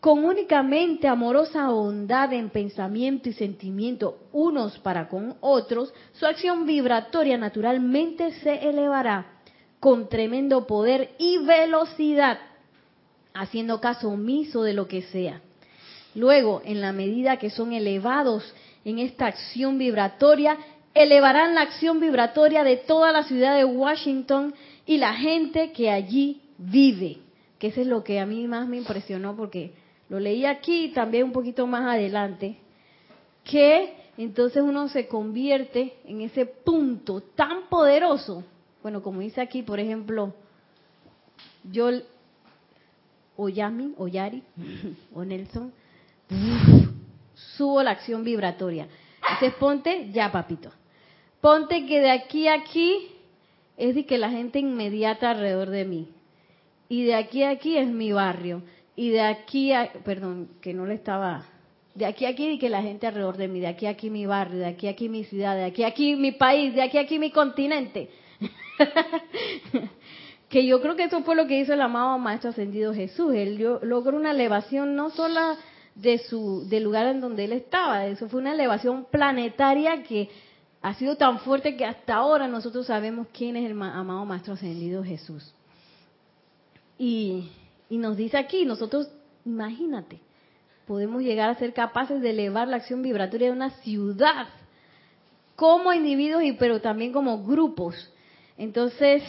con 0.00 0.22
únicamente 0.22 1.08
amorosa 1.08 1.70
bondad 1.70 2.30
en 2.34 2.50
pensamiento 2.50 3.30
y 3.30 3.32
sentimiento 3.32 4.18
unos 4.32 4.78
para 4.78 5.08
con 5.08 5.34
otros, 5.40 5.94
su 6.12 6.26
acción 6.26 6.66
vibratoria 6.66 7.38
naturalmente 7.38 8.32
se 8.42 8.68
elevará 8.68 9.40
con 9.80 10.10
tremendo 10.10 10.66
poder 10.66 11.12
y 11.18 11.38
velocidad, 11.38 12.38
haciendo 13.32 13.80
caso 13.80 14.10
omiso 14.10 14.62
de 14.62 14.74
lo 14.74 14.86
que 14.86 15.00
sea. 15.00 15.40
Luego, 16.18 16.62
en 16.64 16.80
la 16.80 16.92
medida 16.92 17.36
que 17.36 17.48
son 17.48 17.72
elevados 17.72 18.52
en 18.84 18.98
esta 18.98 19.26
acción 19.26 19.78
vibratoria, 19.78 20.58
elevarán 20.92 21.54
la 21.54 21.60
acción 21.60 22.00
vibratoria 22.00 22.64
de 22.64 22.76
toda 22.76 23.12
la 23.12 23.22
ciudad 23.22 23.56
de 23.56 23.64
Washington 23.64 24.52
y 24.84 24.96
la 24.96 25.14
gente 25.14 25.70
que 25.70 25.92
allí 25.92 26.40
vive. 26.58 27.18
Que 27.60 27.68
eso 27.68 27.82
es 27.82 27.86
lo 27.86 28.02
que 28.02 28.18
a 28.18 28.26
mí 28.26 28.48
más 28.48 28.66
me 28.66 28.78
impresionó 28.78 29.36
porque 29.36 29.74
lo 30.08 30.18
leí 30.18 30.44
aquí 30.44 30.88
también 30.88 31.22
un 31.22 31.32
poquito 31.32 31.68
más 31.68 31.82
adelante, 31.82 32.56
que 33.44 33.94
entonces 34.16 34.60
uno 34.60 34.88
se 34.88 35.06
convierte 35.06 35.94
en 36.04 36.22
ese 36.22 36.46
punto 36.46 37.20
tan 37.20 37.68
poderoso. 37.68 38.42
Bueno, 38.82 39.04
como 39.04 39.20
dice 39.20 39.40
aquí, 39.40 39.62
por 39.62 39.78
ejemplo, 39.78 40.34
yo, 41.70 41.90
o 43.36 43.48
Yami, 43.48 43.94
o 43.96 44.08
Yari, 44.08 44.42
o 45.14 45.24
Nelson, 45.24 45.72
subo 47.34 47.82
la 47.82 47.92
acción 47.92 48.24
vibratoria. 48.24 48.88
Dices, 49.30 49.54
ponte, 49.54 50.10
ya 50.12 50.30
papito. 50.32 50.70
Ponte 51.40 51.86
que 51.86 52.00
de 52.00 52.10
aquí 52.10 52.48
a 52.48 52.54
aquí 52.54 53.08
es 53.76 53.94
de 53.94 54.06
que 54.06 54.18
la 54.18 54.30
gente 54.30 54.58
inmediata 54.58 55.30
alrededor 55.30 55.70
de 55.70 55.84
mí. 55.84 56.08
Y 56.88 57.04
de 57.04 57.14
aquí 57.14 57.42
a 57.42 57.50
aquí 57.50 57.76
es 57.76 57.88
mi 57.88 58.12
barrio. 58.12 58.62
Y 58.96 59.10
de 59.10 59.20
aquí 59.20 59.72
a, 59.72 59.92
perdón, 60.04 60.48
que 60.60 60.74
no 60.74 60.84
le 60.86 60.94
estaba, 60.94 61.46
de 61.94 62.06
aquí 62.06 62.26
a 62.26 62.30
aquí 62.30 62.58
que 62.58 62.68
la 62.68 62.82
gente 62.82 63.06
alrededor 63.06 63.36
de 63.36 63.48
mí, 63.48 63.60
de 63.60 63.68
aquí 63.68 63.86
a 63.86 63.90
aquí 63.90 64.10
mi 64.10 64.26
barrio, 64.26 64.58
de 64.58 64.66
aquí 64.66 64.88
a 64.88 64.90
aquí 64.90 65.08
mi 65.08 65.24
ciudad, 65.24 65.56
de 65.56 65.64
aquí 65.64 65.84
a 65.84 65.88
aquí 65.88 66.16
mi 66.16 66.32
país, 66.32 66.74
de 66.74 66.82
aquí 66.82 66.98
a 66.98 67.02
aquí 67.02 67.18
mi 67.18 67.30
continente. 67.30 68.10
que 70.48 70.66
yo 70.66 70.80
creo 70.80 70.96
que 70.96 71.04
eso 71.04 71.22
fue 71.22 71.36
lo 71.36 71.46
que 71.46 71.60
hizo 71.60 71.74
el 71.74 71.80
amado 71.80 72.18
Maestro 72.18 72.50
Ascendido 72.50 72.94
Jesús. 72.94 73.34
Él 73.34 73.58
logró 73.82 74.16
una 74.16 74.30
elevación 74.30 74.96
no 74.96 75.10
solo 75.10 75.56
de 76.00 76.18
su, 76.18 76.68
del 76.68 76.84
lugar 76.84 77.06
en 77.06 77.20
donde 77.20 77.44
él 77.44 77.52
estaba, 77.52 78.06
eso 78.06 78.28
fue 78.28 78.40
una 78.40 78.52
elevación 78.52 79.06
planetaria 79.10 80.02
que 80.04 80.30
ha 80.80 80.94
sido 80.94 81.16
tan 81.16 81.40
fuerte 81.40 81.76
que 81.76 81.84
hasta 81.84 82.14
ahora 82.14 82.46
nosotros 82.46 82.86
sabemos 82.86 83.26
quién 83.32 83.56
es 83.56 83.68
el 83.68 83.72
amado 83.82 84.24
Maestro 84.24 84.54
Ascendido 84.54 85.02
Jesús. 85.02 85.52
Y, 86.98 87.50
y 87.90 87.98
nos 87.98 88.16
dice 88.16 88.38
aquí, 88.38 88.64
nosotros, 88.64 89.10
imagínate, 89.44 90.20
podemos 90.86 91.22
llegar 91.22 91.50
a 91.50 91.58
ser 91.58 91.72
capaces 91.72 92.20
de 92.20 92.30
elevar 92.30 92.68
la 92.68 92.76
acción 92.76 93.02
vibratoria 93.02 93.48
de 93.48 93.52
una 93.52 93.70
ciudad 93.82 94.46
como 95.56 95.92
individuos 95.92 96.44
y 96.44 96.52
pero 96.52 96.80
también 96.80 97.12
como 97.12 97.42
grupos. 97.42 98.12
Entonces, 98.56 99.24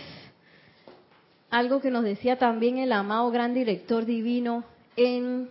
algo 1.50 1.82
que 1.82 1.90
nos 1.90 2.04
decía 2.04 2.38
también 2.38 2.78
el 2.78 2.92
amado 2.92 3.32
gran 3.32 3.56
director 3.56 4.06
divino 4.06 4.64
en 4.96 5.50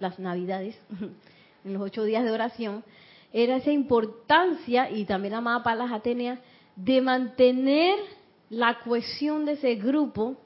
las 0.00 0.18
navidades, 0.18 0.78
en 1.64 1.72
los 1.72 1.82
ocho 1.82 2.04
días 2.04 2.24
de 2.24 2.30
oración, 2.30 2.84
era 3.32 3.56
esa 3.56 3.70
importancia, 3.70 4.90
y 4.90 5.04
también 5.04 5.32
la 5.32 5.38
amada 5.38 5.62
Palas 5.62 5.92
Atenea, 5.92 6.40
de 6.76 7.00
mantener 7.00 7.98
la 8.50 8.80
cohesión 8.80 9.44
de 9.44 9.52
ese 9.52 9.74
grupo, 9.74 10.36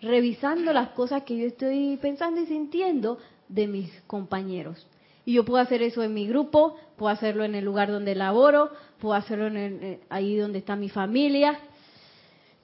revisando 0.00 0.72
las 0.72 0.90
cosas 0.90 1.22
que 1.22 1.36
yo 1.36 1.46
estoy 1.46 1.96
pensando 2.00 2.40
y 2.40 2.46
sintiendo 2.46 3.18
de 3.48 3.66
mis 3.66 3.90
compañeros. 4.02 4.86
Y 5.24 5.34
yo 5.34 5.44
puedo 5.44 5.62
hacer 5.62 5.82
eso 5.82 6.02
en 6.02 6.14
mi 6.14 6.26
grupo, 6.26 6.76
puedo 6.96 7.10
hacerlo 7.12 7.44
en 7.44 7.54
el 7.54 7.64
lugar 7.64 7.90
donde 7.90 8.14
laboro, 8.14 8.70
puedo 8.98 9.14
hacerlo 9.14 9.46
en 9.48 9.56
eh, 9.56 10.00
ahí 10.08 10.36
donde 10.36 10.58
está 10.58 10.76
mi 10.76 10.88
familia. 10.88 11.58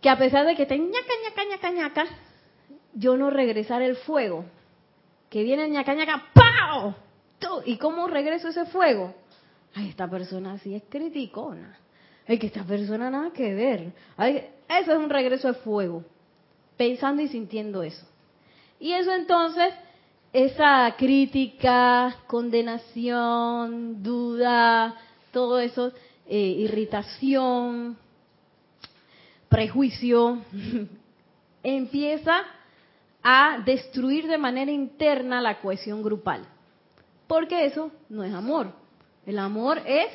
Que 0.00 0.08
a 0.08 0.16
pesar 0.16 0.46
de 0.46 0.54
que 0.54 0.62
esté 0.62 0.78
ñaca, 0.78 1.12
ñaca, 1.24 1.44
ñaca, 1.44 1.70
ñaca, 1.70 2.06
yo 2.94 3.16
no 3.16 3.30
regresar 3.30 3.82
el 3.82 3.96
fuego. 3.96 4.44
Que 5.34 5.42
viene 5.42 5.68
ñaca, 5.68 5.96
ñaca, 5.96 6.26
¡pau! 6.32 6.94
¿Y 7.64 7.76
cómo 7.76 8.06
regreso 8.06 8.50
ese 8.50 8.66
fuego? 8.66 9.12
ay, 9.74 9.88
esta 9.88 10.08
persona 10.08 10.56
sí 10.58 10.76
es 10.76 10.84
criticona, 10.88 11.76
ay, 12.28 12.38
que 12.38 12.46
esta 12.46 12.62
persona 12.62 13.10
nada 13.10 13.32
que 13.32 13.52
ver. 13.52 13.92
eso 14.68 14.92
es 14.92 14.96
un 14.96 15.10
regreso 15.10 15.48
de 15.48 15.54
fuego, 15.54 16.04
pensando 16.76 17.20
y 17.20 17.26
sintiendo 17.26 17.82
eso. 17.82 18.06
Y 18.78 18.92
eso 18.92 19.12
entonces, 19.12 19.74
esa 20.32 20.94
crítica, 20.96 22.14
condenación, 22.28 24.04
duda, 24.04 24.94
todo 25.32 25.58
eso, 25.58 25.90
eh, 26.28 26.38
irritación, 26.38 27.98
prejuicio, 29.48 30.38
empieza 31.64 32.44
a 33.26 33.62
destruir 33.64 34.28
de 34.28 34.36
manera 34.36 34.70
interna 34.70 35.40
la 35.40 35.60
cohesión 35.60 36.02
grupal. 36.02 36.46
Porque 37.26 37.64
eso 37.64 37.90
no 38.10 38.22
es 38.22 38.34
amor. 38.34 38.72
El 39.24 39.38
amor 39.38 39.80
es 39.86 40.08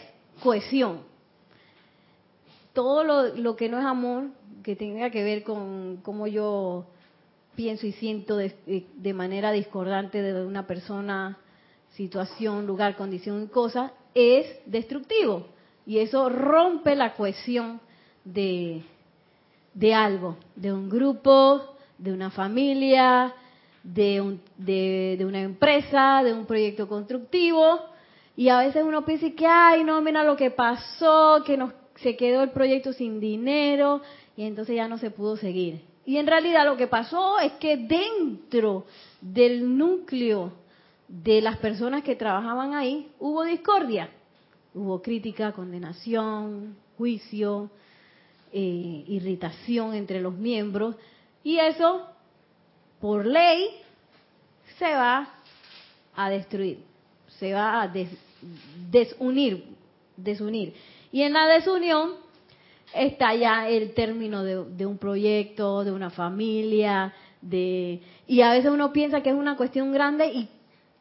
cohesión. 0.44 1.02
Todo 2.74 3.04
lo, 3.34 3.56
que 3.56 3.68
no 3.68 3.80
es 3.80 3.86
amor, 3.86 4.28
que 4.64 4.76
tenga 4.76 5.10
que 5.10 5.24
ver 5.24 5.44
con 5.44 5.98
cómo 6.04 6.28
yo 6.28 6.86
pienso 7.56 7.88
y 7.88 7.94
siento 7.94 8.38
de, 8.38 9.14
manera 9.14 9.52
discordante 9.52 10.22
de 10.22 10.46
una 10.46 10.68
persona, 10.68 11.40
situación, 11.96 12.68
lugar, 12.68 12.96
condición 12.96 13.44
y 13.44 13.48
cosa, 13.48 13.92
es 14.14 14.46
destructivo. 14.68 15.48
Y 15.88 15.98
eso 15.98 16.30
rompe 16.30 16.96
la 16.96 17.16
cohesión 17.16 17.82
de, 18.24 18.84
de 19.74 19.94
algo, 19.96 20.38
de 20.56 20.72
un 20.72 20.90
grupo, 20.90 21.76
de 22.00 22.14
una 22.14 22.32
familia, 22.32 23.34
de, 23.84 24.38
de, 24.58 25.26
una 25.26 25.42
empresa, 25.42 26.24
de 26.24 26.34
un 26.34 26.46
proyecto 26.46 26.88
constructivo, 26.88 27.80
y 28.36 28.50
a 28.50 28.60
veces 28.60 28.84
uno 28.84 29.06
piensa 29.06 29.30
que, 29.32 29.46
ay, 29.46 29.84
no, 29.84 30.02
mira 30.02 30.24
lo 30.24 30.36
que 30.36 30.50
pasó, 30.50 31.44
que 31.46 31.58
nos, 31.58 31.74
se 31.96 32.16
quedó 32.16 32.42
el 32.44 32.52
proyecto 32.52 32.94
sin 32.94 33.20
dinero 33.20 34.02
y 34.38 34.44
entonces 34.44 34.76
ya 34.76 34.88
no 34.88 34.98
se 34.98 35.12
pudo 35.12 35.36
seguir. 35.36 35.82
Y 36.06 36.18
en 36.18 36.28
realidad 36.28 36.66
lo 36.66 36.78
que 36.78 36.88
pasó 36.88 37.38
es 37.40 37.52
que 37.54 37.78
dentro 37.78 38.86
del 39.22 39.78
núcleo 39.78 40.54
de 41.08 41.42
las 41.42 41.58
personas 41.58 42.04
que 42.04 42.16
trabajaban 42.16 42.74
ahí 42.74 43.12
hubo 43.20 43.44
discordia, 43.44 44.10
hubo 44.74 45.02
crítica, 45.02 45.52
condenación, 45.52 46.78
juicio, 46.98 47.70
eh, 48.54 49.04
irritación 49.08 49.94
entre 49.94 50.22
los 50.22 50.34
miembros 50.34 50.96
y 51.44 51.58
eso 51.58 52.06
por 53.00 53.26
ley 53.26 53.70
se 54.78 54.94
va 54.94 55.30
a 56.16 56.30
destruir, 56.30 56.80
se 57.28 57.54
va 57.54 57.82
a 57.82 57.92
desunir, 58.90 59.64
desunir. 60.18 60.74
Y 61.12 61.22
en 61.24 61.34
la 61.34 61.48
desunión 61.48 62.16
está 62.94 63.34
ya 63.36 63.68
el 63.70 63.94
término 63.94 64.44
de, 64.44 64.86
un 64.86 64.98
proyecto, 64.98 65.84
de 65.84 65.92
una 65.92 66.10
familia, 66.10 67.14
de 67.42 68.02
y 68.28 68.42
a 68.42 68.52
veces 68.52 68.72
uno 68.72 68.92
piensa 68.92 69.22
que 69.22 69.30
es 69.30 69.36
una 69.36 69.56
cuestión 69.56 69.94
grande 69.94 70.28
y, 70.28 70.50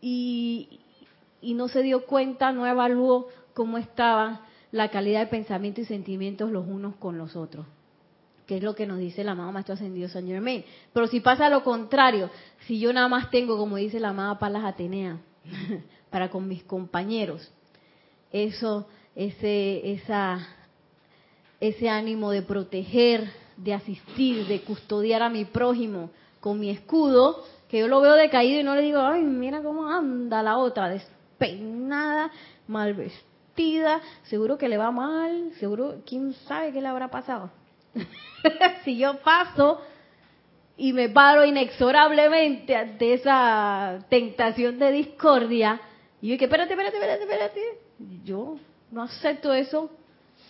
y, 0.00 0.80
y 1.40 1.54
no 1.54 1.68
se 1.68 1.82
dio 1.82 2.06
cuenta, 2.06 2.52
no 2.52 2.66
evaluó 2.66 3.28
cómo 3.54 3.76
estaba 3.76 4.42
la 4.70 4.90
calidad 4.90 5.20
de 5.20 5.26
pensamiento 5.26 5.80
y 5.80 5.84
sentimientos 5.84 6.50
los 6.52 6.66
unos 6.66 6.94
con 6.96 7.18
los 7.18 7.34
otros 7.34 7.66
que 8.48 8.56
es 8.56 8.62
lo 8.62 8.74
que 8.74 8.86
nos 8.86 8.98
dice 8.98 9.20
el 9.20 9.28
amado 9.28 9.52
Maestro 9.52 9.74
Ascendido 9.74 10.08
San 10.08 10.26
Germain. 10.26 10.64
Pero 10.94 11.06
si 11.06 11.20
pasa 11.20 11.50
lo 11.50 11.62
contrario, 11.62 12.30
si 12.66 12.80
yo 12.80 12.94
nada 12.94 13.06
más 13.06 13.30
tengo, 13.30 13.58
como 13.58 13.76
dice 13.76 14.00
la 14.00 14.08
amada 14.08 14.38
Palas 14.38 14.64
Atenea, 14.64 15.18
para 16.10 16.30
con 16.30 16.48
mis 16.48 16.64
compañeros. 16.64 17.52
Eso, 18.32 18.88
ese, 19.14 19.92
esa, 19.92 20.48
ese 21.60 21.90
ánimo 21.90 22.30
de 22.30 22.40
proteger, 22.40 23.30
de 23.58 23.74
asistir, 23.74 24.46
de 24.46 24.62
custodiar 24.62 25.22
a 25.22 25.28
mi 25.28 25.44
prójimo 25.44 26.08
con 26.40 26.58
mi 26.58 26.70
escudo, 26.70 27.44
que 27.68 27.80
yo 27.80 27.86
lo 27.86 28.00
veo 28.00 28.14
decaído 28.14 28.60
y 28.60 28.64
no 28.64 28.74
le 28.74 28.80
digo, 28.80 29.00
ay, 29.00 29.24
mira 29.24 29.62
cómo 29.62 29.90
anda 29.90 30.42
la 30.42 30.56
otra, 30.56 30.88
despeinada, 30.88 32.30
mal 32.66 32.94
vestida, 32.94 34.00
seguro 34.22 34.56
que 34.56 34.70
le 34.70 34.78
va 34.78 34.90
mal, 34.90 35.52
seguro, 35.60 35.96
quién 36.06 36.32
sabe 36.46 36.72
qué 36.72 36.80
le 36.80 36.88
habrá 36.88 37.10
pasado. 37.10 37.50
si 38.84 38.98
yo 38.98 39.18
paso 39.20 39.80
y 40.76 40.92
me 40.92 41.08
paro 41.08 41.44
inexorablemente 41.44 42.76
ante 42.76 43.14
esa 43.14 44.04
tentación 44.08 44.78
de 44.78 44.92
discordia, 44.92 45.80
y 46.20 46.28
yo 46.28 46.32
dije, 46.32 46.44
espérate, 46.44 46.72
espérate, 46.72 46.96
espérate, 46.96 47.22
espérate. 47.22 47.60
Yo 48.24 48.56
no 48.90 49.02
acepto 49.02 49.52
eso. 49.52 49.90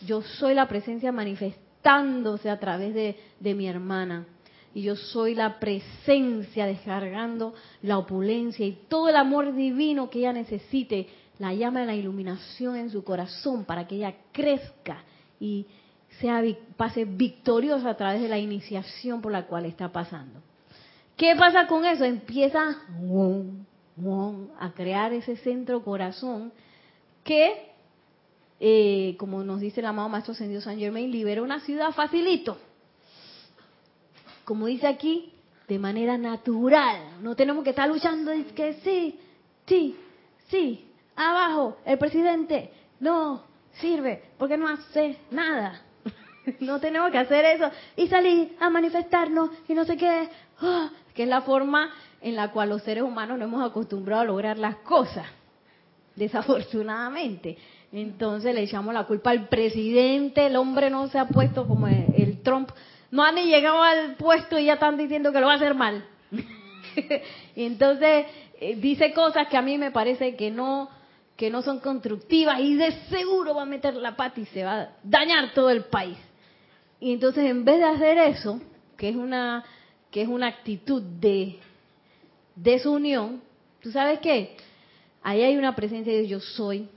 Yo 0.06 0.22
soy 0.22 0.54
la 0.54 0.68
presencia 0.68 1.12
manifestándose 1.12 2.48
a 2.50 2.58
través 2.58 2.94
de, 2.94 3.16
de 3.40 3.54
mi 3.54 3.66
hermana. 3.66 4.26
Y 4.74 4.82
yo 4.82 4.96
soy 4.96 5.34
la 5.34 5.58
presencia 5.58 6.66
descargando 6.66 7.54
la 7.82 7.98
opulencia 7.98 8.66
y 8.66 8.78
todo 8.88 9.08
el 9.08 9.16
amor 9.16 9.54
divino 9.54 10.08
que 10.08 10.20
ella 10.20 10.32
necesite, 10.32 11.08
la 11.38 11.54
llama 11.54 11.80
de 11.80 11.86
la 11.86 11.94
iluminación 11.94 12.76
en 12.76 12.90
su 12.90 13.02
corazón 13.02 13.64
para 13.64 13.86
que 13.86 13.96
ella 13.96 14.14
crezca 14.32 15.04
y 15.40 15.66
sea 16.20 16.42
pase 16.76 17.04
victoriosa 17.04 17.90
a 17.90 17.96
través 17.96 18.22
de 18.22 18.28
la 18.28 18.38
iniciación 18.38 19.20
por 19.20 19.32
la 19.32 19.46
cual 19.46 19.64
está 19.66 19.90
pasando. 19.90 20.40
¿Qué 21.16 21.34
pasa 21.36 21.66
con 21.66 21.84
eso? 21.84 22.04
Empieza 22.04 22.76
a 24.60 24.72
crear 24.72 25.12
ese 25.12 25.36
centro 25.36 25.82
corazón 25.82 26.52
que, 27.24 27.72
eh, 28.60 29.16
como 29.18 29.42
nos 29.42 29.60
dice 29.60 29.80
el 29.80 29.86
amado 29.86 30.08
Maestro 30.08 30.32
Ascendido 30.32 30.60
San 30.60 30.78
Germain, 30.78 31.10
libera 31.10 31.42
una 31.42 31.60
ciudad 31.60 31.90
facilito. 31.92 32.58
Como 34.44 34.66
dice 34.66 34.86
aquí, 34.86 35.32
de 35.68 35.78
manera 35.78 36.16
natural. 36.16 37.20
No 37.20 37.36
tenemos 37.36 37.62
que 37.62 37.70
estar 37.70 37.88
luchando 37.88 38.32
y 38.32 38.44
que 38.44 38.74
sí, 38.84 39.18
sí, 39.66 39.96
sí, 40.48 40.88
abajo, 41.14 41.76
el 41.84 41.98
presidente, 41.98 42.72
no 43.00 43.42
sirve, 43.72 44.22
porque 44.38 44.56
no 44.56 44.68
hace 44.68 45.18
nada. 45.30 45.82
no 46.60 46.80
tenemos 46.80 47.10
que 47.10 47.18
hacer 47.18 47.44
eso 47.44 47.70
y 47.96 48.06
salir 48.08 48.56
a 48.60 48.70
manifestarnos 48.70 49.50
y 49.68 49.74
no 49.74 49.84
sé 49.84 49.96
qué, 49.96 50.28
ah, 50.60 50.90
que 51.14 51.24
es 51.24 51.28
la 51.28 51.42
forma 51.42 51.90
en 52.20 52.36
la 52.36 52.50
cual 52.50 52.70
los 52.70 52.82
seres 52.82 53.04
humanos 53.04 53.38
no 53.38 53.44
hemos 53.44 53.68
acostumbrado 53.68 54.22
a 54.22 54.24
lograr 54.24 54.58
las 54.58 54.76
cosas, 54.76 55.26
desafortunadamente. 56.16 57.56
Entonces 57.92 58.54
le 58.54 58.62
echamos 58.62 58.92
la 58.92 59.04
culpa 59.04 59.30
al 59.30 59.48
presidente, 59.48 60.46
el 60.46 60.56
hombre 60.56 60.90
no 60.90 61.08
se 61.08 61.18
ha 61.18 61.26
puesto 61.26 61.66
como 61.66 61.86
el, 61.88 62.40
Trump, 62.42 62.70
no 63.10 63.24
ha 63.24 63.32
ni 63.32 63.44
llegado 63.44 63.82
al 63.82 64.16
puesto 64.16 64.58
y 64.58 64.66
ya 64.66 64.74
están 64.74 64.96
diciendo 64.96 65.32
que 65.32 65.40
lo 65.40 65.46
va 65.46 65.54
a 65.54 65.56
hacer 65.56 65.74
mal. 65.74 66.04
entonces 67.56 68.26
eh, 68.60 68.76
dice 68.76 69.12
cosas 69.12 69.48
que 69.48 69.56
a 69.56 69.62
mí 69.62 69.78
me 69.78 69.90
parece 69.90 70.36
que 70.36 70.50
no 70.50 70.90
que 71.36 71.50
no 71.50 71.62
son 71.62 71.78
constructivas 71.78 72.58
y 72.58 72.74
de 72.74 72.90
seguro 73.08 73.54
va 73.54 73.62
a 73.62 73.64
meter 73.64 73.94
la 73.94 74.16
pata 74.16 74.40
y 74.40 74.46
se 74.46 74.64
va 74.64 74.80
a 74.80 74.88
dañar 75.04 75.54
todo 75.54 75.70
el 75.70 75.84
país. 75.84 76.18
Y 77.00 77.12
entonces 77.12 77.44
en 77.44 77.64
vez 77.64 77.78
de 77.78 77.84
hacer 77.84 78.18
eso, 78.18 78.60
que 78.96 79.08
es 79.08 79.16
una 79.16 79.64
que 80.10 80.22
es 80.22 80.28
una 80.28 80.46
actitud 80.46 81.02
de 81.02 81.58
desunión, 82.56 83.42
¿tú 83.80 83.90
sabes 83.90 84.20
qué? 84.20 84.56
Ahí 85.22 85.42
hay 85.42 85.56
una 85.56 85.76
presencia 85.76 86.12
de 86.12 86.26
yo 86.26 86.40
soy. 86.40 86.88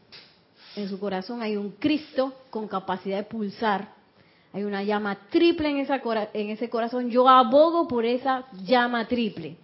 En 0.76 0.88
su 0.88 1.00
corazón 1.00 1.42
hay 1.42 1.58
un 1.58 1.72
Cristo 1.72 2.34
con 2.50 2.68
capacidad 2.68 3.18
de 3.18 3.24
pulsar. 3.24 3.94
Hay 4.54 4.64
una 4.64 4.84
llama 4.84 5.18
triple 5.30 5.70
en, 5.70 5.78
esa, 5.78 6.02
en 6.34 6.50
ese 6.50 6.70
corazón. 6.70 7.10
Yo 7.10 7.28
abogo 7.28 7.88
por 7.88 8.06
esa 8.06 8.46
llama 8.64 9.08
triple. 9.08 9.58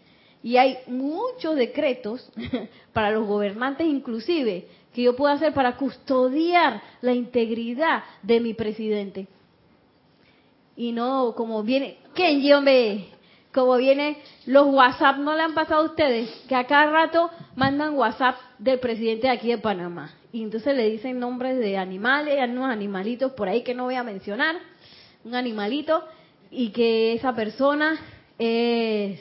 Y 0.43 0.57
hay 0.57 0.77
muchos 0.87 1.55
decretos 1.55 2.29
para 2.93 3.11
los 3.11 3.27
gobernantes 3.27 3.87
inclusive 3.87 4.67
que 4.93 5.03
yo 5.03 5.15
puedo 5.15 5.33
hacer 5.33 5.53
para 5.53 5.77
custodiar 5.77 6.81
la 7.01 7.13
integridad 7.13 8.03
de 8.23 8.39
mi 8.39 8.53
presidente. 8.53 9.27
Y 10.77 10.91
no 10.91 11.33
como 11.35 11.63
viene, 11.63 11.97
¿quién 12.13 12.53
hombre? 12.53 13.09
como 13.53 13.77
viene, 13.77 14.17
los 14.45 14.67
WhatsApp 14.67 15.17
no 15.17 15.35
le 15.35 15.41
han 15.41 15.55
pasado 15.55 15.81
a 15.81 15.85
ustedes, 15.85 16.29
que 16.47 16.53
a 16.53 16.67
cada 16.67 16.91
rato 16.91 17.31
mandan 17.55 17.95
WhatsApp 17.95 18.35
del 18.59 18.79
presidente 18.79 19.25
de 19.25 19.33
aquí 19.33 19.47
de 19.47 19.57
Panamá. 19.57 20.13
Y 20.31 20.43
entonces 20.43 20.75
le 20.75 20.87
dicen 20.87 21.19
nombres 21.19 21.57
de 21.57 21.75
animales, 21.75 22.37
unos 22.49 22.69
animalitos 22.69 23.31
por 23.31 23.49
ahí 23.49 23.63
que 23.63 23.73
no 23.73 23.85
voy 23.85 23.95
a 23.95 24.03
mencionar, 24.03 24.57
un 25.23 25.33
animalito, 25.33 26.03
y 26.51 26.69
que 26.69 27.13
esa 27.13 27.33
persona 27.33 27.99
es, 28.37 29.19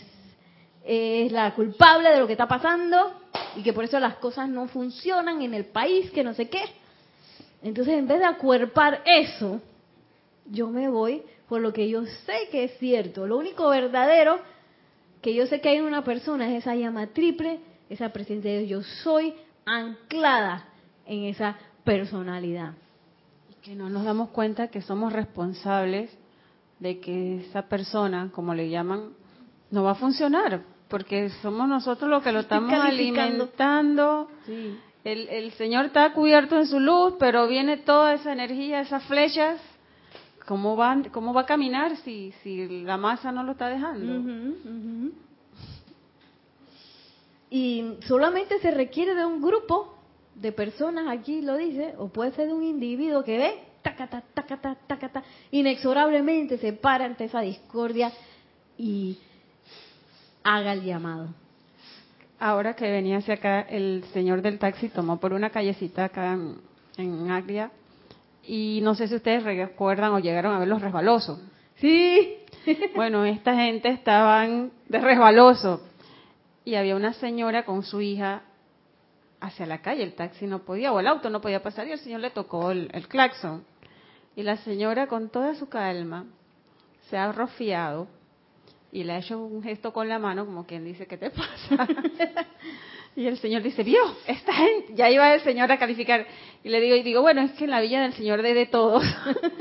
es 0.85 1.33
la 1.33 1.55
culpable 1.55 2.11
de 2.11 2.21
lo 2.21 2.27
que 2.27 2.35
está 2.35 2.47
pasando 2.47 3.15
y 3.57 3.63
que 3.63 3.73
por 3.73 3.85
eso 3.85 3.99
las 3.99 4.17
cosas 4.17 4.51
no 4.51 4.69
funcionan 4.69 5.41
en 5.41 5.55
el 5.55 5.65
país, 5.65 6.11
que 6.11 6.23
no 6.23 6.35
sé 6.35 6.51
qué. 6.51 6.63
Entonces, 7.63 7.95
en 7.95 8.07
vez 8.07 8.19
de 8.19 8.27
acuerpar 8.27 9.01
eso, 9.07 9.63
yo 10.51 10.69
me 10.69 10.91
voy 10.91 11.23
por 11.49 11.61
lo 11.61 11.73
que 11.73 11.89
yo 11.89 12.05
sé 12.05 12.49
que 12.51 12.65
es 12.65 12.79
cierto. 12.79 13.27
Lo 13.27 13.39
único 13.39 13.69
verdadero 13.69 14.41
que 15.23 15.35
yo 15.35 15.47
sé 15.47 15.61
que 15.61 15.71
hay 15.71 15.77
en 15.77 15.85
una 15.85 16.05
persona 16.05 16.51
es 16.51 16.63
esa 16.63 16.75
llama 16.75 17.09
triple, 17.09 17.61
esa 17.89 18.11
presencia 18.11 18.51
de 18.51 18.61
Dios. 18.61 18.69
Yo 18.69 18.83
soy 19.03 19.35
anclada 19.65 20.69
en 21.07 21.25
esa 21.25 21.57
personalidad. 21.85 22.75
Y 23.51 23.55
que 23.63 23.75
no 23.75 23.89
nos 23.89 24.05
damos 24.05 24.31
cuenta 24.31 24.69
que 24.69 24.83
somos 24.83 25.13
responsables 25.13 26.17
de 26.79 27.01
que 27.01 27.41
esa 27.41 27.63
persona, 27.63 28.31
como 28.33 28.55
le 28.55 28.69
llaman, 28.69 29.15
no 29.71 29.83
va 29.83 29.93
a 29.93 29.95
funcionar, 29.95 30.63
porque 30.89 31.31
somos 31.43 31.69
nosotros 31.69 32.11
los 32.11 32.23
que 32.23 32.33
lo 32.33 32.41
estamos 32.41 32.73
alimentando. 32.73 34.29
El, 35.05 35.29
el 35.29 35.53
Señor 35.53 35.87
está 35.87 36.13
cubierto 36.13 36.57
en 36.57 36.67
su 36.67 36.81
luz, 36.81 37.15
pero 37.19 37.47
viene 37.47 37.77
toda 37.79 38.15
esa 38.15 38.33
energía, 38.33 38.81
esas 38.81 39.05
flechas, 39.05 39.61
¿Cómo 40.47 40.77
va, 40.77 40.97
cómo 41.11 41.35
va 41.35 41.41
a 41.43 41.47
caminar 41.47 41.97
si, 41.99 42.33
si 42.43 42.83
la 42.83 42.97
masa 42.97 43.33
no 43.33 43.43
lo 43.43 43.53
está 43.53 43.69
dejando? 43.69 44.23
Y 47.51 47.97
solamente 48.07 48.61
se 48.61 48.71
requiere 48.71 49.17
de 49.17 49.25
un 49.25 49.43
grupo 49.43 49.95
de 50.37 50.53
personas, 50.53 51.09
aquí 51.09 51.43
lo 51.43 51.57
dice, 51.57 51.95
o 51.99 52.09
puede 52.09 52.31
ser 52.33 52.47
de 52.47 52.55
un 52.55 52.63
individuo 52.63 53.25
que 53.25 53.39
ve, 53.39 53.55
tacata, 53.83 54.23
tacata, 54.35 54.77
tacata, 54.87 55.25
inexorablemente 55.51 56.59
se 56.59 56.73
para 56.73 57.07
ante 57.07 57.25
esa 57.25 57.41
discordia 57.41 58.13
y 58.79 59.19
haga 60.45 60.75
el 60.75 60.85
llamado. 60.85 61.29
Ahora 62.39 62.75
que 62.77 62.89
venía 62.89 63.19
hacia 63.19 63.35
acá, 63.35 63.63
el 63.63 64.05
señor 64.13 64.43
del 64.43 64.61
taxi 64.61 64.91
tomó 64.91 65.19
por 65.19 65.33
una 65.33 65.51
callecita 65.51 66.05
acá 66.05 66.35
en, 66.35 66.59
en 66.99 67.31
Agria 67.31 67.73
y 68.47 68.81
no 68.83 68.95
sé 68.95 69.09
si 69.09 69.15
ustedes 69.15 69.43
recuerdan 69.43 70.13
o 70.13 70.19
llegaron 70.19 70.55
a 70.55 70.59
ver 70.59 70.69
los 70.69 70.81
resbalosos. 70.81 71.41
Sí. 71.77 72.39
bueno, 72.95 73.25
esta 73.25 73.55
gente 73.55 73.89
estaban 73.89 74.73
de 74.89 75.01
resbaloso 75.01 75.83
y 76.65 76.75
había 76.75 76.97
una 76.97 77.13
señora 77.13 77.65
con 77.65 77.83
su 77.83 78.01
hija 78.01 78.43
hacia 79.41 79.67
la 79.67 79.83
calle, 79.83 80.03
el 80.03 80.15
taxi 80.15 80.47
no 80.47 80.61
podía, 80.61 80.93
o 80.93 80.99
el 80.99 81.07
auto 81.07 81.31
no 81.31 81.41
podía 81.41 81.63
pasar 81.63 81.87
y 81.87 81.93
el 81.93 81.99
señor 81.99 82.21
le 82.21 82.31
tocó 82.31 82.71
el, 82.71 82.91
el 82.93 83.07
claxon. 83.07 83.65
Y 84.35 84.43
la 84.43 84.57
señora 84.59 85.07
con 85.07 85.31
toda 85.31 85.55
su 85.55 85.69
calma 85.69 86.27
se 87.09 87.17
ha 87.17 87.31
rofiado 87.33 88.09
y 88.93 89.05
le 89.05 89.13
ha 89.13 89.19
hecho 89.19 89.39
un 89.39 89.63
gesto 89.63 89.93
con 89.93 90.09
la 90.09 90.19
mano 90.19 90.47
como 90.47 90.67
quien 90.67 90.85
dice, 90.85 91.07
¿qué 91.07 91.17
te 91.17 91.31
pasa? 91.31 91.87
Y 93.17 93.27
el 93.27 93.39
Señor 93.39 93.63
dice, 93.63 93.83
vio, 93.83 94.03
esta 94.27 94.53
gente, 94.53 94.93
ya 94.95 95.11
iba 95.11 95.33
el 95.33 95.41
Señor 95.41 95.73
a 95.73 95.79
calificar. 95.79 96.27
Y 96.63 96.69
le 96.69 96.81
digo, 96.83 96.97
y 96.97 97.03
digo, 97.03 97.23
bueno, 97.23 97.41
es 97.41 97.53
que 97.53 97.65
en 97.65 97.71
la 97.71 97.81
villa 97.81 98.03
del 98.03 98.13
Señor 98.13 98.43
de, 98.43 98.53
de 98.53 98.67
todos. 98.67 99.03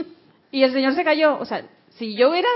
y 0.51 0.61
el 0.61 0.73
Señor 0.73 0.93
se 0.93 1.05
cayó. 1.05 1.39
O 1.39 1.45
sea, 1.45 1.65
si 1.91 2.15
yo 2.15 2.29
hubiera 2.29 2.49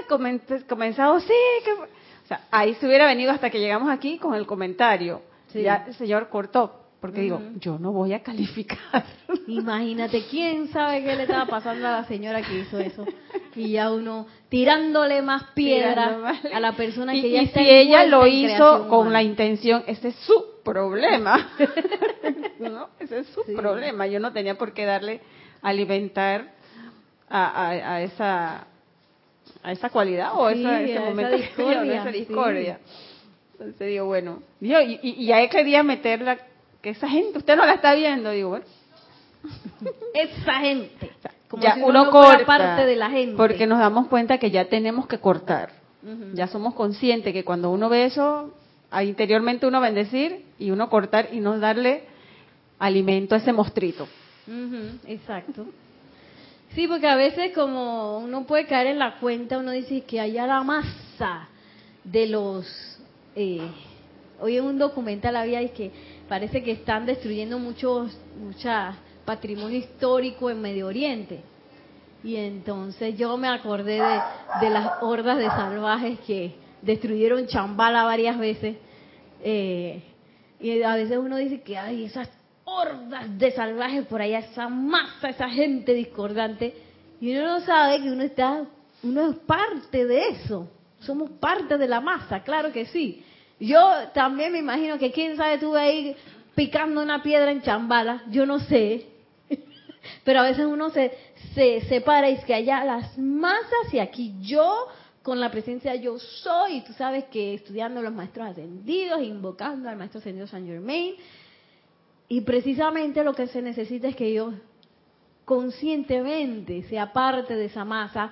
comenzado, 0.67 1.19
sí, 1.21 1.33
que... 1.63 1.71
O 1.71 2.27
sea, 2.27 2.41
ahí 2.51 2.75
se 2.75 2.85
hubiera 2.85 3.05
venido 3.07 3.31
hasta 3.31 3.49
que 3.49 3.59
llegamos 3.59 3.89
aquí 3.89 4.17
con 4.17 4.35
el 4.35 4.45
comentario. 4.45 5.21
Ya 5.53 5.85
el 5.87 5.95
Señor 5.95 6.29
cortó. 6.29 6.88
Porque 6.99 7.21
digo, 7.21 7.41
yo 7.59 7.79
no 7.79 7.93
voy 7.93 8.11
a 8.13 8.21
calificar. 8.21 9.05
Imagínate, 9.47 10.25
¿quién 10.29 10.67
sabe 10.67 11.01
qué 11.03 11.15
le 11.15 11.23
estaba 11.23 11.45
pasando 11.45 11.87
a 11.87 11.91
la 11.91 12.03
señora 12.05 12.41
que 12.41 12.59
hizo 12.59 12.77
eso? 12.77 13.05
Y 13.55 13.71
ya 13.71 13.91
uno 13.91 14.27
tirándole 14.49 15.21
más 15.21 15.43
piedra 15.53 16.33
a 16.53 16.59
la 16.59 16.73
persona 16.73 17.13
que 17.13 17.29
ya 17.29 17.41
y 17.43 17.47
si 17.47 17.59
ella 17.59 18.05
lo 18.05 18.27
hizo 18.27 18.89
con 18.89 19.13
la 19.13 19.23
intención, 19.23 19.83
ese 19.87 20.09
es 20.09 20.15
su 20.15 20.61
problema. 20.63 21.51
¿No? 22.59 22.89
Ese 22.99 23.19
es 23.19 23.27
su 23.27 23.43
problema. 23.55 24.05
Yo 24.07 24.19
no 24.19 24.33
tenía 24.33 24.57
por 24.57 24.73
qué 24.73 24.85
darle 24.85 25.21
alimentar 25.61 26.51
a, 27.29 28.01
esa 28.01 28.67
a 29.63 29.71
esa 29.71 29.89
cualidad 29.89 30.31
o 30.35 30.49
esa, 30.49 30.81
ese 30.81 30.99
momento 30.99 31.35
esa 31.35 31.45
discordia, 31.45 32.01
esa 32.01 32.11
discordia. 32.11 32.79
Entonces 33.53 33.87
digo, 33.87 34.05
bueno, 34.05 34.41
y, 34.61 34.73
y, 34.73 34.99
y 35.17 35.31
ahí 35.31 35.49
quería 35.49 35.83
meterla 35.83 36.37
que 36.81 36.91
esa 36.91 37.07
gente, 37.07 37.37
usted 37.37 37.55
no 37.55 37.65
la 37.65 37.73
está 37.73 37.93
viendo, 37.93 38.31
digo. 38.31 38.59
Esa 40.13 40.53
gente. 40.55 41.11
Como 41.47 41.63
ya 41.63 41.77
uno, 41.83 42.11
corta, 42.11 42.45
parte 42.45 42.85
de 42.85 42.95
la 42.95 43.09
gente. 43.09 43.35
Porque 43.35 43.65
nos 43.65 43.79
damos 43.79 44.07
cuenta 44.07 44.37
que 44.37 44.51
ya 44.51 44.65
tenemos 44.65 45.07
que 45.07 45.19
cortar. 45.19 45.71
Ya 46.33 46.47
somos 46.47 46.75
conscientes 46.75 47.33
que 47.33 47.43
cuando 47.43 47.71
uno 47.71 47.89
ve 47.89 48.05
eso, 48.05 48.53
interiormente 49.03 49.67
uno 49.67 49.81
bendecir 49.81 50.45
y 50.57 50.71
uno 50.71 50.89
cortar 50.89 51.29
y 51.33 51.41
no 51.41 51.59
darle 51.59 52.03
alimento 52.77 53.35
a 53.35 53.39
ese 53.39 53.51
mostrito. 53.51 54.07
exacto. 55.05 55.65
Sí, 56.73 56.87
porque 56.87 57.07
a 57.07 57.15
veces 57.15 57.51
como 57.53 58.19
uno 58.19 58.45
puede 58.45 58.65
caer 58.65 58.87
en 58.87 58.99
la 58.99 59.19
cuenta, 59.19 59.57
uno 59.57 59.71
dice 59.71 60.01
que 60.01 60.19
allá 60.19 60.47
la 60.47 60.63
masa 60.63 61.49
de 62.03 62.27
los... 62.27 62.65
Eh, 63.35 63.67
hoy 64.39 64.57
en 64.57 64.65
un 64.65 64.77
documental 64.77 65.35
había 65.35 65.67
que 65.73 65.91
parece 66.29 66.63
que 66.63 66.71
están 66.71 67.05
destruyendo 67.07 67.57
muchos 67.59 68.15
mucha 68.39 68.95
patrimonio 69.25 69.79
histórico 69.79 70.49
en 70.49 70.61
Medio 70.61 70.87
Oriente. 70.87 71.41
Y 72.23 72.35
entonces 72.35 73.17
yo 73.17 73.35
me 73.37 73.47
acordé 73.47 74.01
de, 74.61 74.69
las 74.69 75.01
hordas 75.01 75.39
de 75.39 75.47
salvajes 75.47 76.19
que 76.19 76.55
destruyeron 76.81 77.47
Chambala 77.47 78.03
varias 78.03 78.37
veces. 78.37 78.77
Eh, 79.41 80.03
y 80.59 80.81
a 80.81 80.95
veces 80.95 81.17
uno 81.17 81.37
dice 81.37 81.61
que 81.61 81.77
hay 81.77 82.05
esas 82.05 82.29
hordas 82.63 83.37
de 83.37 83.51
salvajes 83.51 84.05
por 84.05 84.21
allá, 84.21 84.39
esa 84.39 84.67
masa, 84.67 85.29
esa 85.29 85.49
gente 85.49 85.93
discordante. 85.93 86.75
Y 87.19 87.35
uno 87.35 87.59
no 87.59 87.59
sabe 87.61 88.01
que 88.01 88.11
uno 88.11 88.23
está, 88.23 88.65
uno 89.01 89.29
es 89.31 89.35
parte 89.37 90.05
de 90.05 90.29
eso. 90.29 90.69
Somos 90.99 91.31
parte 91.31 91.77
de 91.77 91.87
la 91.87 92.01
masa, 92.01 92.43
claro 92.43 92.71
que 92.71 92.85
sí. 92.85 93.23
Yo 93.59 94.09
también 94.13 94.51
me 94.51 94.59
imagino 94.59 94.97
que 94.97 95.11
quién 95.11 95.35
sabe 95.35 95.57
tú 95.57 95.75
ahí 95.75 96.15
picando 96.55 97.01
una 97.01 97.21
piedra 97.21 97.51
en 97.51 97.61
chambala, 97.61 98.23
yo 98.29 98.45
no 98.45 98.59
sé. 98.59 99.05
Pero 100.23 100.39
a 100.39 100.43
veces 100.43 100.65
uno 100.65 100.89
se, 100.89 101.11
se 101.53 101.81
separa 101.81 102.29
y 102.29 102.35
es 102.35 102.45
que 102.45 102.53
allá 102.53 102.83
las 102.85 103.17
masas 103.17 103.93
y 103.93 103.99
aquí 103.99 104.35
yo 104.41 104.87
con 105.21 105.39
la 105.39 105.51
presencia 105.51 105.95
yo 105.95 106.17
soy, 106.17 106.81
tú 106.81 106.93
sabes 106.93 107.25
que 107.25 107.53
estudiando 107.53 108.01
los 108.01 108.13
maestros 108.13 108.47
ascendidos, 108.47 109.21
invocando 109.21 109.89
al 109.89 109.97
maestro 109.97 110.19
ascendido 110.19 110.47
San 110.47 110.65
Germain, 110.65 111.15
y 112.27 112.41
precisamente 112.41 113.23
lo 113.23 113.33
que 113.33 113.47
se 113.47 113.61
necesita 113.61 114.07
es 114.07 114.15
que 114.15 114.33
yo 114.33 114.53
conscientemente 115.45 116.83
sea 116.83 117.11
parte 117.11 117.55
de 117.55 117.65
esa 117.65 117.83
masa 117.83 118.31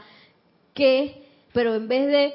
que, 0.73 1.23
pero 1.51 1.73
en 1.75 1.87
vez 1.87 2.07
de, 2.07 2.33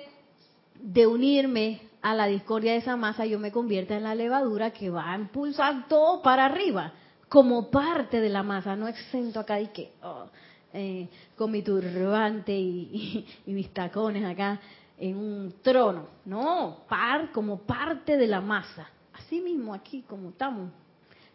de 0.80 1.06
unirme 1.06 1.80
a 2.02 2.14
la 2.14 2.26
discordia 2.26 2.72
de 2.72 2.78
esa 2.78 2.96
masa, 2.96 3.24
yo 3.24 3.38
me 3.38 3.52
convierta 3.52 3.96
en 3.96 4.02
la 4.02 4.14
levadura 4.14 4.72
que 4.72 4.90
va 4.90 5.12
a 5.12 5.16
impulsar 5.16 5.86
todo 5.88 6.20
para 6.20 6.46
arriba, 6.46 6.92
como 7.28 7.70
parte 7.70 8.20
de 8.20 8.28
la 8.28 8.42
masa, 8.42 8.76
no 8.76 8.88
exento 8.88 9.40
acá 9.40 9.60
y 9.60 9.68
que, 9.68 9.92
oh, 10.02 10.26
eh, 10.74 11.08
con 11.36 11.50
mi 11.50 11.62
turbante 11.62 12.52
y, 12.52 13.24
mis 13.46 13.72
tacones 13.72 14.24
acá 14.24 14.60
en 14.98 15.16
un 15.16 15.54
trono, 15.62 16.08
no, 16.24 16.78
par 16.88 17.30
como 17.30 17.58
parte 17.58 18.16
de 18.16 18.26
la 18.26 18.40
masa, 18.40 18.88
así 19.14 19.40
mismo 19.40 19.72
aquí 19.72 20.02
como 20.02 20.30
estamos. 20.30 20.70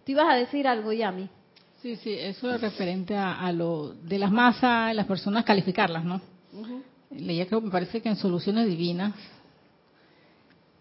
¿Tú 0.06 0.12
ibas 0.12 0.28
a 0.30 0.36
decir 0.36 0.68
algo, 0.68 0.92
Yami? 0.92 1.30
Sí, 1.82 1.96
sí, 1.98 2.14
eso 2.14 2.54
es 2.54 2.60
referente 2.60 3.16
a, 3.16 3.52
lo 3.52 3.94
de 3.94 4.18
las 4.18 4.32
masas, 4.32 4.94
las 4.96 5.06
personas 5.06 5.46
calificarlas, 5.46 6.04
¿no? 6.04 6.20
Leía 7.12 7.46
que 7.46 7.60
me 7.62 7.70
parece 7.70 8.02
que 8.02 8.10
en 8.10 8.16
Soluciones 8.16 8.68
Divinas, 8.68 9.14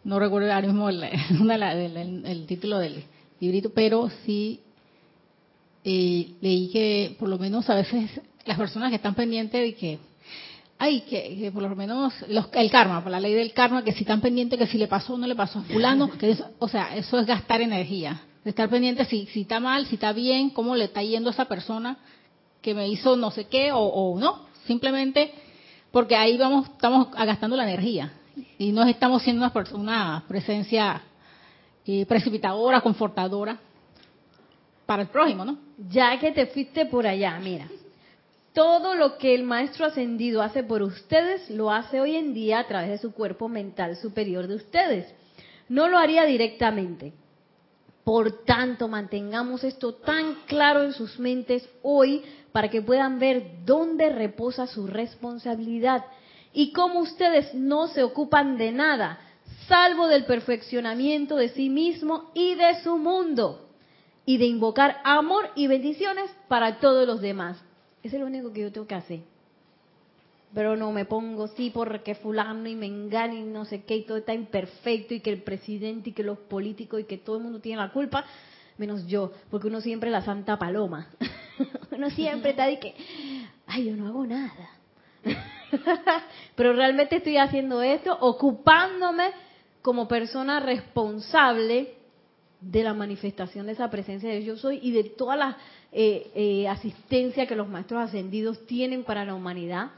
no 0.06 0.20
recuerdo 0.20 0.52
ahora 0.52 0.68
mismo 0.68 0.88
el, 0.88 1.02
el, 1.02 2.46
título 2.46 2.78
del 2.78 3.02
librito, 3.40 3.70
pero 3.70 4.08
sí 4.24 4.60
eh, 5.84 6.30
leí 6.40 6.68
que 6.68 7.16
por 7.18 7.28
lo 7.28 7.38
menos 7.38 7.68
a 7.68 7.74
veces 7.74 8.08
las 8.44 8.56
personas 8.56 8.90
que 8.90 8.96
están 8.96 9.16
pendientes 9.16 9.60
de 9.60 9.74
que 9.74 9.98
hay 10.78 11.00
que, 11.00 11.50
por 11.52 11.62
lo 11.62 11.74
menos 11.74 12.14
los, 12.28 12.46
el 12.52 12.70
karma, 12.70 13.02
por 13.02 13.10
la 13.10 13.18
ley 13.18 13.34
del 13.34 13.52
karma, 13.52 13.82
que 13.82 13.92
si 13.92 14.00
están 14.00 14.20
pendientes 14.20 14.58
que 14.58 14.66
si 14.68 14.78
le 14.78 14.86
pasó 14.86 15.14
o 15.14 15.18
no 15.18 15.26
le 15.26 15.34
pasó 15.34 15.58
a 15.58 15.62
fulano, 15.62 16.08
que 16.18 16.36
o 16.60 16.68
sea, 16.68 16.94
eso 16.94 17.18
es 17.18 17.26
gastar 17.26 17.60
energía, 17.60 18.22
estar 18.44 18.68
pendiente 18.68 19.06
si, 19.06 19.26
si 19.26 19.40
está 19.40 19.58
mal, 19.58 19.86
si 19.86 19.94
está 19.94 20.12
bien, 20.12 20.50
cómo 20.50 20.76
le 20.76 20.84
está 20.84 21.02
yendo 21.02 21.30
a 21.30 21.32
esa 21.32 21.46
persona 21.46 21.98
que 22.62 22.74
me 22.74 22.88
hizo 22.88 23.16
no 23.16 23.32
sé 23.32 23.46
qué 23.46 23.70
o, 23.72 24.16
no, 24.20 24.46
simplemente 24.66 25.32
porque 25.90 26.14
ahí 26.14 26.36
vamos, 26.36 26.68
estamos 26.68 27.10
gastando 27.10 27.56
la 27.56 27.64
energía 27.64 28.12
y 28.58 28.72
no 28.72 28.84
estamos 28.84 29.22
siendo 29.22 29.44
una, 29.44 29.64
una 29.74 30.24
presencia 30.28 31.02
eh, 31.84 32.04
precipitadora, 32.06 32.80
confortadora 32.80 33.58
para 34.84 35.02
el 35.02 35.08
prójimo, 35.08 35.44
¿no? 35.44 35.58
Ya 35.90 36.18
que 36.18 36.32
te 36.32 36.46
fuiste 36.46 36.86
por 36.86 37.06
allá, 37.06 37.38
mira, 37.38 37.68
todo 38.52 38.94
lo 38.94 39.18
que 39.18 39.34
el 39.34 39.44
maestro 39.44 39.86
ascendido 39.86 40.42
hace 40.42 40.62
por 40.62 40.82
ustedes 40.82 41.50
lo 41.50 41.70
hace 41.70 42.00
hoy 42.00 42.16
en 42.16 42.32
día 42.32 42.60
a 42.60 42.66
través 42.66 42.90
de 42.90 42.98
su 42.98 43.12
cuerpo 43.12 43.48
mental 43.48 43.96
superior 43.96 44.46
de 44.46 44.56
ustedes. 44.56 45.14
No 45.68 45.88
lo 45.88 45.98
haría 45.98 46.24
directamente. 46.24 47.12
Por 48.04 48.44
tanto, 48.44 48.86
mantengamos 48.86 49.64
esto 49.64 49.94
tan 49.94 50.36
claro 50.46 50.84
en 50.84 50.92
sus 50.92 51.18
mentes 51.18 51.68
hoy 51.82 52.22
para 52.52 52.70
que 52.70 52.80
puedan 52.80 53.18
ver 53.18 53.64
dónde 53.66 54.08
reposa 54.08 54.66
su 54.66 54.86
responsabilidad 54.86 56.04
y 56.56 56.72
cómo 56.72 57.00
ustedes 57.00 57.52
no 57.52 57.86
se 57.88 58.02
ocupan 58.02 58.56
de 58.56 58.72
nada, 58.72 59.18
salvo 59.68 60.06
del 60.06 60.24
perfeccionamiento 60.24 61.36
de 61.36 61.50
sí 61.50 61.68
mismo 61.68 62.30
y 62.32 62.54
de 62.54 62.82
su 62.82 62.96
mundo, 62.96 63.68
y 64.24 64.38
de 64.38 64.46
invocar 64.46 64.96
amor 65.04 65.50
y 65.54 65.66
bendiciones 65.66 66.30
para 66.48 66.80
todos 66.80 67.06
los 67.06 67.20
demás. 67.20 67.62
Es 68.02 68.14
lo 68.14 68.24
único 68.24 68.54
que 68.54 68.62
yo 68.62 68.72
tengo 68.72 68.86
que 68.86 68.94
hacer. 68.94 69.20
Pero 70.54 70.76
no 70.76 70.92
me 70.92 71.04
pongo 71.04 71.46
sí 71.48 71.68
porque 71.68 72.14
fulano 72.14 72.66
y 72.66 72.74
me 72.74 72.86
engaña 72.86 73.34
y 73.34 73.44
no 73.44 73.66
sé 73.66 73.84
qué 73.84 73.96
y 73.96 74.06
todo 74.06 74.16
está 74.16 74.32
imperfecto 74.32 75.12
y 75.12 75.20
que 75.20 75.28
el 75.28 75.42
presidente 75.42 76.08
y 76.08 76.12
que 76.14 76.22
los 76.22 76.38
políticos 76.38 77.02
y 77.02 77.04
que 77.04 77.18
todo 77.18 77.36
el 77.36 77.42
mundo 77.42 77.60
tiene 77.60 77.82
la 77.82 77.92
culpa, 77.92 78.24
menos 78.78 79.06
yo, 79.06 79.30
porque 79.50 79.66
uno 79.66 79.82
siempre 79.82 80.08
es 80.08 80.12
la 80.12 80.22
santa 80.22 80.58
paloma. 80.58 81.10
uno 81.90 82.08
siempre 82.08 82.52
está 82.52 82.64
de 82.64 82.78
que, 82.78 82.94
ay, 83.66 83.90
yo 83.90 83.94
no 83.94 84.08
hago 84.08 84.26
nada. 84.26 84.75
Pero 86.56 86.72
realmente 86.72 87.16
estoy 87.16 87.36
haciendo 87.36 87.82
esto 87.82 88.16
ocupándome 88.20 89.30
como 89.82 90.08
persona 90.08 90.60
responsable 90.60 91.94
de 92.60 92.82
la 92.82 92.94
manifestación 92.94 93.66
de 93.66 93.72
esa 93.72 93.90
presencia 93.90 94.30
de 94.30 94.44
yo 94.44 94.56
soy 94.56 94.80
y 94.82 94.90
de 94.90 95.04
toda 95.04 95.36
la 95.36 95.56
eh, 95.92 96.30
eh, 96.34 96.68
asistencia 96.68 97.46
que 97.46 97.54
los 97.54 97.68
maestros 97.68 98.02
ascendidos 98.02 98.66
tienen 98.66 99.04
para 99.04 99.24
la 99.24 99.34
humanidad 99.34 99.90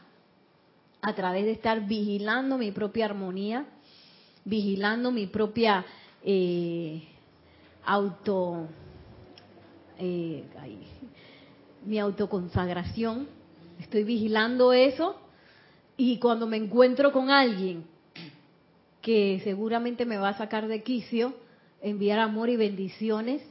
a 1.01 1.15
través 1.15 1.45
de 1.45 1.53
estar 1.53 1.87
vigilando 1.87 2.59
mi 2.59 2.73
propia 2.73 3.07
armonía, 3.07 3.67
vigilando 4.45 5.13
mi 5.13 5.27
propia 5.27 5.85
eh, 6.25 7.03
auto, 7.85 8.67
mi 11.87 11.99
autoconsagración. 11.99 13.29
Estoy 13.79 14.03
vigilando 14.03 14.73
eso 14.73 15.17
y 16.01 16.19
cuando 16.21 16.47
me 16.47 16.57
encuentro 16.57 17.13
con 17.13 17.29
alguien 17.29 17.85
que 19.03 19.41
seguramente 19.43 20.07
me 20.07 20.17
va 20.17 20.29
a 20.29 20.39
sacar 20.39 20.69
de 20.69 20.85
quicio, 20.85 21.35
enviar 21.83 22.21
amor 22.21 22.49
y 22.49 22.57
bendiciones. 22.57 23.43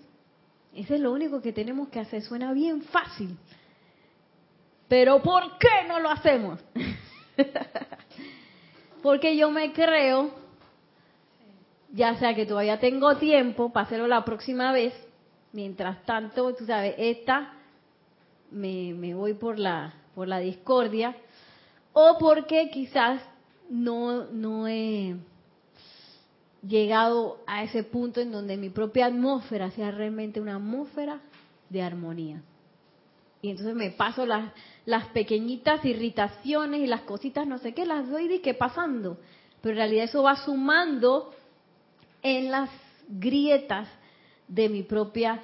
Eso 0.74 0.96
es 0.96 1.02
lo 1.02 1.12
único 1.12 1.42
que 1.42 1.52
tenemos 1.52 1.90
que 1.90 2.00
hacer. 2.00 2.22
Suena 2.22 2.54
bien 2.54 2.84
fácil. 2.84 3.38
Pero 4.88 5.22
¿por 5.22 5.58
qué 5.58 5.88
no 5.90 6.00
lo 6.00 6.10
hacemos? 6.10 6.60
Porque 9.04 9.36
yo 9.36 9.52
me 9.52 9.74
creo, 9.74 10.32
ya 11.92 12.16
sea 12.16 12.34
que 12.34 12.46
todavía 12.46 12.80
tengo 12.80 13.18
tiempo 13.18 13.74
para 13.74 13.88
hacerlo 13.88 14.08
la 14.08 14.24
próxima 14.24 14.72
vez, 14.72 14.94
mientras 15.52 16.02
tanto, 16.06 16.56
tú 16.56 16.66
sabes, 16.66 16.96
esta 16.98 17.56
me, 18.52 18.94
me 18.94 19.14
voy 19.14 19.34
por 19.34 19.60
la, 19.60 19.94
por 20.16 20.30
la 20.30 20.40
discordia, 20.40 21.14
o 22.00 22.20
porque 22.20 22.70
quizás 22.70 23.24
no, 23.72 24.26
no 24.26 24.68
he 24.68 25.16
llegado 26.62 27.40
a 27.48 27.64
ese 27.64 27.82
punto 27.82 28.22
en 28.22 28.32
donde 28.32 28.56
mi 28.56 28.70
propia 28.70 29.08
atmósfera 29.08 29.72
sea 29.72 29.90
realmente 29.90 30.40
una 30.40 30.58
atmósfera 30.58 31.22
de 31.72 31.82
armonía. 31.82 32.44
Y 33.42 33.50
entonces 33.50 33.74
me 33.74 33.90
paso 33.90 34.28
las, 34.28 34.54
las 34.86 35.08
pequeñitas 35.08 35.84
irritaciones 35.86 36.82
y 36.82 36.86
las 36.86 37.02
cositas, 37.02 37.48
no 37.48 37.58
sé 37.58 37.74
qué, 37.74 37.84
las 37.88 38.08
doy 38.08 38.28
de 38.28 38.42
qué 38.42 38.54
pasando. 38.54 39.18
Pero 39.62 39.72
en 39.72 39.78
realidad 39.78 40.06
eso 40.06 40.22
va 40.22 40.36
sumando 40.36 41.34
en 42.22 42.52
las 42.52 42.70
grietas 43.10 43.88
de 44.48 44.70
mi 44.70 44.84
propia 44.84 45.42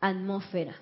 atmósfera. 0.00 0.76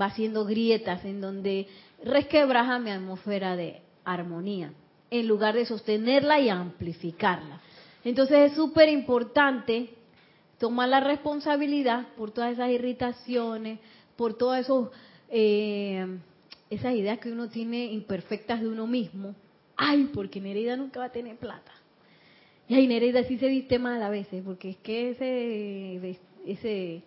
Va 0.00 0.06
haciendo 0.06 0.46
grietas 0.46 1.04
en 1.04 1.20
donde 1.20 1.68
resquebraja 2.02 2.78
mi 2.78 2.90
atmósfera 2.90 3.54
de 3.54 3.82
armonía, 4.04 4.72
en 5.10 5.28
lugar 5.28 5.54
de 5.54 5.66
sostenerla 5.66 6.40
y 6.40 6.48
amplificarla. 6.48 7.60
Entonces 8.04 8.50
es 8.50 8.56
súper 8.56 8.88
importante 8.88 9.90
tomar 10.58 10.88
la 10.88 11.00
responsabilidad 11.00 12.08
por 12.16 12.30
todas 12.30 12.52
esas 12.52 12.70
irritaciones, 12.70 13.78
por 14.16 14.34
todas 14.34 14.66
eh, 15.30 16.18
esas 16.68 16.94
ideas 16.94 17.18
que 17.18 17.32
uno 17.32 17.48
tiene 17.48 17.86
imperfectas 17.86 18.60
de 18.60 18.68
uno 18.68 18.86
mismo. 18.86 19.34
Ay, 19.76 20.10
porque 20.12 20.40
Nereida 20.40 20.76
nunca 20.76 21.00
va 21.00 21.06
a 21.06 21.12
tener 21.12 21.36
plata. 21.36 21.72
Y 22.68 22.74
ay, 22.74 22.86
Nereida 22.86 23.24
sí 23.24 23.38
se 23.38 23.48
viste 23.48 23.78
mal 23.78 24.02
a 24.02 24.10
veces, 24.10 24.42
porque 24.44 24.70
es 24.70 24.76
que 24.76 25.10
ese, 25.10 26.18
ese 26.46 27.02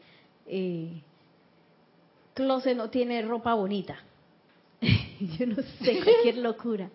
eh, 0.48 1.02
closet 2.34 2.76
no 2.76 2.90
tiene 2.90 3.22
ropa 3.22 3.54
bonita. 3.54 3.98
Yo 5.38 5.48
no 5.48 5.56
sé, 5.56 6.02
cualquier 6.04 6.38
locura. 6.38 6.90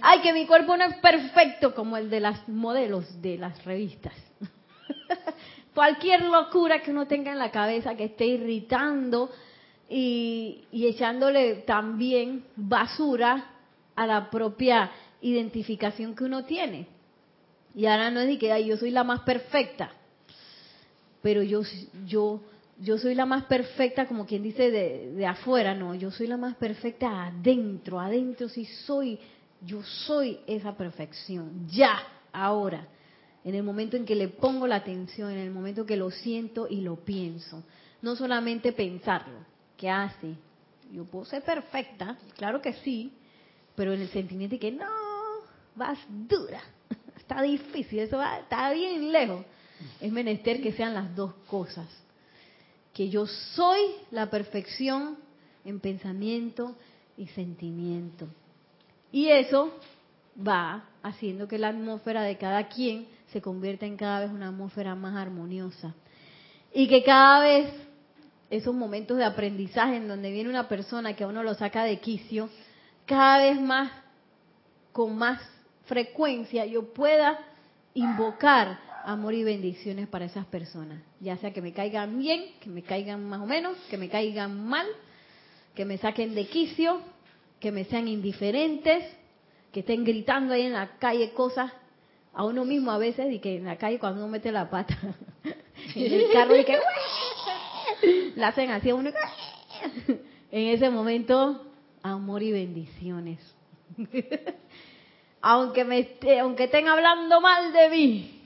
Ay, 0.00 0.20
que 0.20 0.32
mi 0.32 0.46
cuerpo 0.46 0.76
no 0.76 0.84
es 0.84 0.96
perfecto 0.96 1.74
como 1.74 1.96
el 1.96 2.10
de 2.10 2.20
las 2.20 2.48
modelos 2.48 3.20
de 3.22 3.38
las 3.38 3.64
revistas. 3.64 4.14
Cualquier 5.74 6.22
locura 6.22 6.82
que 6.82 6.90
uno 6.90 7.06
tenga 7.06 7.30
en 7.32 7.38
la 7.38 7.50
cabeza 7.50 7.94
que 7.94 8.04
esté 8.04 8.26
irritando 8.26 9.30
y, 9.88 10.64
echándole 10.72 11.56
también 11.66 12.44
basura 12.56 13.52
a 13.94 14.06
la 14.06 14.30
propia 14.30 14.90
identificación 15.20 16.14
que 16.14 16.24
uno 16.24 16.44
tiene. 16.44 16.86
Y 17.74 17.86
ahora 17.86 18.10
no 18.10 18.20
es 18.20 18.28
de 18.28 18.38
que 18.38 18.64
yo 18.64 18.76
soy 18.76 18.90
la 18.90 19.04
más 19.04 19.20
perfecta, 19.20 19.92
pero 21.22 21.42
yo, 21.42 21.62
yo, 22.06 22.40
yo 22.80 22.98
soy 22.98 23.14
la 23.14 23.26
más 23.26 23.44
perfecta, 23.44 24.06
como 24.06 24.26
quien 24.26 24.42
dice, 24.42 24.70
de, 24.70 25.12
de 25.12 25.26
afuera, 25.26 25.74
no, 25.74 25.94
yo 25.94 26.10
soy 26.10 26.26
la 26.26 26.36
más 26.36 26.56
perfecta 26.56 27.26
adentro, 27.26 27.98
adentro 28.00 28.48
sí 28.48 28.64
soy 28.64 29.18
yo 29.60 29.82
soy 29.82 30.38
esa 30.46 30.76
perfección, 30.76 31.66
ya, 31.68 31.98
ahora, 32.32 32.86
en 33.44 33.54
el 33.54 33.62
momento 33.62 33.96
en 33.96 34.04
que 34.04 34.14
le 34.14 34.28
pongo 34.28 34.66
la 34.66 34.76
atención, 34.76 35.30
en 35.30 35.38
el 35.38 35.50
momento 35.50 35.86
que 35.86 35.96
lo 35.96 36.10
siento 36.10 36.66
y 36.68 36.80
lo 36.80 36.96
pienso. 36.96 37.64
No 38.02 38.14
solamente 38.14 38.72
pensarlo, 38.72 39.38
¿qué 39.76 39.90
hace? 39.90 40.34
Yo 40.92 41.04
puedo 41.04 41.24
ser 41.24 41.42
perfecta, 41.42 42.16
claro 42.36 42.62
que 42.62 42.74
sí, 42.74 43.12
pero 43.74 43.92
en 43.92 44.00
el 44.00 44.08
sentimiento 44.08 44.54
de 44.54 44.60
que 44.60 44.72
no, 44.72 44.86
vas 45.74 45.98
dura, 46.08 46.60
está 47.16 47.42
difícil, 47.42 48.00
eso 48.00 48.16
va, 48.16 48.38
está 48.38 48.72
bien 48.72 49.10
lejos. 49.10 49.44
Es 50.00 50.10
menester 50.10 50.60
que 50.60 50.72
sean 50.72 50.94
las 50.94 51.14
dos 51.14 51.34
cosas. 51.46 51.86
Que 52.98 53.10
yo 53.10 53.26
soy 53.26 53.78
la 54.10 54.28
perfección 54.28 55.18
en 55.64 55.78
pensamiento 55.78 56.74
y 57.16 57.28
sentimiento. 57.28 58.26
Y 59.12 59.28
eso 59.28 59.72
va 60.36 60.82
haciendo 61.04 61.46
que 61.46 61.58
la 61.58 61.68
atmósfera 61.68 62.22
de 62.22 62.36
cada 62.38 62.66
quien 62.66 63.06
se 63.28 63.40
convierta 63.40 63.86
en 63.86 63.96
cada 63.96 64.18
vez 64.18 64.32
una 64.32 64.48
atmósfera 64.48 64.96
más 64.96 65.16
armoniosa. 65.16 65.94
Y 66.74 66.88
que 66.88 67.04
cada 67.04 67.38
vez 67.38 67.72
esos 68.50 68.74
momentos 68.74 69.16
de 69.16 69.26
aprendizaje 69.26 69.94
en 69.94 70.08
donde 70.08 70.32
viene 70.32 70.50
una 70.50 70.66
persona 70.66 71.14
que 71.14 71.22
a 71.22 71.28
uno 71.28 71.44
lo 71.44 71.54
saca 71.54 71.84
de 71.84 72.00
quicio, 72.00 72.48
cada 73.06 73.38
vez 73.38 73.60
más, 73.60 73.92
con 74.90 75.16
más 75.16 75.40
frecuencia, 75.84 76.66
yo 76.66 76.92
pueda 76.92 77.38
invocar 77.94 78.80
amor 79.08 79.32
y 79.32 79.42
bendiciones 79.42 80.06
para 80.06 80.26
esas 80.26 80.44
personas. 80.44 81.00
Ya 81.20 81.38
sea 81.38 81.50
que 81.54 81.62
me 81.62 81.72
caigan 81.72 82.18
bien, 82.18 82.44
que 82.60 82.68
me 82.68 82.82
caigan 82.82 83.26
más 83.26 83.40
o 83.40 83.46
menos, 83.46 83.74
que 83.88 83.96
me 83.96 84.10
caigan 84.10 84.68
mal, 84.68 84.86
que 85.74 85.86
me 85.86 85.96
saquen 85.96 86.34
de 86.34 86.46
quicio, 86.46 87.00
que 87.58 87.72
me 87.72 87.84
sean 87.84 88.06
indiferentes, 88.06 89.02
que 89.72 89.80
estén 89.80 90.04
gritando 90.04 90.52
ahí 90.52 90.66
en 90.66 90.74
la 90.74 90.98
calle 90.98 91.32
cosas 91.32 91.72
a 92.34 92.44
uno 92.44 92.66
mismo 92.66 92.90
a 92.90 92.98
veces 92.98 93.32
y 93.32 93.38
que 93.38 93.56
en 93.56 93.64
la 93.64 93.78
calle 93.78 93.98
cuando 93.98 94.20
uno 94.20 94.28
mete 94.28 94.52
la 94.52 94.68
pata 94.68 94.94
en 95.94 96.12
el 96.12 96.30
carro 96.30 96.54
y 96.54 96.64
que 96.66 96.78
la 98.36 98.48
hacen 98.48 98.70
así 98.70 98.90
a 98.90 98.94
uno 98.94 99.10
en 100.50 100.66
ese 100.68 100.90
momento 100.90 101.66
amor 102.02 102.42
y 102.42 102.52
bendiciones 102.52 103.40
aunque 105.40 105.84
me 105.84 106.00
esté, 106.00 106.40
aunque 106.40 106.64
estén 106.64 106.88
hablando 106.88 107.40
mal 107.40 107.72
de 107.72 107.88
mí 107.88 108.37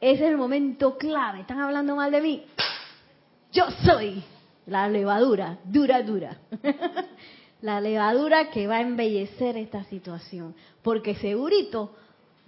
ese 0.00 0.24
es 0.24 0.30
el 0.30 0.36
momento 0.36 0.96
clave 0.96 1.40
están 1.40 1.60
hablando 1.60 1.96
mal 1.96 2.10
de 2.10 2.20
mí 2.20 2.44
yo 3.52 3.64
soy 3.84 4.22
la 4.66 4.88
levadura 4.88 5.58
dura 5.64 6.02
dura 6.02 6.36
la 7.60 7.80
levadura 7.80 8.50
que 8.50 8.66
va 8.66 8.76
a 8.76 8.80
embellecer 8.80 9.56
esta 9.56 9.84
situación. 9.84 10.54
Porque 10.82 11.14
segurito 11.16 11.94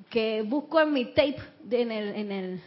que 0.09 0.43
busco 0.43 0.81
en 0.81 0.93
mi 0.93 1.07
tape, 1.07 1.41
en, 1.71 1.93
el, 1.93 2.15
en, 2.15 2.33
el, 2.33 2.63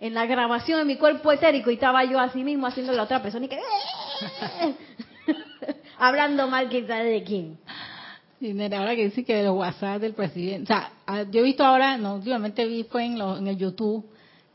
en 0.00 0.14
la 0.14 0.26
grabación 0.26 0.78
de 0.78 0.84
mi 0.84 0.96
cuerpo 0.96 1.32
etérico 1.32 1.70
y 1.70 1.74
estaba 1.74 2.04
yo 2.04 2.18
así 2.18 2.42
mismo 2.44 2.66
haciendo 2.66 2.92
la 2.92 3.04
otra 3.04 3.22
persona 3.22 3.46
y 3.46 3.48
que... 3.48 3.58
hablando 5.98 6.46
mal 6.48 6.68
quizás 6.68 7.04
de 7.04 7.22
quién. 7.24 7.58
Ahora 8.40 8.94
que 8.94 9.04
dice 9.04 9.24
que 9.24 9.34
de 9.34 9.44
los 9.44 9.56
WhatsApp 9.56 10.00
del 10.00 10.12
presidente, 10.12 10.64
o 10.64 10.66
sea, 10.66 10.90
ah, 11.06 11.22
yo 11.22 11.40
he 11.40 11.42
visto 11.42 11.64
ahora, 11.64 11.96
no, 11.96 12.16
últimamente 12.16 12.66
vi 12.66 12.84
fue 12.84 13.04
en, 13.04 13.18
en 13.18 13.46
el 13.46 13.56
YouTube, 13.56 14.04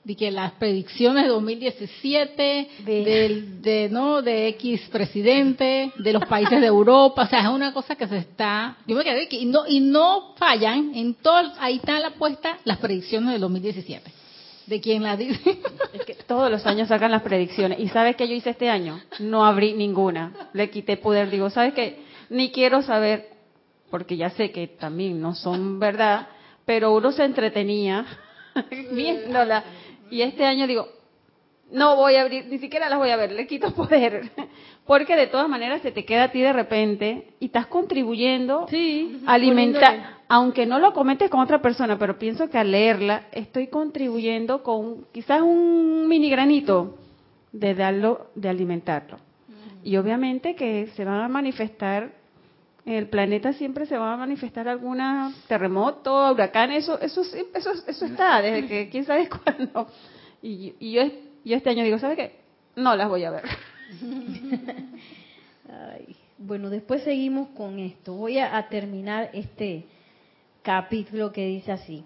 de 0.04 0.16
que 0.16 0.32
las 0.32 0.54
predicciones 0.54 1.24
de 1.24 1.30
2017 1.30 2.70
del, 2.86 3.62
de 3.62 3.90
no 3.90 4.22
de 4.22 4.48
X 4.50 4.90
presidente 4.92 5.92
de 5.96 6.14
los 6.14 6.26
países 6.26 6.60
de 6.60 6.66
Europa 6.66 7.24
o 7.24 7.28
sea 7.28 7.42
es 7.42 7.50
una 7.50 7.72
cosa 7.72 7.96
que 7.96 8.08
se 8.08 8.18
está 8.18 8.78
yo 8.88 8.96
me 8.96 9.04
quedé 9.04 9.28
y 9.30 9.46
no 9.46 9.68
y 9.68 9.80
no 9.80 10.34
fallan 10.38 10.96
en 10.96 11.14
todo 11.14 11.52
ahí 11.60 11.76
está 11.76 12.00
la 12.00 12.08
apuesta 12.08 12.58
las 12.64 12.80
predicciones 12.80 13.32
del 13.34 13.42
2017 13.42 14.12
de 14.66 14.82
quién 14.82 15.04
las 15.04 15.20
dice 15.20 15.60
es 15.94 16.02
que 16.04 16.16
todos 16.16 16.50
los 16.50 16.66
años 16.66 16.88
sacan 16.88 17.12
las 17.12 17.22
predicciones 17.22 17.80
y 17.80 17.88
sabes 17.90 18.16
qué 18.16 18.28
yo 18.28 18.34
hice 18.34 18.50
este 18.50 18.72
año 18.72 19.00
no 19.20 19.46
abrí 19.46 19.74
ninguna 19.74 20.50
le 20.54 20.72
quité 20.72 20.98
poder 20.98 21.30
digo 21.30 21.52
sabes 21.52 21.76
qué 21.76 22.00
ni 22.32 22.50
quiero 22.50 22.82
saber 22.82 23.31
porque 23.92 24.18
ya 24.18 24.32
sé 24.32 24.52
que 24.52 24.68
también 24.68 25.22
no 25.22 25.36
son 25.36 25.80
verdad 25.80 26.28
pero 26.66 26.94
uno 26.94 27.12
se 27.12 27.24
entretenía. 27.24 28.06
Viéndola 28.94 29.64
y 30.10 30.22
este 30.22 30.46
año 30.46 30.68
digo, 30.68 30.88
no 31.72 31.96
voy 31.96 32.16
a 32.16 32.22
abrir, 32.22 32.46
ni 32.48 32.60
siquiera 32.60 32.90
las 32.90 33.00
voy 33.00 33.10
a 33.10 33.16
ver, 33.16 33.32
le 33.32 33.48
quito 33.48 33.72
poder. 33.76 34.32
Porque 34.86 35.16
de 35.16 35.28
todas 35.28 35.48
maneras 35.48 35.82
se 35.82 35.92
te 35.92 36.06
queda 36.06 36.24
a 36.24 36.32
ti 36.32 36.42
de 36.42 36.54
repente 36.54 37.34
y 37.40 37.46
estás 37.46 37.68
contribuyendo 37.68 38.68
a 39.26 39.34
alimentar, 39.34 40.20
aunque 40.28 40.66
no 40.66 40.80
lo 40.80 40.94
cometes 40.94 41.30
con 41.30 41.40
otra 41.40 41.62
persona, 41.62 41.98
pero 41.98 42.18
pienso 42.18 42.50
que 42.50 42.58
al 42.58 42.72
leerla 42.72 43.28
estoy 43.32 43.68
contribuyendo 43.68 44.64
con 44.64 45.06
quizás 45.12 45.42
un 45.42 46.08
mini 46.08 46.30
granito 46.30 46.98
de 47.52 47.76
darlo, 47.76 48.28
de 48.36 48.50
alimentarlo. 48.50 49.18
Y 49.84 49.98
obviamente 49.98 50.56
que 50.56 50.88
se 50.96 51.06
van 51.06 51.22
a 51.22 51.28
manifestar 51.28 52.21
en 52.86 52.94
el 52.94 53.08
planeta 53.08 53.54
siempre 53.54 53.86
se 53.86 53.98
va 53.98 54.14
a 54.14 54.18
manifestar 54.18 54.68
alguna 54.68 55.34
terremoto, 55.48 56.32
huracán, 56.32 56.72
eso, 56.72 57.00
eso, 57.00 57.22
eso, 57.22 57.72
eso 57.88 58.06
está, 58.06 58.42
desde 58.42 58.68
que 58.68 58.90
quién 58.90 59.06
sabe 59.06 59.30
cuándo. 59.44 59.88
Y, 60.42 60.74
y 60.80 60.94
yo, 60.94 61.04
yo 61.46 61.56
este 61.56 61.70
año 61.70 61.84
digo, 61.84 62.00
¿sabes 62.00 62.18
qué? 62.18 62.36
No 62.76 62.96
las 62.96 63.08
voy 63.08 63.24
a 63.24 63.32
ver. 63.32 63.44
bueno, 66.38 66.70
después 66.70 67.04
seguimos 67.04 67.50
con 67.50 67.78
esto. 67.80 68.14
Voy 68.14 68.40
a 68.40 68.68
terminar 68.70 69.30
este 69.34 69.86
capítulo 70.64 71.32
que 71.32 71.46
dice 71.46 71.72
así. 71.72 72.04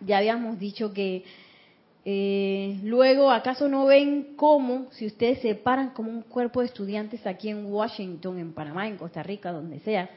Ya 0.00 0.18
habíamos 0.18 0.58
dicho 0.58 0.92
que 0.92 1.24
eh, 2.04 2.80
luego, 2.82 3.30
¿acaso 3.30 3.68
no 3.68 3.86
ven 3.86 4.34
cómo, 4.36 4.86
si 4.90 5.06
ustedes 5.06 5.40
se 5.40 5.54
paran 5.54 5.90
como 5.90 6.10
un 6.10 6.22
cuerpo 6.22 6.60
de 6.60 6.66
estudiantes 6.66 7.26
aquí 7.26 7.48
en 7.48 7.66
Washington, 7.66 8.38
en 8.38 8.52
Panamá, 8.52 8.88
en 8.88 8.96
Costa 8.96 9.22
Rica, 9.22 9.52
donde 9.52 9.78
sea, 9.80 10.10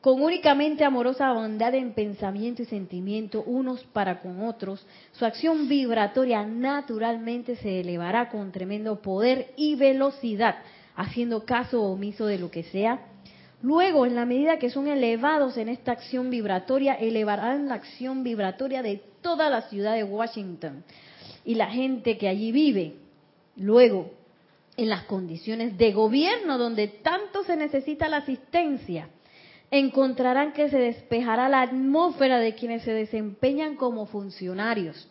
con 0.00 0.22
únicamente 0.22 0.82
amorosa 0.82 1.30
bondad 1.32 1.74
en 1.74 1.92
pensamiento 1.92 2.62
y 2.62 2.64
sentimiento 2.64 3.42
unos 3.42 3.84
para 3.84 4.20
con 4.20 4.42
otros, 4.42 4.86
su 5.12 5.26
acción 5.26 5.68
vibratoria 5.68 6.42
naturalmente 6.46 7.56
se 7.56 7.80
elevará 7.80 8.30
con 8.30 8.50
tremendo 8.50 9.02
poder 9.02 9.52
y 9.56 9.74
velocidad, 9.74 10.56
haciendo 10.96 11.44
caso 11.44 11.82
omiso 11.82 12.24
de 12.24 12.38
lo 12.38 12.50
que 12.50 12.62
sea. 12.62 12.98
Luego, 13.60 14.06
en 14.06 14.14
la 14.14 14.24
medida 14.24 14.58
que 14.58 14.70
son 14.70 14.88
elevados 14.88 15.58
en 15.58 15.68
esta 15.68 15.92
acción 15.92 16.30
vibratoria, 16.30 16.94
elevarán 16.94 17.68
la 17.68 17.74
acción 17.74 18.24
vibratoria 18.24 18.82
de 18.82 19.02
toda 19.20 19.50
la 19.50 19.68
ciudad 19.68 19.94
de 19.96 20.04
Washington, 20.04 20.82
y 21.44 21.54
la 21.54 21.70
gente 21.70 22.18
que 22.18 22.28
allí 22.28 22.52
vive. 22.52 22.94
Luego, 23.56 24.10
en 24.76 24.88
las 24.88 25.04
condiciones 25.04 25.76
de 25.76 25.92
gobierno 25.92 26.58
donde 26.58 26.88
tanto 26.88 27.44
se 27.44 27.56
necesita 27.56 28.08
la 28.08 28.18
asistencia, 28.18 29.08
encontrarán 29.70 30.52
que 30.52 30.68
se 30.68 30.78
despejará 30.78 31.48
la 31.48 31.62
atmósfera 31.62 32.38
de 32.38 32.54
quienes 32.54 32.82
se 32.82 32.92
desempeñan 32.92 33.76
como 33.76 34.06
funcionarios 34.06 35.08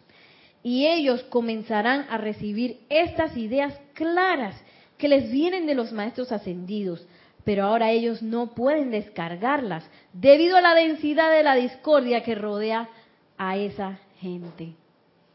y 0.64 0.88
ellos 0.88 1.24
comenzarán 1.24 2.06
a 2.10 2.18
recibir 2.18 2.80
estas 2.90 3.38
ideas 3.38 3.80
claras 3.94 4.56
que 4.98 5.08
les 5.08 5.32
vienen 5.32 5.66
de 5.66 5.76
los 5.76 5.94
maestros 5.94 6.32
ascendidos, 6.32 7.08
pero 7.46 7.66
ahora 7.66 7.92
ellos 7.92 8.22
no 8.22 8.54
pueden 8.54 8.92
descargarlas 8.92 9.90
debido 10.12 10.58
a 10.58 10.62
la 10.62 10.76
densidad 10.76 11.32
de 11.32 11.44
la 11.44 11.56
discordia 11.56 12.24
que 12.24 12.36
rodea 12.36 12.90
a 13.38 13.58
esa 13.58 14.00
gente. 14.20 14.74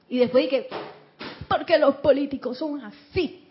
Y 0.09 0.19
después 0.19 0.49
que, 0.49 0.69
porque 1.49 1.79
los 1.79 1.97
políticos 1.97 2.59
son 2.59 2.81
así. 2.83 3.49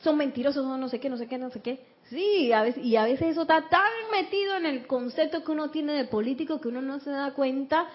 Son 0.00 0.16
mentirosos, 0.16 0.64
son 0.64 0.80
no 0.80 0.88
sé 0.88 1.00
qué, 1.00 1.08
no 1.08 1.16
sé 1.16 1.26
qué, 1.26 1.38
no 1.38 1.50
sé 1.50 1.60
qué. 1.60 1.80
Sí, 2.08 2.52
a 2.52 2.62
veces, 2.62 2.84
y 2.84 2.96
a 2.96 3.04
veces 3.04 3.28
eso 3.28 3.42
está 3.42 3.68
tan 3.68 3.82
metido 4.10 4.56
en 4.56 4.64
el 4.64 4.86
concepto 4.86 5.44
que 5.44 5.52
uno 5.52 5.70
tiene 5.70 5.92
de 5.92 6.04
político 6.04 6.60
que 6.60 6.68
uno 6.68 6.80
no 6.80 7.00
se 7.00 7.10
da 7.10 7.34
cuenta 7.34 7.86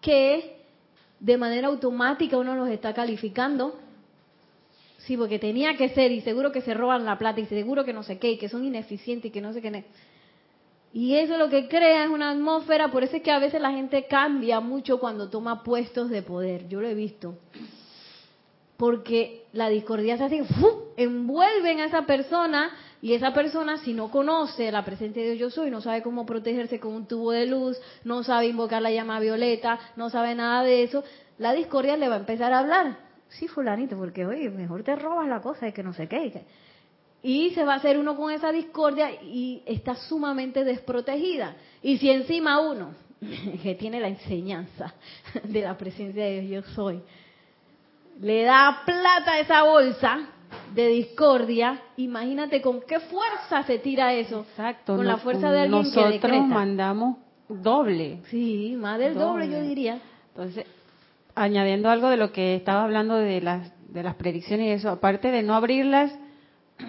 que 0.00 0.58
de 1.18 1.36
manera 1.36 1.68
automática 1.68 2.36
uno 2.36 2.54
los 2.54 2.68
está 2.68 2.92
calificando. 2.92 3.78
Sí, 4.98 5.16
porque 5.16 5.38
tenía 5.38 5.76
que 5.76 5.88
ser, 5.90 6.12
y 6.12 6.20
seguro 6.20 6.52
que 6.52 6.60
se 6.60 6.74
roban 6.74 7.04
la 7.06 7.16
plata, 7.16 7.40
y 7.40 7.46
seguro 7.46 7.84
que 7.84 7.94
no 7.94 8.02
sé 8.02 8.18
qué, 8.18 8.32
y 8.32 8.38
que 8.38 8.50
son 8.50 8.64
ineficientes, 8.64 9.30
y 9.30 9.32
que 9.32 9.40
no 9.40 9.54
sé 9.54 9.62
qué. 9.62 9.84
Y 10.92 11.14
eso 11.16 11.36
lo 11.36 11.50
que 11.50 11.68
crea 11.68 12.04
es 12.04 12.10
una 12.10 12.30
atmósfera, 12.30 12.90
por 12.90 13.04
eso 13.04 13.16
es 13.16 13.22
que 13.22 13.30
a 13.30 13.38
veces 13.38 13.60
la 13.60 13.72
gente 13.72 14.06
cambia 14.06 14.60
mucho 14.60 14.98
cuando 14.98 15.28
toma 15.28 15.62
puestos 15.62 16.08
de 16.08 16.22
poder, 16.22 16.66
yo 16.68 16.80
lo 16.80 16.88
he 16.88 16.94
visto. 16.94 17.36
Porque 18.76 19.44
la 19.52 19.68
discordia 19.68 20.16
se 20.16 20.24
hace, 20.24 20.42
envuelven 20.96 21.80
a 21.80 21.86
esa 21.86 22.06
persona 22.06 22.70
y 23.02 23.12
esa 23.12 23.34
persona 23.34 23.76
si 23.78 23.92
no 23.92 24.10
conoce 24.10 24.72
la 24.72 24.84
presencia 24.84 25.22
de 25.22 25.32
Dios 25.32 25.38
yo 25.38 25.50
soy, 25.50 25.70
no 25.70 25.80
sabe 25.80 26.02
cómo 26.02 26.24
protegerse 26.24 26.80
con 26.80 26.94
un 26.94 27.06
tubo 27.06 27.32
de 27.32 27.46
luz, 27.46 27.76
no 28.04 28.22
sabe 28.22 28.46
invocar 28.46 28.80
la 28.80 28.90
llama 28.90 29.20
violeta, 29.20 29.78
no 29.96 30.10
sabe 30.10 30.34
nada 30.34 30.62
de 30.62 30.84
eso, 30.84 31.04
la 31.38 31.52
discordia 31.52 31.96
le 31.96 32.08
va 32.08 32.16
a 32.16 32.20
empezar 32.20 32.52
a 32.52 32.60
hablar. 32.60 32.98
Sí, 33.28 33.46
fulanito, 33.46 33.96
porque 33.96 34.24
oye, 34.26 34.48
mejor 34.48 34.82
te 34.84 34.96
robas 34.96 35.28
la 35.28 35.40
cosa 35.40 35.68
y 35.68 35.72
que 35.72 35.82
no 35.82 35.92
sé 35.92 36.08
qué. 36.08 36.26
Y 36.26 36.32
se 37.22 37.64
va 37.64 37.74
a 37.74 37.76
hacer 37.76 37.98
uno 37.98 38.16
con 38.16 38.30
esa 38.32 38.52
discordia 38.52 39.10
y 39.22 39.62
está 39.66 39.94
sumamente 39.94 40.64
desprotegida. 40.64 41.56
Y 41.82 41.98
si 41.98 42.10
encima 42.10 42.60
uno, 42.60 42.94
que 43.62 43.74
tiene 43.74 44.00
la 44.00 44.08
enseñanza 44.08 44.94
de 45.44 45.62
la 45.62 45.76
presencia 45.76 46.24
de 46.24 46.40
Dios 46.40 46.66
yo 46.66 46.72
soy, 46.74 47.00
le 48.20 48.42
da 48.42 48.82
plata 48.84 49.32
a 49.32 49.40
esa 49.40 49.62
bolsa 49.62 50.28
de 50.74 50.88
discordia, 50.88 51.80
imagínate 51.96 52.62
con 52.62 52.80
qué 52.80 53.00
fuerza 53.00 53.62
se 53.64 53.78
tira 53.78 54.14
eso. 54.14 54.46
Exacto. 54.50 54.96
Con 54.96 55.06
la 55.06 55.18
fuerza 55.18 55.50
de 55.52 55.60
alguien 55.60 55.82
nosotros 55.82 56.20
que 56.20 56.28
Nosotros 56.28 56.48
mandamos 56.48 57.16
doble. 57.48 58.20
Sí, 58.30 58.76
más 58.78 58.98
del 58.98 59.14
doble. 59.14 59.48
yo 59.48 59.60
diría. 59.62 60.00
Entonces, 60.30 60.66
añadiendo 61.34 61.90
algo 61.90 62.08
de 62.08 62.16
lo 62.16 62.32
que 62.32 62.56
estaba 62.56 62.84
hablando 62.84 63.16
de 63.16 63.40
las, 63.40 63.72
de 63.92 64.02
las 64.02 64.14
predicciones 64.16 64.66
y 64.66 64.70
eso, 64.70 64.90
aparte 64.90 65.30
de 65.30 65.42
no 65.42 65.54
abrirlas, 65.54 66.12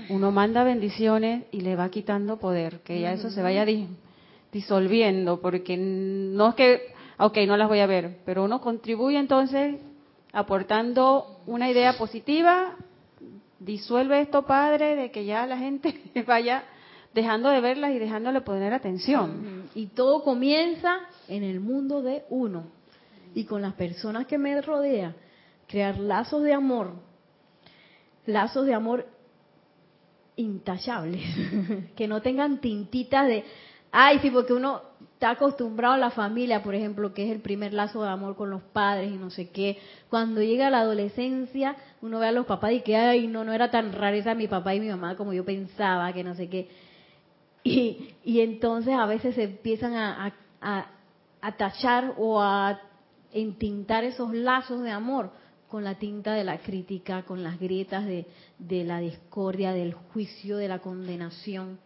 uno 0.09 0.31
manda 0.31 0.63
bendiciones 0.63 1.45
y 1.51 1.61
le 1.61 1.75
va 1.75 1.89
quitando 1.89 2.37
poder, 2.37 2.79
que 2.81 2.99
ya 2.99 3.13
eso 3.13 3.29
se 3.29 3.41
vaya 3.41 3.65
disolviendo, 4.51 5.41
porque 5.41 5.77
no 5.77 6.49
es 6.49 6.55
que, 6.55 6.93
ok, 7.17 7.37
no 7.47 7.57
las 7.57 7.67
voy 7.67 7.79
a 7.79 7.87
ver, 7.87 8.17
pero 8.25 8.43
uno 8.43 8.61
contribuye 8.61 9.17
entonces 9.17 9.77
aportando 10.31 11.41
una 11.47 11.69
idea 11.69 11.97
positiva, 11.97 12.75
disuelve 13.59 14.21
esto, 14.21 14.45
Padre, 14.45 14.95
de 14.95 15.11
que 15.11 15.25
ya 15.25 15.45
la 15.45 15.57
gente 15.57 16.01
vaya 16.27 16.63
dejando 17.13 17.49
de 17.49 17.61
verlas 17.61 17.91
y 17.91 17.99
dejándole 17.99 18.41
poner 18.41 18.73
atención. 18.73 19.67
Y 19.75 19.87
todo 19.87 20.23
comienza 20.23 20.99
en 21.27 21.43
el 21.43 21.59
mundo 21.59 22.01
de 22.01 22.23
uno 22.29 22.65
y 23.33 23.45
con 23.45 23.61
las 23.61 23.73
personas 23.73 24.25
que 24.25 24.37
me 24.37 24.59
rodean, 24.61 25.15
crear 25.67 25.97
lazos 25.99 26.43
de 26.43 26.53
amor, 26.53 26.93
lazos 28.25 28.65
de 28.65 28.73
amor 28.73 29.05
intachables, 30.39 31.21
que 31.95 32.07
no 32.07 32.21
tengan 32.21 32.59
tintitas 32.61 33.27
de, 33.27 33.43
ay, 33.91 34.19
sí, 34.19 34.31
porque 34.31 34.53
uno 34.53 34.81
está 35.13 35.31
acostumbrado 35.31 35.95
a 35.95 35.97
la 35.97 36.11
familia, 36.11 36.63
por 36.63 36.75
ejemplo, 36.75 37.13
que 37.13 37.25
es 37.25 37.31
el 37.31 37.41
primer 37.41 37.73
lazo 37.73 38.01
de 38.03 38.09
amor 38.09 38.37
con 38.37 38.49
los 38.49 38.61
padres 38.61 39.11
y 39.11 39.17
no 39.17 39.29
sé 39.29 39.49
qué. 39.49 39.77
Cuando 40.09 40.41
llega 40.41 40.69
la 40.69 40.79
adolescencia, 40.79 41.75
uno 42.01 42.19
ve 42.19 42.27
a 42.27 42.31
los 42.31 42.45
papás 42.45 42.71
y 42.71 42.81
que, 42.81 42.95
ay, 42.95 43.27
no, 43.27 43.43
no 43.43 43.51
era 43.51 43.69
tan 43.69 43.91
rareza 43.91 44.33
mi 44.33 44.47
papá 44.47 44.73
y 44.75 44.79
mi 44.79 44.87
mamá 44.87 45.17
como 45.17 45.33
yo 45.33 45.43
pensaba, 45.43 46.13
que 46.13 46.23
no 46.23 46.35
sé 46.35 46.49
qué. 46.49 46.69
Y, 47.61 48.15
y 48.23 48.39
entonces 48.39 48.93
a 48.95 49.05
veces 49.05 49.35
se 49.35 49.43
empiezan 49.43 49.93
a, 49.93 50.33
a, 50.61 50.85
a 51.41 51.51
tachar 51.57 52.13
o 52.17 52.41
a 52.41 52.79
entintar 53.33 54.05
esos 54.05 54.33
lazos 54.33 54.81
de 54.81 54.91
amor 54.91 55.31
con 55.69 55.83
la 55.83 55.95
tinta 55.95 56.33
de 56.33 56.43
la 56.43 56.57
crítica, 56.57 57.23
con 57.23 57.43
las 57.43 57.59
grietas 57.59 58.05
de, 58.05 58.25
la 58.83 58.99
discordia, 58.99 59.71
del 59.71 59.93
juicio, 59.93 60.57
de 60.57 60.67
la 60.67 60.79
condenación. 60.79 61.79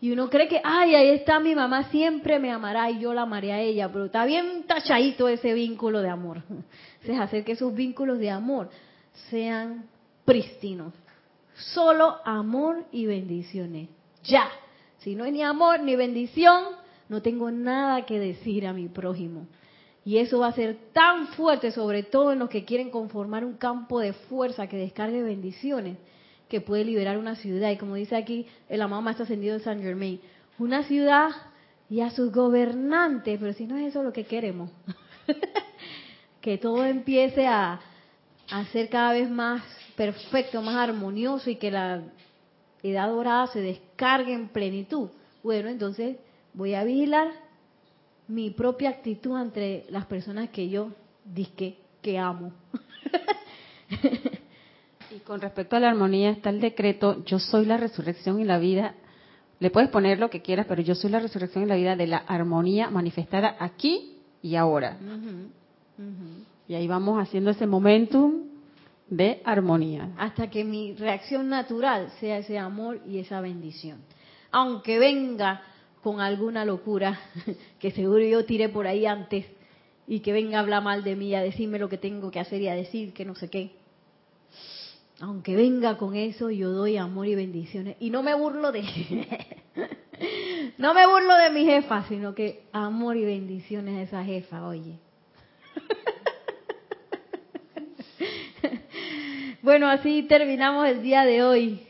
Y 0.00 0.10
uno 0.10 0.30
cree 0.30 0.48
que, 0.48 0.60
ay, 0.64 0.94
ahí 0.94 1.10
está 1.10 1.38
mi 1.38 1.54
mamá, 1.54 1.90
siempre 1.90 2.38
me 2.38 2.50
amará 2.50 2.90
y 2.90 3.00
yo 3.00 3.12
la 3.12 3.22
amaré 3.22 3.52
a 3.52 3.60
ella, 3.60 3.90
pero 3.92 4.06
está 4.06 4.24
bien 4.24 4.64
tachadito 4.66 5.28
ese 5.28 5.52
vínculo 5.52 6.00
de 6.00 6.08
amor. 6.08 6.42
Es 7.02 7.18
hacer 7.18 7.44
que 7.44 7.52
esos 7.52 7.74
vínculos 7.74 8.18
de 8.18 8.30
amor 8.30 8.68
sean 9.30 9.84
prístinos. 10.24 10.92
Solo 11.54 12.18
amor 12.24 12.84
y 12.92 13.06
bendiciones. 13.06 13.88
Ya. 14.24 14.48
Si 14.98 15.14
no 15.14 15.24
hay 15.24 15.32
ni 15.32 15.42
amor 15.42 15.80
ni 15.80 15.96
bendición, 15.96 16.64
no 17.08 17.22
tengo 17.22 17.50
nada 17.50 18.04
que 18.04 18.18
decir 18.18 18.66
a 18.66 18.72
mi 18.72 18.88
prójimo. 18.88 19.46
Y 20.04 20.18
eso 20.18 20.38
va 20.38 20.48
a 20.48 20.52
ser 20.52 20.76
tan 20.92 21.28
fuerte, 21.28 21.70
sobre 21.70 22.02
todo 22.02 22.32
en 22.32 22.38
los 22.38 22.48
que 22.48 22.64
quieren 22.64 22.90
conformar 22.90 23.44
un 23.44 23.54
campo 23.54 24.00
de 24.00 24.12
fuerza 24.12 24.66
que 24.66 24.76
descargue 24.76 25.22
bendiciones, 25.22 25.98
que 26.48 26.60
puede 26.60 26.84
liberar 26.84 27.18
una 27.18 27.36
ciudad. 27.36 27.70
Y 27.70 27.76
como 27.76 27.94
dice 27.94 28.16
aquí 28.16 28.46
el 28.68 28.80
amado 28.80 29.02
Maestro 29.02 29.24
Ascendido 29.24 29.58
de 29.58 29.64
San 29.64 29.82
Germain, 29.82 30.20
una 30.58 30.84
ciudad 30.84 31.30
y 31.90 32.00
a 32.00 32.10
sus 32.10 32.32
gobernantes, 32.32 33.38
pero 33.38 33.52
si 33.52 33.66
no 33.66 33.76
es 33.76 33.88
eso 33.88 34.02
lo 34.02 34.12
que 34.12 34.24
queremos, 34.24 34.70
que 36.40 36.56
todo 36.56 36.84
empiece 36.84 37.46
a, 37.46 37.80
a 38.50 38.64
ser 38.66 38.88
cada 38.88 39.12
vez 39.12 39.28
más 39.28 39.62
perfecto, 39.96 40.62
más 40.62 40.76
armonioso 40.76 41.50
y 41.50 41.56
que 41.56 41.70
la 41.70 42.02
edad 42.82 43.08
dorada 43.08 43.48
se 43.48 43.60
descargue 43.60 44.32
en 44.32 44.48
plenitud. 44.48 45.10
Bueno, 45.42 45.68
entonces 45.68 46.16
voy 46.54 46.74
a 46.74 46.84
vigilar 46.84 47.28
mi 48.30 48.50
propia 48.50 48.90
actitud 48.90 49.38
entre 49.40 49.84
las 49.90 50.06
personas 50.06 50.50
que 50.50 50.68
yo 50.68 50.92
disque 51.24 51.78
que 52.00 52.18
amo. 52.18 52.52
y 55.10 55.18
con 55.20 55.40
respecto 55.40 55.76
a 55.76 55.80
la 55.80 55.90
armonía 55.90 56.30
está 56.30 56.50
el 56.50 56.60
decreto, 56.60 57.24
yo 57.24 57.40
soy 57.40 57.66
la 57.66 57.76
resurrección 57.76 58.40
y 58.40 58.44
la 58.44 58.58
vida. 58.58 58.94
Le 59.58 59.70
puedes 59.70 59.90
poner 59.90 60.18
lo 60.20 60.30
que 60.30 60.42
quieras, 60.42 60.66
pero 60.68 60.80
yo 60.80 60.94
soy 60.94 61.10
la 61.10 61.18
resurrección 61.18 61.64
y 61.64 61.66
la 61.66 61.74
vida 61.74 61.96
de 61.96 62.06
la 62.06 62.18
armonía 62.18 62.88
manifestada 62.88 63.56
aquí 63.58 64.16
y 64.42 64.54
ahora. 64.54 64.96
Y 66.68 66.74
ahí 66.74 66.86
vamos 66.86 67.20
haciendo 67.20 67.50
ese 67.50 67.66
momentum 67.66 68.44
de 69.08 69.42
armonía. 69.44 70.10
Hasta 70.16 70.48
que 70.48 70.64
mi 70.64 70.94
reacción 70.94 71.48
natural 71.48 72.12
sea 72.20 72.38
ese 72.38 72.58
amor 72.58 73.00
y 73.06 73.18
esa 73.18 73.40
bendición. 73.40 73.98
Aunque 74.52 74.98
venga 75.00 75.62
con 76.02 76.20
alguna 76.20 76.64
locura 76.64 77.20
que 77.78 77.90
seguro 77.90 78.22
yo 78.22 78.44
tiré 78.44 78.68
por 78.68 78.86
ahí 78.86 79.06
antes 79.06 79.46
y 80.06 80.20
que 80.20 80.32
venga 80.32 80.58
a 80.58 80.62
hablar 80.62 80.82
mal 80.82 81.04
de 81.04 81.14
mí, 81.14 81.34
a 81.34 81.42
decirme 81.42 81.78
lo 81.78 81.88
que 81.88 81.98
tengo 81.98 82.30
que 82.30 82.40
hacer 82.40 82.60
y 82.60 82.68
a 82.68 82.74
decir 82.74 83.12
que 83.12 83.24
no 83.24 83.34
sé 83.34 83.48
qué. 83.48 83.72
Aunque 85.20 85.54
venga 85.54 85.98
con 85.98 86.16
eso, 86.16 86.50
yo 86.50 86.70
doy 86.70 86.96
amor 86.96 87.28
y 87.28 87.34
bendiciones. 87.34 87.96
Y 88.00 88.10
no 88.10 88.22
me 88.22 88.34
burlo 88.34 88.72
de... 88.72 88.82
no 90.78 90.94
me 90.94 91.06
burlo 91.06 91.36
de 91.36 91.50
mi 91.50 91.64
jefa, 91.64 92.04
sino 92.08 92.34
que 92.34 92.62
amor 92.72 93.16
y 93.18 93.24
bendiciones 93.24 93.98
a 93.98 94.02
esa 94.02 94.24
jefa, 94.24 94.66
oye. 94.66 94.98
bueno, 99.62 99.88
así 99.88 100.24
terminamos 100.24 100.88
el 100.88 101.02
día 101.02 101.24
de 101.24 101.44
hoy 101.44 101.89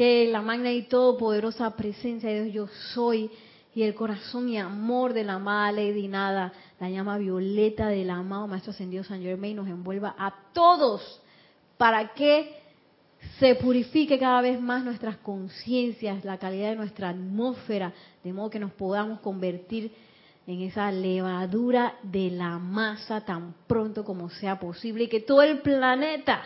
que 0.00 0.26
la 0.28 0.40
magna 0.40 0.72
y 0.72 0.84
todopoderosa 0.84 1.76
presencia 1.76 2.30
de 2.30 2.44
Dios 2.44 2.54
yo 2.54 2.74
soy 2.94 3.30
y 3.74 3.82
el 3.82 3.94
corazón 3.94 4.48
y 4.48 4.56
amor 4.56 5.12
de 5.12 5.24
la 5.24 5.34
amada 5.34 5.72
Lady 5.72 6.08
Nada, 6.08 6.54
la 6.80 6.88
llama 6.88 7.18
violeta 7.18 7.88
del 7.88 8.08
amado 8.08 8.46
Maestro 8.46 8.70
Ascendido 8.70 9.04
San 9.04 9.20
Germain 9.20 9.54
nos 9.54 9.68
envuelva 9.68 10.14
a 10.16 10.34
todos 10.54 11.20
para 11.76 12.14
que 12.14 12.50
se 13.38 13.54
purifique 13.56 14.18
cada 14.18 14.40
vez 14.40 14.58
más 14.58 14.82
nuestras 14.84 15.18
conciencias, 15.18 16.24
la 16.24 16.38
calidad 16.38 16.70
de 16.70 16.76
nuestra 16.76 17.10
atmósfera, 17.10 17.92
de 18.24 18.32
modo 18.32 18.48
que 18.48 18.58
nos 18.58 18.72
podamos 18.72 19.20
convertir 19.20 19.92
en 20.46 20.62
esa 20.62 20.90
levadura 20.90 21.96
de 22.02 22.30
la 22.30 22.58
masa 22.58 23.22
tan 23.26 23.54
pronto 23.66 24.02
como 24.02 24.30
sea 24.30 24.58
posible 24.58 25.04
y 25.04 25.08
que 25.08 25.20
todo 25.20 25.42
el 25.42 25.58
planeta 25.58 26.40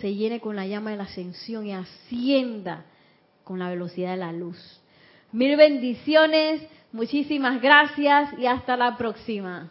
se 0.00 0.14
llene 0.14 0.40
con 0.40 0.56
la 0.56 0.66
llama 0.66 0.90
de 0.90 0.96
la 0.96 1.04
ascensión 1.04 1.66
y 1.66 1.72
ascienda 1.72 2.84
con 3.44 3.58
la 3.58 3.68
velocidad 3.68 4.12
de 4.12 4.16
la 4.16 4.32
luz. 4.32 4.80
Mil 5.32 5.56
bendiciones, 5.56 6.62
muchísimas 6.92 7.60
gracias 7.60 8.38
y 8.38 8.46
hasta 8.46 8.76
la 8.76 8.96
próxima. 8.96 9.70